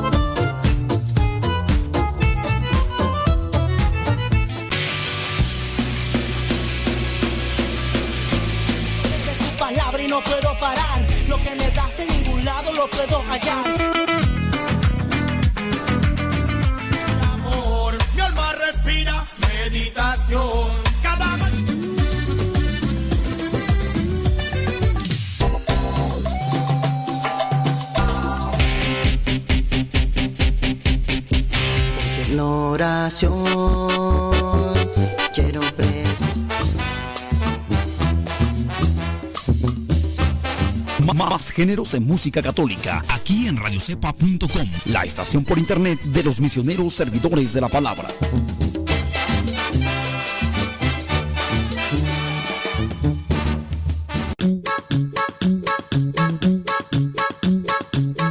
Lado 12.45 12.73
lo 12.73 12.89
puedo 12.89 13.21
hallar. 13.29 13.73
Amor, 17.33 17.97
mi 18.15 18.21
alma 18.21 18.53
respira 18.53 19.25
meditación. 19.39 20.69
Cada 21.01 21.37
oración 32.39 34.20
Más 41.29 41.51
géneros 41.51 41.93
en 41.93 42.03
música 42.05 42.41
católica, 42.41 43.05
aquí 43.07 43.47
en 43.47 43.55
radiocepa.com, 43.55 44.67
la 44.85 45.03
estación 45.03 45.45
por 45.45 45.59
internet 45.59 46.01
de 46.01 46.23
los 46.23 46.41
misioneros 46.41 46.93
servidores 46.93 47.53
de 47.53 47.61
la 47.61 47.69
palabra. 47.69 48.07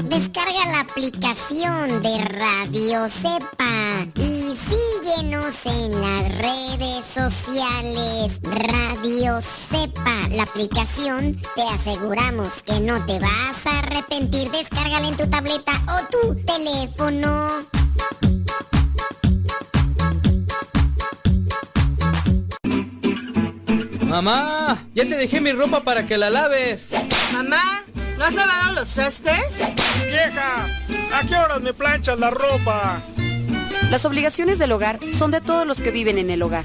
Descarga 0.04 0.66
la 0.66 0.80
aplicación 0.80 2.02
de 2.02 2.18
Radio 2.24 3.08
Cepa 3.08 4.06
y 4.16 4.54
síguenos 4.56 5.64
en 5.64 6.00
las 6.00 6.09
redes 7.00 7.06
sociales. 7.06 8.40
Radio 8.42 9.40
Cepa, 9.40 10.28
la 10.30 10.42
aplicación, 10.42 11.36
te 11.54 11.62
aseguramos 11.62 12.62
que 12.62 12.80
no 12.80 13.04
te 13.06 13.18
vas 13.18 13.66
a 13.66 13.78
arrepentir. 13.78 14.50
Descárgala 14.50 15.08
en 15.08 15.16
tu 15.16 15.26
tableta 15.28 15.72
o 15.88 16.06
tu 16.10 16.34
teléfono. 16.44 17.62
Mamá, 24.06 24.78
ya 24.94 25.04
te 25.04 25.16
dejé 25.16 25.40
mi 25.40 25.52
ropa 25.52 25.82
para 25.82 26.06
que 26.06 26.18
la 26.18 26.30
laves. 26.30 26.90
Mamá, 27.32 27.82
¿no 28.18 28.24
has 28.24 28.34
lavado 28.34 28.72
los 28.72 28.88
trastes? 28.88 29.58
Vieja, 30.06 30.66
¿a 31.14 31.26
qué 31.26 31.36
horas 31.36 31.60
me 31.60 31.72
planchas 31.72 32.18
la 32.18 32.30
ropa? 32.30 33.00
Las 33.90 34.04
obligaciones 34.04 34.58
del 34.58 34.72
hogar 34.72 34.98
son 35.12 35.30
de 35.30 35.40
todos 35.40 35.66
los 35.66 35.80
que 35.80 35.90
viven 35.90 36.18
en 36.18 36.30
el 36.30 36.42
hogar. 36.42 36.64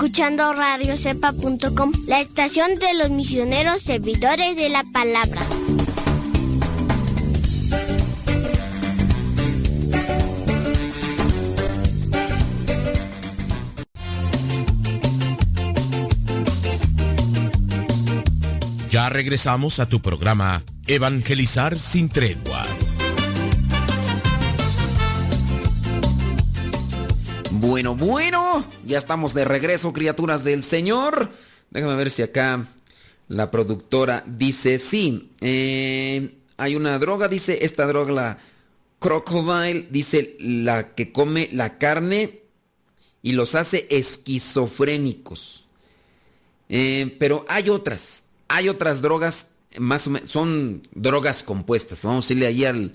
Escuchando 0.00 0.54
radiocepa.com, 0.54 1.92
la 2.06 2.20
estación 2.20 2.74
de 2.76 2.94
los 2.94 3.10
misioneros 3.10 3.82
servidores 3.82 4.56
de 4.56 4.70
la 4.70 4.82
palabra. 4.82 5.42
Ya 18.90 19.10
regresamos 19.10 19.80
a 19.80 19.86
tu 19.86 20.00
programa 20.00 20.62
Evangelizar 20.86 21.78
sin 21.78 22.08
tregua. 22.08 22.64
Bueno, 27.60 27.94
bueno, 27.94 28.64
ya 28.86 28.96
estamos 28.96 29.34
de 29.34 29.44
regreso, 29.44 29.92
criaturas 29.92 30.44
del 30.44 30.62
Señor. 30.62 31.30
Déjame 31.68 31.94
ver 31.94 32.08
si 32.10 32.22
acá 32.22 32.66
la 33.28 33.50
productora 33.50 34.24
dice, 34.26 34.78
sí, 34.78 35.30
eh, 35.42 36.38
hay 36.56 36.74
una 36.74 36.98
droga, 36.98 37.28
dice, 37.28 37.58
esta 37.60 37.86
droga, 37.86 38.12
la 38.14 38.38
crocodile, 38.98 39.88
dice, 39.90 40.38
la 40.40 40.94
que 40.94 41.12
come 41.12 41.50
la 41.52 41.76
carne 41.76 42.40
y 43.22 43.32
los 43.32 43.54
hace 43.54 43.86
esquizofrénicos. 43.90 45.64
Eh, 46.70 47.14
pero 47.18 47.44
hay 47.46 47.68
otras, 47.68 48.24
hay 48.48 48.70
otras 48.70 49.02
drogas, 49.02 49.48
más 49.76 50.06
o 50.06 50.10
menos, 50.10 50.30
son 50.30 50.80
drogas 50.94 51.42
compuestas. 51.42 52.04
Vamos 52.04 52.30
a 52.30 52.32
irle 52.32 52.46
ahí 52.46 52.64
al, 52.64 52.94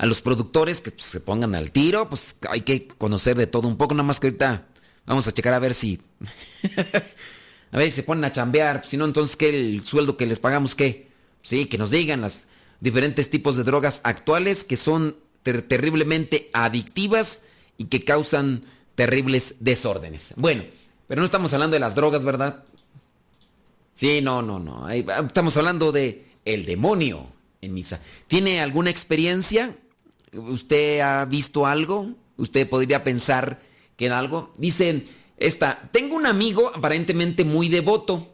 a 0.00 0.06
los 0.06 0.22
productores 0.22 0.80
que 0.80 0.90
pues, 0.92 1.04
se 1.04 1.20
pongan 1.20 1.54
al 1.54 1.72
tiro, 1.72 2.08
pues 2.08 2.34
hay 2.48 2.62
que 2.62 2.88
conocer 2.88 3.36
de 3.36 3.46
todo 3.46 3.68
un 3.68 3.76
poco, 3.76 3.92
nada 3.92 4.06
más 4.06 4.18
que 4.18 4.28
ahorita 4.28 4.66
vamos 5.04 5.28
a 5.28 5.32
checar 5.32 5.52
a 5.52 5.58
ver 5.58 5.74
si... 5.74 6.00
a 7.70 7.76
ver 7.76 7.90
si 7.90 7.96
se 7.96 8.02
ponen 8.02 8.24
a 8.24 8.32
chambear, 8.32 8.82
si 8.86 8.96
no, 8.96 9.04
entonces, 9.04 9.36
¿qué 9.36 9.50
el 9.50 9.84
sueldo 9.84 10.16
que 10.16 10.24
les 10.24 10.38
pagamos 10.38 10.74
qué? 10.74 11.10
Sí, 11.42 11.66
que 11.66 11.76
nos 11.76 11.90
digan 11.90 12.22
las 12.22 12.46
diferentes 12.80 13.28
tipos 13.28 13.58
de 13.58 13.64
drogas 13.64 14.00
actuales 14.02 14.64
que 14.64 14.76
son 14.76 15.16
ter 15.42 15.60
terriblemente 15.68 16.48
adictivas 16.54 17.42
y 17.76 17.84
que 17.84 18.02
causan 18.02 18.64
terribles 18.94 19.56
desórdenes. 19.60 20.32
Bueno, 20.36 20.64
pero 21.08 21.20
no 21.20 21.26
estamos 21.26 21.52
hablando 21.52 21.74
de 21.74 21.80
las 21.80 21.94
drogas, 21.94 22.24
¿verdad? 22.24 22.64
Sí, 23.92 24.22
no, 24.22 24.40
no, 24.40 24.58
no. 24.58 24.88
Estamos 24.88 25.58
hablando 25.58 25.92
de 25.92 26.24
el 26.46 26.64
demonio 26.64 27.26
en 27.60 27.74
misa. 27.74 28.00
¿Tiene 28.28 28.62
alguna 28.62 28.88
experiencia? 28.88 29.76
¿Usted 30.32 31.00
ha 31.00 31.24
visto 31.24 31.66
algo? 31.66 32.14
¿Usted 32.36 32.68
podría 32.68 33.04
pensar 33.04 33.60
que 33.96 34.06
en 34.06 34.12
algo? 34.12 34.52
Dice 34.56 35.04
esta, 35.36 35.88
tengo 35.92 36.14
un 36.16 36.26
amigo 36.26 36.70
aparentemente 36.74 37.44
muy 37.44 37.68
devoto, 37.68 38.32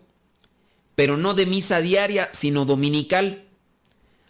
pero 0.94 1.16
no 1.16 1.34
de 1.34 1.46
misa 1.46 1.80
diaria, 1.80 2.28
sino 2.32 2.64
dominical. 2.64 3.44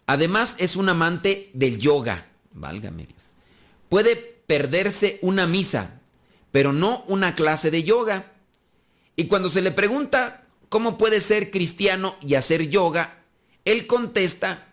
Además 0.06 0.54
es 0.58 0.76
un 0.76 0.88
amante 0.88 1.50
del 1.54 1.78
yoga. 1.78 2.26
Válgame 2.52 3.06
Dios. 3.06 3.32
Puede 3.88 4.16
perderse 4.16 5.18
una 5.22 5.46
misa, 5.46 6.00
pero 6.52 6.72
no 6.72 7.04
una 7.08 7.34
clase 7.34 7.70
de 7.70 7.82
yoga. 7.82 8.32
Y 9.16 9.24
cuando 9.24 9.48
se 9.48 9.62
le 9.62 9.72
pregunta 9.72 10.44
cómo 10.68 10.98
puede 10.98 11.20
ser 11.20 11.50
cristiano 11.50 12.16
y 12.20 12.34
hacer 12.34 12.68
yoga, 12.68 13.22
él 13.64 13.86
contesta 13.86 14.68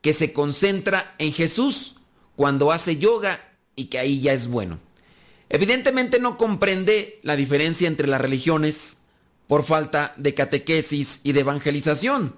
que 0.00 0.12
se 0.12 0.32
concentra 0.32 1.14
en 1.18 1.32
Jesús 1.32 1.93
cuando 2.36 2.72
hace 2.72 2.96
yoga 2.96 3.40
y 3.76 3.86
que 3.86 3.98
ahí 3.98 4.20
ya 4.20 4.32
es 4.32 4.48
bueno. 4.48 4.78
Evidentemente 5.48 6.18
no 6.18 6.36
comprende 6.36 7.20
la 7.22 7.36
diferencia 7.36 7.86
entre 7.86 8.08
las 8.08 8.20
religiones 8.20 8.98
por 9.46 9.64
falta 9.64 10.14
de 10.16 10.34
catequesis 10.34 11.20
y 11.22 11.32
de 11.32 11.40
evangelización. 11.40 12.34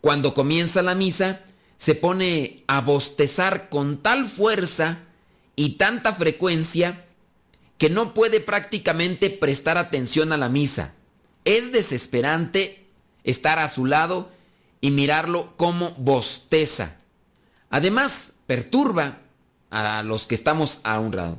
Cuando 0.00 0.34
comienza 0.34 0.82
la 0.82 0.94
misa, 0.94 1.40
se 1.76 1.94
pone 1.94 2.64
a 2.66 2.80
bostezar 2.80 3.68
con 3.68 4.02
tal 4.02 4.26
fuerza 4.26 5.00
y 5.56 5.70
tanta 5.76 6.14
frecuencia 6.14 7.04
que 7.78 7.90
no 7.90 8.14
puede 8.14 8.40
prácticamente 8.40 9.30
prestar 9.30 9.78
atención 9.78 10.32
a 10.32 10.36
la 10.36 10.48
misa. 10.48 10.94
Es 11.44 11.72
desesperante 11.72 12.86
estar 13.24 13.58
a 13.58 13.68
su 13.68 13.86
lado 13.86 14.30
y 14.80 14.90
mirarlo 14.90 15.56
como 15.56 15.92
bosteza. 15.92 16.96
Además, 17.70 18.29
perturba 18.50 19.20
a 19.70 20.02
los 20.02 20.26
que 20.26 20.34
estamos 20.34 20.80
a 20.82 20.98
un 20.98 21.14
lado. 21.14 21.38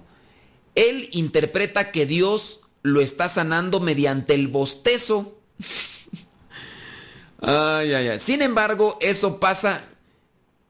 Él 0.75 1.09
interpreta 1.11 1.91
que 1.91 2.05
Dios 2.05 2.61
lo 2.83 3.01
está 3.01 3.27
sanando 3.27 3.81
mediante 3.81 4.33
el 4.33 4.47
bostezo. 4.47 5.37
ay, 7.41 7.91
ay, 7.91 8.07
ay. 8.07 8.19
Sin 8.19 8.41
embargo, 8.41 8.97
eso 9.01 9.41
pasa, 9.41 9.83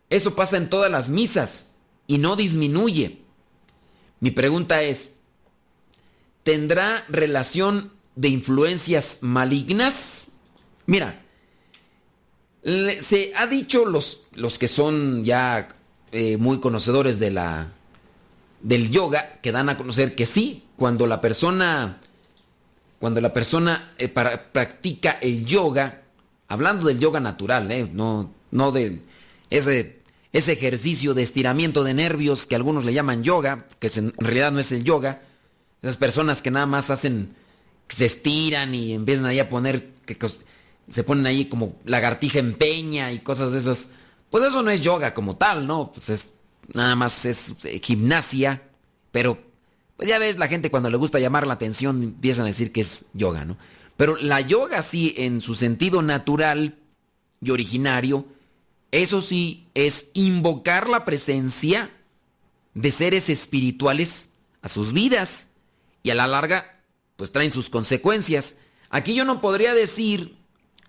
eso 0.10 0.34
pasa 0.34 0.58
en 0.58 0.68
todas 0.68 0.90
las 0.90 1.10
misas 1.10 1.68
y 2.08 2.18
no 2.18 2.36
disminuye. 2.36 3.22
Mi 4.20 4.32
pregunta 4.32 4.82
es, 4.82 5.18
¿tendrá 6.42 7.06
relación 7.08 7.94
de 8.16 8.30
influencias 8.30 9.20
malignas? 9.22 10.30
Mira, 10.88 11.22
se 12.64 13.32
ha 13.36 13.46
dicho 13.46 13.86
los, 13.86 14.24
los 14.34 14.58
que 14.58 14.68
son 14.68 15.24
ya 15.24 15.78
eh, 16.12 16.38
muy 16.38 16.60
conocedores 16.60 17.20
de 17.20 17.32
la 17.32 17.72
del 18.62 18.92
yoga 18.92 19.40
que 19.42 19.52
dan 19.52 19.70
a 19.70 19.78
conocer 19.78 20.14
que 20.16 20.26
sí, 20.26 20.64
cuando 20.76 21.08
la 21.08 21.22
persona 21.22 22.00
cuando 23.00 23.20
la 23.22 23.34
persona 23.34 23.92
eh, 23.98 24.08
para, 24.08 24.52
practica 24.52 25.18
el 25.22 25.46
yoga, 25.46 26.04
hablando 26.48 26.88
del 26.88 27.00
yoga 27.00 27.20
natural, 27.20 27.72
eh, 27.72 27.90
no 27.92 28.32
no 28.52 28.72
de 28.72 29.00
ese 29.50 30.00
ese 30.34 30.54
ejercicio 30.54 31.14
de 31.14 31.24
estiramiento 31.24 31.84
de 31.84 31.94
nervios 31.94 32.48
que 32.48 32.56
algunos 32.56 32.86
le 32.86 32.94
llaman 32.94 33.24
yoga, 33.24 33.68
que 33.80 33.92
en 33.96 34.14
realidad 34.18 34.52
no 34.52 34.60
es 34.60 34.72
el 34.72 34.84
yoga, 34.84 35.22
esas 35.82 35.98
personas 35.98 36.42
que 36.42 36.52
nada 36.52 36.66
más 36.66 36.90
hacen 36.90 37.36
se 37.90 38.06
estiran 38.06 38.74
y 38.74 38.94
empiezan 38.94 39.26
ahí 39.26 39.40
a 39.40 39.50
poner 39.50 39.86
que 40.06 40.18
se 40.90 41.04
ponen 41.04 41.26
ahí 41.26 41.46
como 41.46 41.76
lagartija 41.86 42.40
en 42.40 42.54
peña 42.54 43.12
y 43.12 43.20
cosas 43.20 43.52
de 43.52 43.60
esas. 43.60 43.90
Pues 44.32 44.46
eso 44.46 44.64
no 44.64 44.72
es 44.72 44.82
yoga 44.82 45.14
como 45.14 45.36
tal, 45.36 45.68
¿no? 45.68 45.92
Pues 45.92 46.10
es 46.10 46.32
nada 46.74 46.96
más 46.96 47.26
es 47.26 47.54
eh, 47.66 47.80
gimnasia, 47.84 48.64
pero 49.12 49.38
pues 49.98 50.08
ya 50.08 50.18
ves 50.20 50.40
la 50.40 50.48
gente 50.48 50.72
cuando 50.72 50.90
le 50.90 50.98
gusta 50.98 51.20
llamar 51.20 51.46
la 51.46 51.54
atención 51.54 52.02
empiezan 52.02 52.46
a 52.46 52.48
decir 52.48 52.72
que 52.72 52.82
es 52.82 53.06
yoga, 53.14 53.46
¿no? 53.46 53.58
Pero 53.98 54.16
la 54.16 54.40
yoga 54.40 54.82
sí 54.82 55.14
en 55.18 55.42
su 55.42 55.54
sentido 55.54 56.02
natural 56.02 56.80
y 57.42 57.52
originario, 57.52 58.26
eso 58.92 59.22
sí 59.22 59.68
es 59.74 60.08
invocar 60.14 60.90
la 60.90 61.04
presencia 61.04 61.92
de 62.74 62.90
seres 62.90 63.30
espirituales 63.30 64.30
a 64.62 64.70
sus 64.70 64.94
vidas 64.94 65.50
y 66.04 66.10
a 66.10 66.16
la 66.16 66.26
larga 66.28 66.80
pues 67.18 67.34
traen 67.34 67.52
sus 67.52 67.70
consecuencias. 67.70 68.56
Aquí 68.90 69.14
yo 69.14 69.26
no 69.26 69.42
podría 69.42 69.74
decir 69.74 70.38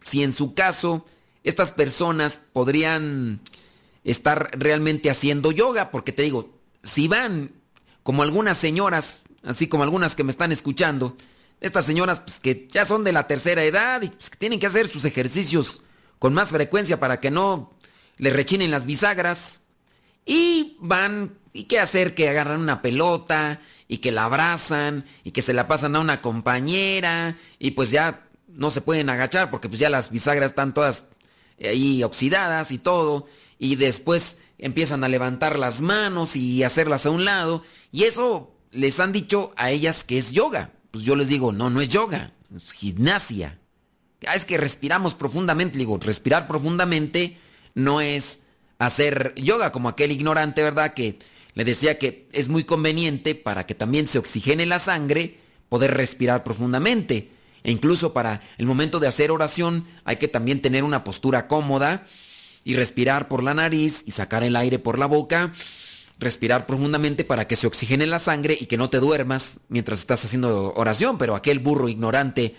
si 0.00 0.22
en 0.22 0.32
su 0.32 0.54
caso 0.54 1.04
estas 1.44 1.72
personas 1.72 2.40
podrían 2.52 3.40
estar 4.04 4.50
realmente 4.58 5.10
haciendo 5.10 5.52
yoga, 5.52 5.90
porque 5.90 6.12
te 6.12 6.22
digo, 6.22 6.50
si 6.82 7.08
van 7.08 7.52
como 8.02 8.22
algunas 8.22 8.58
señoras, 8.58 9.22
así 9.42 9.68
como 9.68 9.82
algunas 9.82 10.14
que 10.14 10.24
me 10.24 10.30
están 10.30 10.52
escuchando, 10.52 11.16
estas 11.60 11.84
señoras 11.84 12.20
pues, 12.20 12.40
que 12.40 12.68
ya 12.70 12.84
son 12.84 13.04
de 13.04 13.12
la 13.12 13.26
tercera 13.26 13.64
edad 13.64 14.02
y 14.02 14.08
pues, 14.08 14.30
que 14.30 14.36
tienen 14.36 14.58
que 14.58 14.66
hacer 14.66 14.88
sus 14.88 15.04
ejercicios 15.04 15.82
con 16.18 16.34
más 16.34 16.50
frecuencia 16.50 16.98
para 16.98 17.20
que 17.20 17.30
no 17.30 17.72
les 18.18 18.32
rechinen 18.32 18.70
las 18.70 18.86
bisagras, 18.86 19.62
y 20.24 20.76
van, 20.80 21.38
¿y 21.52 21.64
qué 21.64 21.78
hacer? 21.78 22.14
Que 22.14 22.28
agarran 22.28 22.60
una 22.60 22.82
pelota 22.82 23.60
y 23.88 23.98
que 23.98 24.12
la 24.12 24.24
abrazan 24.24 25.04
y 25.24 25.32
que 25.32 25.42
se 25.42 25.52
la 25.52 25.68
pasan 25.68 25.96
a 25.96 26.00
una 26.00 26.20
compañera 26.20 27.36
y 27.58 27.72
pues 27.72 27.90
ya 27.90 28.26
no 28.48 28.70
se 28.70 28.80
pueden 28.80 29.10
agachar 29.10 29.50
porque 29.50 29.68
pues 29.68 29.80
ya 29.80 29.90
las 29.90 30.10
bisagras 30.10 30.50
están 30.50 30.74
todas 30.74 31.06
ahí 31.68 32.02
oxidadas 32.02 32.72
y 32.72 32.78
todo. 32.78 33.26
Y 33.58 33.76
después 33.76 34.36
empiezan 34.58 35.04
a 35.04 35.08
levantar 35.08 35.58
las 35.58 35.80
manos 35.80 36.36
y 36.36 36.62
hacerlas 36.62 37.06
a 37.06 37.10
un 37.10 37.24
lado. 37.24 37.62
Y 37.90 38.04
eso 38.04 38.54
les 38.70 39.00
han 39.00 39.12
dicho 39.12 39.52
a 39.56 39.70
ellas 39.70 40.04
que 40.04 40.18
es 40.18 40.32
yoga. 40.32 40.72
Pues 40.90 41.04
yo 41.04 41.16
les 41.16 41.28
digo, 41.28 41.52
no, 41.52 41.70
no 41.70 41.80
es 41.80 41.88
yoga, 41.88 42.32
es 42.54 42.72
gimnasia. 42.72 43.58
Ah, 44.26 44.34
es 44.34 44.44
que 44.44 44.58
respiramos 44.58 45.14
profundamente. 45.14 45.78
digo, 45.78 45.98
respirar 45.98 46.46
profundamente 46.46 47.38
no 47.74 48.00
es 48.00 48.40
hacer 48.78 49.34
yoga 49.36 49.72
como 49.72 49.88
aquel 49.88 50.12
ignorante, 50.12 50.62
¿verdad? 50.62 50.94
Que 50.94 51.18
le 51.54 51.64
decía 51.64 51.98
que 51.98 52.28
es 52.32 52.48
muy 52.48 52.64
conveniente 52.64 53.34
para 53.34 53.66
que 53.66 53.74
también 53.74 54.06
se 54.06 54.18
oxigene 54.18 54.66
la 54.66 54.78
sangre 54.78 55.38
poder 55.68 55.94
respirar 55.94 56.44
profundamente. 56.44 57.30
E 57.64 57.70
incluso 57.70 58.12
para 58.12 58.42
el 58.58 58.66
momento 58.66 58.98
de 59.00 59.06
hacer 59.06 59.30
oración 59.30 59.84
hay 60.04 60.16
que 60.16 60.28
también 60.28 60.60
tener 60.62 60.84
una 60.84 61.04
postura 61.04 61.46
cómoda 61.46 62.04
y 62.64 62.74
respirar 62.74 63.28
por 63.28 63.42
la 63.42 63.54
nariz 63.54 64.02
y 64.06 64.12
sacar 64.12 64.42
el 64.42 64.56
aire 64.56 64.78
por 64.78 64.98
la 64.98 65.06
boca. 65.06 65.52
respirar 66.18 66.66
profundamente 66.66 67.24
para 67.24 67.48
que 67.48 67.56
se 67.56 67.66
oxigene 67.66 68.06
la 68.06 68.20
sangre 68.20 68.56
y 68.60 68.66
que 68.66 68.76
no 68.76 68.88
te 68.88 69.00
duermas 69.00 69.58
mientras 69.68 69.98
estás 69.98 70.24
haciendo 70.24 70.72
oración, 70.74 71.18
pero 71.18 71.34
aquel 71.34 71.58
burro 71.58 71.88
ignorante 71.88 72.54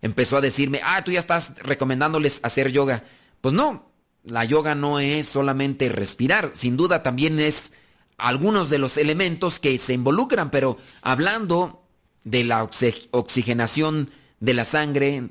empezó 0.00 0.36
a 0.36 0.40
decirme, 0.40 0.80
ah, 0.84 1.02
tú 1.02 1.10
ya 1.10 1.18
estás 1.18 1.54
recomendándoles 1.58 2.38
hacer 2.44 2.70
yoga. 2.70 3.02
Pues 3.40 3.52
no, 3.52 3.90
la 4.22 4.44
yoga 4.44 4.76
no 4.76 5.00
es 5.00 5.26
solamente 5.26 5.88
respirar, 5.88 6.52
sin 6.54 6.76
duda 6.76 7.02
también 7.02 7.40
es 7.40 7.72
algunos 8.16 8.70
de 8.70 8.78
los 8.78 8.96
elementos 8.96 9.58
que 9.58 9.76
se 9.78 9.94
involucran, 9.94 10.50
pero 10.50 10.76
hablando 11.02 11.82
de 12.22 12.44
la 12.44 12.62
oxigenación 13.10 14.10
de 14.40 14.54
la 14.54 14.64
sangre 14.64 15.30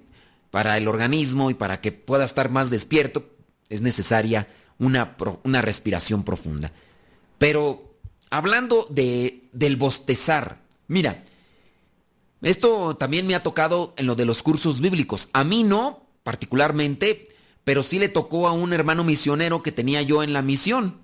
para 0.51 0.77
el 0.77 0.87
organismo 0.87 1.49
y 1.49 1.53
para 1.53 1.81
que 1.81 1.91
pueda 1.91 2.23
estar 2.23 2.49
más 2.49 2.69
despierto, 2.69 3.29
es 3.69 3.81
necesaria 3.81 4.47
una, 4.77 5.15
una 5.43 5.61
respiración 5.61 6.23
profunda. 6.23 6.71
Pero 7.37 7.97
hablando 8.29 8.87
de, 8.89 9.41
del 9.51 9.75
bostezar, 9.75 10.61
mira, 10.87 11.23
esto 12.41 12.95
también 12.95 13.27
me 13.27 13.35
ha 13.35 13.43
tocado 13.43 13.93
en 13.97 14.07
lo 14.07 14.15
de 14.15 14.25
los 14.25 14.41
cursos 14.41 14.79
bíblicos. 14.79 15.29
A 15.33 15.43
mí 15.43 15.63
no, 15.63 16.07
particularmente, 16.23 17.27
pero 17.63 17.83
sí 17.83 17.99
le 17.99 18.09
tocó 18.09 18.47
a 18.47 18.53
un 18.53 18.73
hermano 18.73 19.03
misionero 19.03 19.61
que 19.61 19.71
tenía 19.71 20.01
yo 20.01 20.23
en 20.23 20.33
la 20.33 20.41
misión. 20.41 20.97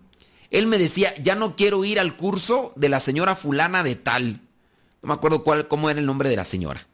Él 0.49 0.67
me 0.67 0.77
decía, 0.77 1.13
ya 1.21 1.35
no 1.35 1.55
quiero 1.55 1.83
ir 1.83 1.99
al 1.99 2.15
curso 2.15 2.71
de 2.75 2.89
la 2.89 2.99
señora 2.99 3.35
fulana 3.35 3.83
de 3.83 3.95
tal. 3.95 4.41
No 5.01 5.07
me 5.07 5.13
acuerdo 5.13 5.43
cuál, 5.43 5.67
cómo 5.67 5.89
era 5.89 5.99
el 5.99 6.05
nombre 6.05 6.29
de 6.29 6.37
la 6.37 6.45
señora. 6.45 6.87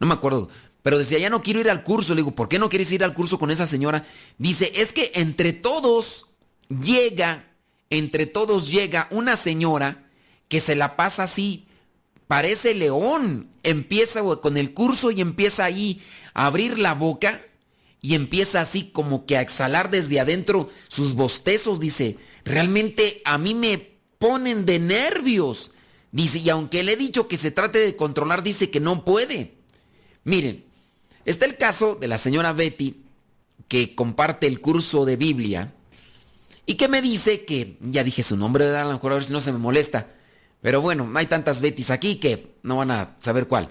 No 0.00 0.06
me 0.06 0.14
acuerdo. 0.14 0.48
Pero 0.82 0.98
decía, 0.98 1.18
ya 1.18 1.30
no 1.30 1.42
quiero 1.42 1.60
ir 1.60 1.68
al 1.68 1.82
curso. 1.82 2.14
Le 2.14 2.20
digo, 2.20 2.30
¿por 2.30 2.48
qué 2.48 2.58
no 2.58 2.68
quieres 2.68 2.92
ir 2.92 3.02
al 3.02 3.14
curso 3.14 3.38
con 3.38 3.50
esa 3.50 3.66
señora? 3.66 4.06
Dice, 4.38 4.70
es 4.76 4.92
que 4.92 5.10
entre 5.14 5.52
todos 5.52 6.26
llega, 6.68 7.52
entre 7.90 8.26
todos 8.26 8.70
llega 8.70 9.08
una 9.10 9.34
señora 9.34 10.08
que 10.48 10.60
se 10.60 10.76
la 10.76 10.94
pasa 10.94 11.24
así, 11.24 11.66
parece 12.28 12.74
león. 12.74 13.50
Empieza 13.62 14.22
con 14.40 14.56
el 14.56 14.74
curso 14.74 15.10
y 15.10 15.20
empieza 15.20 15.64
ahí 15.64 16.00
a 16.34 16.46
abrir 16.46 16.78
la 16.78 16.94
boca 16.94 17.42
y 18.00 18.14
empieza 18.14 18.60
así 18.60 18.90
como 18.92 19.26
que 19.26 19.36
a 19.36 19.40
exhalar 19.40 19.90
desde 19.90 20.20
adentro 20.20 20.70
sus 20.86 21.14
bostezos. 21.14 21.80
Dice, 21.80 22.16
realmente 22.44 23.22
a 23.24 23.38
mí 23.38 23.54
me 23.54 23.98
ponen 24.18 24.64
de 24.64 24.78
nervios. 24.78 25.72
Dice, 26.12 26.38
y 26.38 26.48
aunque 26.48 26.84
le 26.84 26.92
he 26.92 26.96
dicho 26.96 27.26
que 27.26 27.36
se 27.36 27.50
trate 27.50 27.80
de 27.80 27.96
controlar, 27.96 28.44
dice 28.44 28.70
que 28.70 28.78
no 28.78 29.04
puede. 29.04 29.55
Miren, 30.26 30.66
Está 31.26 31.44
el 31.44 31.56
caso 31.56 31.96
de 31.96 32.06
la 32.06 32.18
señora 32.18 32.52
Betty, 32.52 33.02
que 33.66 33.96
comparte 33.96 34.46
el 34.46 34.60
curso 34.60 35.04
de 35.04 35.16
Biblia, 35.16 35.74
y 36.66 36.76
que 36.76 36.86
me 36.86 37.02
dice 37.02 37.44
que, 37.44 37.76
ya 37.80 38.04
dije 38.04 38.22
su 38.22 38.36
nombre, 38.36 38.64
a 38.76 38.84
lo 38.84 38.92
mejor 38.92 39.10
a 39.10 39.14
ver 39.16 39.24
si 39.24 39.32
no 39.32 39.40
se 39.40 39.50
me 39.50 39.58
molesta, 39.58 40.06
pero 40.62 40.80
bueno, 40.80 41.10
hay 41.16 41.26
tantas 41.26 41.60
Bettys 41.60 41.90
aquí 41.90 42.16
que 42.16 42.54
no 42.62 42.76
van 42.76 42.92
a 42.92 43.16
saber 43.18 43.48
cuál. 43.48 43.68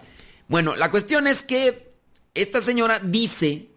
Bueno, 0.50 0.76
la 0.76 0.92
cuestión 0.92 1.28
es 1.28 1.44
que 1.44 1.94
esta 2.34 2.60
señora 2.60 3.00
dice 3.00 3.70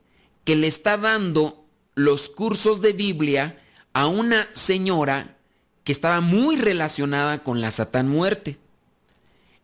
que 0.42 0.56
le 0.56 0.66
está 0.66 0.96
dando 0.96 1.64
los 1.94 2.28
cursos 2.28 2.80
de 2.80 2.92
Biblia 2.92 3.60
a 3.92 4.08
una 4.08 4.48
señora 4.54 5.36
que 5.84 5.92
estaba 5.92 6.20
muy 6.20 6.56
relacionada 6.56 7.44
con 7.44 7.60
la 7.60 7.70
Satán 7.70 8.08
muerte. 8.08 8.58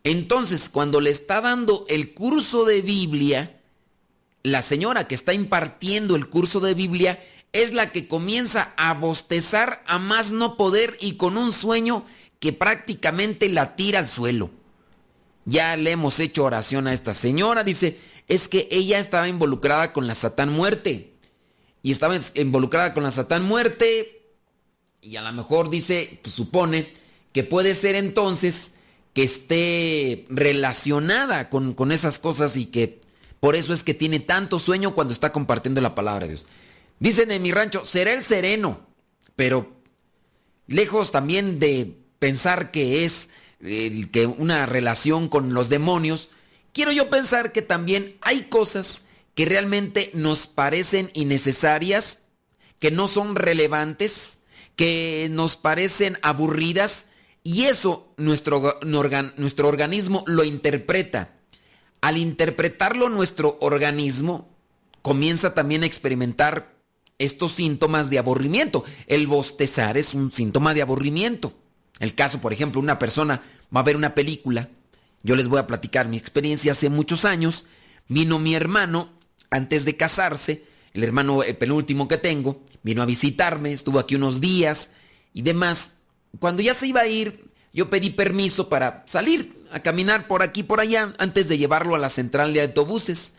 Entonces, 0.05 0.69
cuando 0.69 1.01
le 1.01 1.09
está 1.09 1.41
dando 1.41 1.83
el 1.89 2.13
curso 2.13 2.63
de 2.63 2.83
Biblia, 2.83 3.59
la 4.43 4.61
señora 4.61 5.07
que 5.07 5.15
está 5.15 5.33
impartiendo 5.33 6.15
el 6.15 6.29
curso 6.29 6.59
de 6.59 6.75
Biblia 6.75 7.21
es 7.53 7.73
la 7.73 7.91
que 7.91 8.07
comienza 8.07 8.73
a 8.77 8.93
bostezar 8.93 9.83
a 9.87 9.97
más 9.97 10.31
no 10.31 10.57
poder 10.57 10.95
y 11.01 11.15
con 11.15 11.37
un 11.37 11.51
sueño 11.51 12.05
que 12.39 12.53
prácticamente 12.53 13.49
la 13.49 13.75
tira 13.75 13.97
al 13.97 14.07
suelo. 14.07 14.51
Ya 15.45 15.75
le 15.75 15.91
hemos 15.91 16.19
hecho 16.19 16.43
oración 16.43 16.85
a 16.85 16.93
esta 16.93 17.15
señora, 17.15 17.63
dice, 17.63 17.99
es 18.27 18.47
que 18.47 18.67
ella 18.69 18.99
estaba 18.99 19.27
involucrada 19.27 19.91
con 19.91 20.05
la 20.05 20.13
Satán 20.13 20.53
muerte. 20.53 21.15
Y 21.81 21.91
estaba 21.91 22.15
involucrada 22.35 22.93
con 22.93 23.01
la 23.01 23.11
Satán 23.11 23.43
muerte 23.43 24.35
y 25.01 25.15
a 25.15 25.23
lo 25.23 25.31
mejor 25.33 25.71
dice, 25.71 26.19
pues, 26.21 26.35
supone 26.35 26.93
que 27.31 27.43
puede 27.43 27.73
ser 27.73 27.95
entonces 27.95 28.74
que 29.15 29.23
esté 29.23 30.25
relacionada 30.29 31.49
con, 31.49 31.73
con 31.73 31.91
esas 31.91 32.19
cosas 32.19 32.57
y 32.57 32.67
que 32.67 32.99
por 33.39 33.55
eso 33.55 33.73
es 33.73 33.81
que 33.83 33.93
tiene 33.93 34.19
tanto 34.19 34.59
sueño 34.59 34.93
cuando 34.93 35.13
está 35.13 35.31
compartiendo 35.31 35.79
la 35.79 35.95
palabra 35.95 36.27
de 36.27 36.33
Dios. 36.33 36.47
Dicen 36.99 37.31
en 37.31 37.41
mi 37.41 37.51
rancho, 37.51 37.85
será 37.85 38.11
el 38.13 38.23
sereno, 38.23 38.85
pero 39.35 39.73
lejos 40.67 41.11
también 41.11 41.59
de 41.59 41.97
pensar 42.19 42.71
que 42.71 43.05
es 43.05 43.29
que 44.11 44.27
una 44.37 44.65
relación 44.65 45.29
con 45.29 45.53
los 45.53 45.69
demonios, 45.69 46.31
quiero 46.73 46.91
yo 46.91 47.09
pensar 47.09 47.53
que 47.53 47.61
también 47.61 48.17
hay 48.21 48.43
cosas 48.43 49.03
que 49.33 49.45
realmente 49.45 50.11
nos 50.13 50.47
parecen 50.47 51.09
innecesarias, 51.13 52.19
que 52.79 52.91
no 52.91 53.07
son 53.07 53.35
relevantes, 53.35 54.39
que 54.75 55.29
nos 55.31 55.55
parecen 55.55 56.17
aburridas, 56.21 57.07
y 57.45 57.65
eso 57.65 58.11
nuestro, 58.17 58.79
nuestro 58.83 59.67
organismo 59.69 60.25
lo 60.27 60.43
interpreta 60.43 61.35
al 62.05 62.17
interpretarlo 62.17 63.09
nuestro 63.09 63.57
organismo 63.61 64.47
comienza 65.01 65.55
también 65.55 65.81
a 65.81 65.87
experimentar 65.87 66.75
estos 67.17 67.53
síntomas 67.53 68.11
de 68.11 68.19
aburrimiento. 68.19 68.83
El 69.07 69.25
bostezar 69.25 69.97
es 69.97 70.13
un 70.13 70.31
síntoma 70.31 70.75
de 70.75 70.83
aburrimiento. 70.83 71.53
El 71.99 72.13
caso, 72.13 72.41
por 72.41 72.53
ejemplo, 72.53 72.79
una 72.79 72.99
persona 72.99 73.41
va 73.75 73.79
a 73.79 73.83
ver 73.83 73.95
una 73.95 74.13
película. 74.13 74.69
Yo 75.23 75.35
les 75.35 75.47
voy 75.47 75.57
a 75.57 75.65
platicar 75.65 76.07
mi 76.07 76.17
experiencia 76.17 76.73
hace 76.73 76.89
muchos 76.89 77.25
años. 77.25 77.65
Vino 78.07 78.37
mi 78.37 78.53
hermano 78.53 79.09
antes 79.49 79.83
de 79.83 79.97
casarse, 79.97 80.63
el 80.93 81.03
hermano 81.03 81.39
penúltimo 81.57 82.07
que 82.07 82.17
tengo, 82.17 82.61
vino 82.83 83.01
a 83.01 83.07
visitarme, 83.07 83.71
estuvo 83.71 83.97
aquí 83.97 84.13
unos 84.13 84.41
días 84.41 84.91
y 85.33 85.41
demás. 85.41 85.93
Cuando 86.39 86.61
ya 86.61 86.73
se 86.73 86.87
iba 86.87 87.01
a 87.01 87.07
ir, 87.07 87.45
yo 87.73 87.89
pedí 87.89 88.09
permiso 88.09 88.69
para 88.69 89.03
salir 89.05 89.55
a 89.71 89.81
caminar 89.81 90.27
por 90.27 90.41
aquí 90.41 90.63
por 90.63 90.79
allá 90.79 91.13
antes 91.17 91.47
de 91.47 91.57
llevarlo 91.57 91.95
a 91.95 91.99
la 91.99 92.09
central 92.09 92.53
de 92.53 92.61
autobuses. 92.61 93.33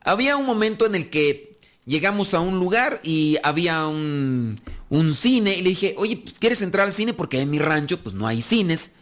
Había 0.00 0.36
un 0.36 0.46
momento 0.46 0.86
en 0.86 0.94
el 0.94 1.10
que 1.10 1.52
llegamos 1.86 2.34
a 2.34 2.40
un 2.40 2.58
lugar 2.58 3.00
y 3.04 3.38
había 3.42 3.86
un, 3.86 4.60
un 4.90 5.14
cine 5.14 5.56
y 5.56 5.62
le 5.62 5.70
dije, 5.70 5.94
oye, 5.96 6.16
pues, 6.16 6.38
¿quieres 6.38 6.62
entrar 6.62 6.86
al 6.86 6.92
cine? 6.92 7.14
Porque 7.14 7.40
en 7.40 7.50
mi 7.50 7.58
rancho 7.58 7.98
pues 7.98 8.14
no 8.14 8.26
hay 8.26 8.42
cines. 8.42 8.92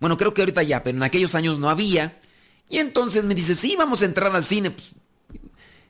Bueno, 0.00 0.18
creo 0.18 0.34
que 0.34 0.42
ahorita 0.42 0.62
ya, 0.62 0.82
pero 0.82 0.96
en 0.96 1.02
aquellos 1.02 1.34
años 1.34 1.58
no 1.58 1.70
había. 1.70 2.18
Y 2.68 2.78
entonces 2.78 3.24
me 3.24 3.34
dice, 3.34 3.54
sí, 3.54 3.74
vamos 3.76 4.02
a 4.02 4.04
entrar 4.04 4.34
al 4.34 4.44
cine. 4.44 4.70
Pues, 4.70 4.90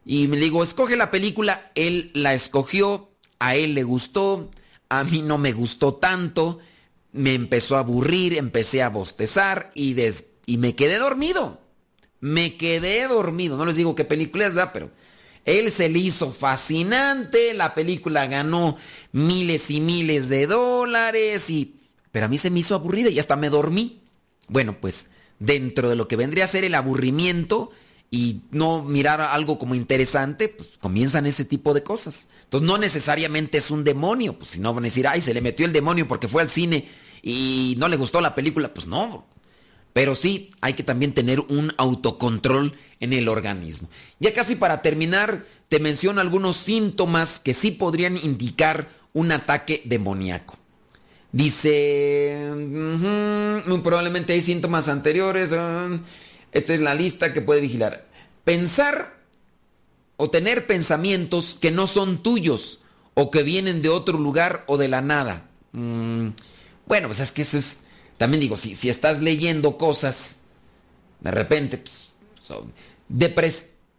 y 0.05 0.29
me 0.29 0.37
digo, 0.37 0.63
escoge 0.63 0.95
la 0.95 1.11
película. 1.11 1.73
Él 1.75 2.13
la 2.15 2.33
escogió, 2.33 3.11
a 3.41 3.57
él 3.57 3.75
le 3.75 3.83
gustó, 3.83 4.51
a 4.89 5.03
mí 5.03 5.23
no 5.23 5.37
me 5.37 5.53
gustó 5.53 5.95
tanto 5.95 6.61
me 7.17 7.35
empezó 7.35 7.77
a 7.77 7.81
aburrir, 7.81 8.37
empecé 8.37 8.83
a 8.83 8.91
bostezar 8.91 9.71
y, 9.75 9.97
y 10.47 10.57
me 10.59 10.75
quedé 10.75 10.99
dormido. 10.99 11.61
Me 12.21 12.57
quedé 12.57 13.07
dormido. 13.09 13.57
No 13.57 13.67
les 13.67 13.77
digo 13.77 13.95
qué 13.95 14.05
película 14.05 14.47
es. 14.47 14.55
Pero 14.73 14.91
él 15.45 15.71
se 15.71 15.89
le 15.89 15.99
hizo 15.99 16.33
fascinante, 16.33 17.55
la 17.55 17.75
película 17.75 18.27
ganó 18.27 18.77
miles 19.13 19.71
y 19.71 19.81
miles 19.81 20.29
de 20.29 20.47
dólares 20.47 21.51
y... 21.51 21.77
Pero 22.13 22.27
a 22.27 22.29
mí 22.29 22.39
se 22.39 22.51
me 22.51 22.61
hizo 22.61 22.75
aburrida 22.75 23.11
y 23.11 23.19
hasta 23.19 23.37
me 23.37 23.51
dormí. 23.51 24.01
Bueno, 24.49 24.79
pues 24.81 25.09
dentro 25.39 25.91
de 25.91 25.97
lo 25.97 26.09
que 26.09 26.17
vendría 26.17 26.45
a 26.45 26.49
ser 26.49 26.65
el 26.65 26.75
aburrimiento 26.75 27.71
y 28.11 28.43
no 28.51 28.83
mirar 28.83 29.21
algo 29.21 29.59
como 29.59 29.75
interesante, 29.75 30.49
pues 30.49 30.79
comienzan 30.81 31.27
ese 31.27 31.45
tipo 31.45 31.75
de 31.75 31.83
cosas. 31.83 32.29
Entonces 32.45 32.67
no 32.67 32.79
necesariamente 32.79 33.59
es 33.59 33.71
un 33.71 33.85
demonio, 33.85 34.39
pues 34.39 34.51
si 34.51 34.61
no 34.61 34.73
van 34.73 34.85
a 34.85 34.87
decir, 34.87 35.07
ay, 35.07 35.21
se 35.21 35.35
le 35.35 35.43
metió 35.43 35.67
el 35.67 35.73
demonio 35.73 36.09
porque 36.09 36.29
fue 36.29 36.43
al 36.43 36.49
cine 36.49 36.89
y 37.27 37.75
no 37.79 37.89
le 37.89 37.97
gustó 37.97 38.21
la 38.21 38.37
película, 38.37 38.73
pues 38.73 38.87
no. 38.87 39.27
Pero 39.93 40.15
sí 40.15 40.53
hay 40.61 40.75
que 40.75 40.85
también 40.85 41.13
tener 41.13 41.41
un 41.41 41.73
autocontrol 41.77 42.73
en 43.01 43.13
el 43.13 43.27
organismo. 43.29 43.89
Ya 44.21 44.33
casi 44.33 44.55
para 44.55 44.81
terminar, 44.81 45.45
te 45.69 45.81
menciono 45.81 46.21
algunos 46.21 46.57
síntomas 46.57 47.41
que 47.41 47.53
sí 47.53 47.73
podrían 47.73 48.17
indicar 48.17 48.91
un 49.13 49.33
ataque 49.33 49.83
demoníaco. 49.87 50.57
Dice, 51.33 52.49
muy 52.55 53.81
probablemente 53.81 54.33
hay 54.33 54.41
síntomas 54.41 54.89
anteriores. 54.89 55.53
Ah, 55.53 55.89
esta 56.53 56.75
es 56.75 56.81
la 56.81 56.95
lista 56.95 57.33
que 57.33 57.43
puede 57.43 57.61
vigilar. 57.61 58.07
Pensar 58.45 59.17
o 60.17 60.31
tener 60.31 60.69
pensamientos 60.69 61.59
que 61.61 61.73
no 61.73 61.89
son 61.89 62.23
tuyos 62.23 62.83
o 63.15 63.33
que 63.33 63.43
vienen 63.43 63.83
de 63.83 63.89
otro 63.89 64.17
lugar 64.17 64.63
o 64.69 64.77
de 64.77 64.87
la 64.87 65.03
nada. 65.03 65.49
Bueno, 66.87 67.09
pues 67.09 67.21
es 67.21 67.33
que 67.33 67.43
eso 67.43 67.59
es, 67.59 67.81
también 68.17 68.41
digo, 68.41 68.57
si, 68.57 68.77
si 68.77 68.89
estás 68.89 69.21
leyendo 69.21 69.77
cosas, 69.77 70.39
de 71.21 71.31
repente, 71.31 71.79
pues, 71.79 72.13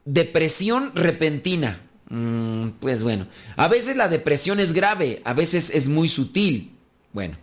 depresión 0.05 0.91
repentina. 0.95 1.81
Mm, 2.09 2.69
pues 2.79 3.03
bueno, 3.03 3.27
a 3.57 3.67
veces 3.67 3.97
la 3.97 4.07
depresión 4.07 4.61
es 4.61 4.71
grave, 4.71 5.21
a 5.25 5.33
veces 5.33 5.69
es 5.69 5.89
muy 5.89 6.07
sutil. 6.07 6.77
Bueno, 7.11 7.37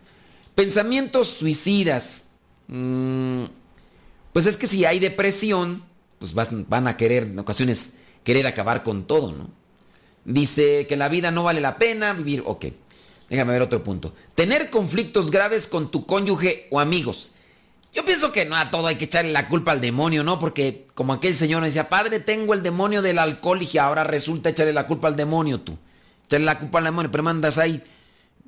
Pensamientos 0.54 1.28
suicidas. 1.28 2.26
Mm, 2.68 3.44
pues 4.32 4.46
es 4.46 4.56
que 4.56 4.66
si 4.66 4.84
hay 4.84 4.98
depresión, 5.00 5.82
pues 6.18 6.34
van 6.34 6.88
a 6.88 6.96
querer 6.96 7.24
en 7.24 7.38
ocasiones 7.38 7.94
querer 8.22 8.46
acabar 8.46 8.82
con 8.82 9.06
todo, 9.06 9.32
¿no? 9.32 9.50
Dice 10.24 10.86
que 10.86 10.96
la 10.96 11.08
vida 11.08 11.30
no 11.30 11.42
vale 11.42 11.60
la 11.60 11.76
pena 11.76 12.12
vivir. 12.14 12.42
Ok, 12.46 12.66
déjame 13.28 13.52
ver 13.52 13.62
otro 13.62 13.82
punto. 13.82 14.12
Tener 14.34 14.70
conflictos 14.70 15.30
graves 15.30 15.66
con 15.66 15.90
tu 15.90 16.06
cónyuge 16.06 16.68
o 16.70 16.80
amigos. 16.80 17.32
Yo 17.94 18.04
pienso 18.04 18.32
que 18.32 18.44
no 18.44 18.56
a 18.56 18.70
todo 18.70 18.88
hay 18.88 18.96
que 18.96 19.04
echarle 19.04 19.32
la 19.32 19.48
culpa 19.48 19.72
al 19.72 19.80
demonio, 19.80 20.24
¿no? 20.24 20.40
Porque 20.40 20.86
como 20.94 21.12
aquel 21.12 21.34
señor 21.34 21.62
decía, 21.62 21.88
padre, 21.88 22.18
tengo 22.18 22.52
el 22.52 22.62
demonio 22.62 23.02
del 23.02 23.18
alcohol 23.18 23.60
y 23.62 23.78
ahora 23.78 24.02
resulta 24.02 24.50
echarle 24.50 24.72
la 24.72 24.88
culpa 24.88 25.08
al 25.08 25.16
demonio 25.16 25.60
tú. 25.60 25.78
Echarle 26.26 26.46
la 26.46 26.58
culpa 26.58 26.78
al 26.78 26.84
demonio, 26.84 27.10
pero 27.10 27.22
mandas 27.22 27.58
ahí 27.58 27.82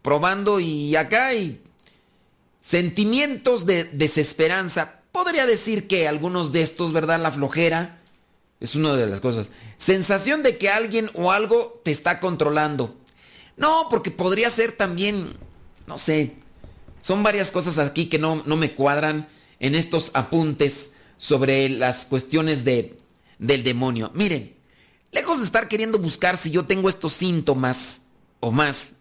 probando 0.03 0.61
y 0.61 0.97
acá 0.97 1.29
hay 1.29 1.61
sentimientos 2.61 3.66
de 3.66 3.85
desesperanza. 3.85 5.01
Podría 5.12 5.47
decir 5.47 5.87
que 5.87 6.09
algunos 6.09 6.51
de 6.51 6.62
estos, 6.62 6.93
¿verdad? 6.93 7.20
La 7.20 7.31
flojera 7.31 8.01
es 8.59 8.74
una 8.74 8.97
de 8.97 9.07
las 9.07 9.20
cosas. 9.20 9.51
Sensación 9.79 10.43
de 10.43 10.59
que 10.59 10.70
alguien 10.70 11.11
o 11.14 11.31
algo 11.31 11.81
te 11.85 11.93
está 11.93 12.18
controlando. 12.18 12.97
No, 13.57 13.87
porque 13.91 14.11
podría 14.11 14.51
ser 14.51 14.73
también, 14.73 15.37
no 15.87 15.99
sé, 15.99 16.37
son 17.01 17.23
varias 17.23 17.51
cosas 17.51 17.79
aquí 17.79 18.07
que 18.07 18.19
no, 18.19 18.43
no 18.47 18.57
me 18.57 18.75
cuadran 18.75 19.29
en 19.61 19.75
estos 19.75 20.11
apuntes 20.15 20.93
sobre 21.17 21.69
las 21.69 22.05
cuestiones 22.05 22.65
de, 22.65 22.97
del 23.39 23.63
demonio. 23.63 24.11
Miren, 24.15 24.57
lejos 25.13 25.39
de 25.39 25.45
estar 25.45 25.69
queriendo 25.69 25.99
buscar 25.99 26.37
si 26.37 26.51
yo 26.51 26.67
tengo 26.67 26.89
estos 26.89 27.13
síntomas 27.13 28.03
o 28.41 28.51
más, 28.51 28.95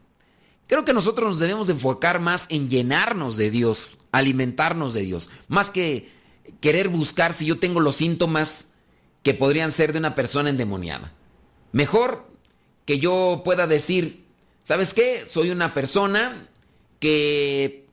creo 0.68 0.86
que 0.86 0.94
nosotros 0.94 1.30
nos 1.30 1.40
debemos 1.40 1.70
enfocar 1.70 2.20
más 2.20 2.46
en 2.50 2.70
llenarnos 2.70 3.38
de 3.38 3.52
Dios, 3.52 3.98
alimentarnos 4.12 4.94
de 4.94 5.02
Dios, 5.02 5.30
más 5.48 5.70
que 5.70 6.10
querer 6.62 6.90
buscar 6.90 7.34
si 7.34 7.46
yo 7.46 7.60
tengo 7.60 7.80
los 7.80 7.98
síntomas 7.98 8.68
que 9.24 9.34
podrían 9.34 9.72
ser 9.72 9.92
de 9.92 10.00
una 10.00 10.16
persona 10.16 10.50
endemoniada. 10.50 11.12
Mejor 11.72 12.30
que 12.86 13.00
yo 13.00 13.42
pueda 13.44 13.68
decir, 13.68 14.25
¿sabes 14.66 14.94
qué? 14.94 15.26
Soy 15.26 15.52
una 15.52 15.74
persona 15.74 16.50
que 17.00 17.86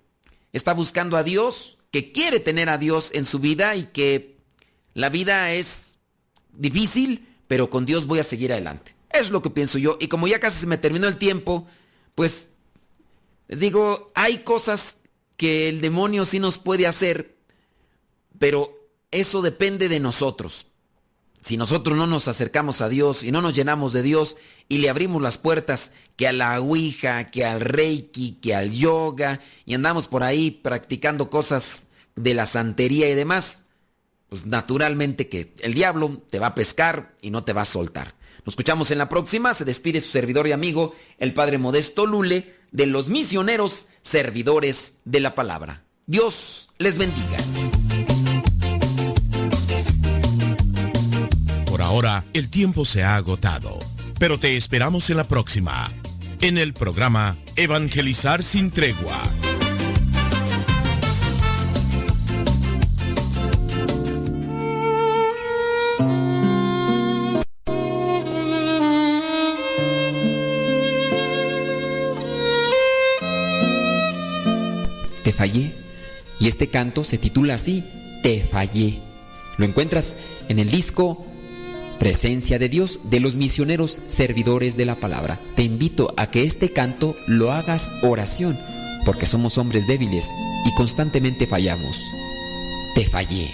está 0.52 0.74
buscando 0.74 1.16
a 1.16 1.22
Dios, 1.22 1.78
que 1.92 2.10
quiere 2.10 2.40
tener 2.40 2.68
a 2.68 2.78
Dios 2.78 3.10
en 3.12 3.26
su 3.26 3.38
vida 3.38 3.76
y 3.76 3.84
que 3.84 4.36
la 4.94 5.10
vida 5.10 5.52
es 5.52 5.98
difícil, 6.52 7.28
pero 7.46 7.70
con 7.70 7.86
Dios 7.86 8.06
voy 8.06 8.18
a 8.18 8.24
seguir 8.24 8.52
adelante. 8.52 8.96
Es 9.10 9.30
lo 9.30 9.42
que 9.42 9.50
pienso 9.50 9.78
yo. 9.78 9.98
Y 10.00 10.08
como 10.08 10.26
ya 10.26 10.40
casi 10.40 10.58
se 10.58 10.66
me 10.66 10.78
terminó 10.78 11.06
el 11.06 11.18
tiempo, 11.18 11.66
pues 12.14 12.48
les 13.48 13.60
digo, 13.60 14.10
hay 14.14 14.38
cosas 14.38 14.96
que 15.36 15.68
el 15.68 15.82
demonio 15.82 16.24
sí 16.24 16.38
nos 16.38 16.56
puede 16.56 16.86
hacer, 16.86 17.36
pero 18.38 18.70
eso 19.10 19.42
depende 19.42 19.90
de 19.90 20.00
nosotros 20.00 20.66
si 21.42 21.56
nosotros 21.56 21.96
no 21.98 22.06
nos 22.06 22.28
acercamos 22.28 22.80
a 22.80 22.88
Dios 22.88 23.24
y 23.24 23.32
no 23.32 23.42
nos 23.42 23.54
llenamos 23.54 23.92
de 23.92 24.02
Dios 24.02 24.36
y 24.68 24.78
le 24.78 24.88
abrimos 24.88 25.20
las 25.20 25.38
puertas 25.38 25.90
que 26.16 26.28
a 26.28 26.32
la 26.32 26.58
Ouija, 26.60 27.30
que 27.30 27.44
al 27.44 27.60
Reiki, 27.60 28.38
que 28.40 28.54
al 28.54 28.70
yoga 28.70 29.40
y 29.66 29.74
andamos 29.74 30.06
por 30.06 30.22
ahí 30.22 30.50
practicando 30.50 31.30
cosas 31.30 31.88
de 32.14 32.34
la 32.34 32.46
santería 32.46 33.10
y 33.10 33.14
demás, 33.14 33.62
pues 34.28 34.46
naturalmente 34.46 35.28
que 35.28 35.52
el 35.60 35.74
diablo 35.74 36.22
te 36.30 36.38
va 36.38 36.48
a 36.48 36.54
pescar 36.54 37.14
y 37.20 37.30
no 37.30 37.44
te 37.44 37.52
va 37.52 37.62
a 37.62 37.66
soltar. 37.66 38.14
Nos 38.44 38.52
escuchamos 38.54 38.90
en 38.90 38.98
la 38.98 39.08
próxima. 39.08 39.52
Se 39.54 39.64
despide 39.64 40.00
su 40.00 40.10
servidor 40.10 40.46
y 40.46 40.52
amigo, 40.52 40.94
el 41.18 41.34
Padre 41.34 41.58
Modesto 41.58 42.06
Lule, 42.06 42.54
de 42.70 42.86
los 42.86 43.08
misioneros 43.08 43.86
servidores 44.00 44.94
de 45.04 45.20
la 45.20 45.34
palabra. 45.34 45.84
Dios 46.06 46.70
les 46.78 46.98
bendiga. 46.98 47.81
Ahora 51.92 52.24
el 52.32 52.48
tiempo 52.48 52.86
se 52.86 53.04
ha 53.04 53.16
agotado, 53.16 53.78
pero 54.18 54.38
te 54.38 54.56
esperamos 54.56 55.10
en 55.10 55.18
la 55.18 55.24
próxima, 55.24 55.90
en 56.40 56.56
el 56.56 56.72
programa 56.72 57.36
Evangelizar 57.54 58.42
sin 58.42 58.70
tregua. 58.70 59.20
Te 75.22 75.32
fallé. 75.32 75.74
Y 76.40 76.48
este 76.48 76.68
canto 76.68 77.04
se 77.04 77.18
titula 77.18 77.54
así, 77.54 77.84
Te 78.22 78.42
fallé. 78.42 78.98
Lo 79.58 79.66
encuentras 79.66 80.16
en 80.48 80.58
el 80.58 80.70
disco 80.70 81.26
presencia 82.02 82.58
de 82.58 82.68
Dios 82.68 82.98
de 83.04 83.20
los 83.20 83.36
misioneros 83.36 84.00
servidores 84.08 84.76
de 84.76 84.86
la 84.86 84.96
palabra. 84.96 85.38
Te 85.54 85.62
invito 85.62 86.12
a 86.16 86.32
que 86.32 86.42
este 86.42 86.72
canto 86.72 87.14
lo 87.28 87.52
hagas 87.52 87.92
oración, 88.02 88.58
porque 89.04 89.24
somos 89.24 89.56
hombres 89.56 89.86
débiles 89.86 90.32
y 90.66 90.74
constantemente 90.74 91.46
fallamos. 91.46 92.02
Te 92.96 93.06
fallé, 93.06 93.52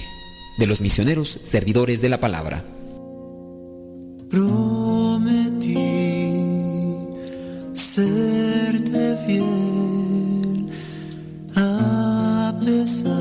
de 0.57 0.67
los 0.67 0.81
misioneros 0.81 1.41
servidores 1.45 2.01
de 2.01 2.09
la 2.09 2.21
palabra. 2.21 2.65
Prometí 4.31 5.75
serte 7.75 9.15
fiel 9.27 10.71
a 11.55 12.59
pesar 12.65 13.18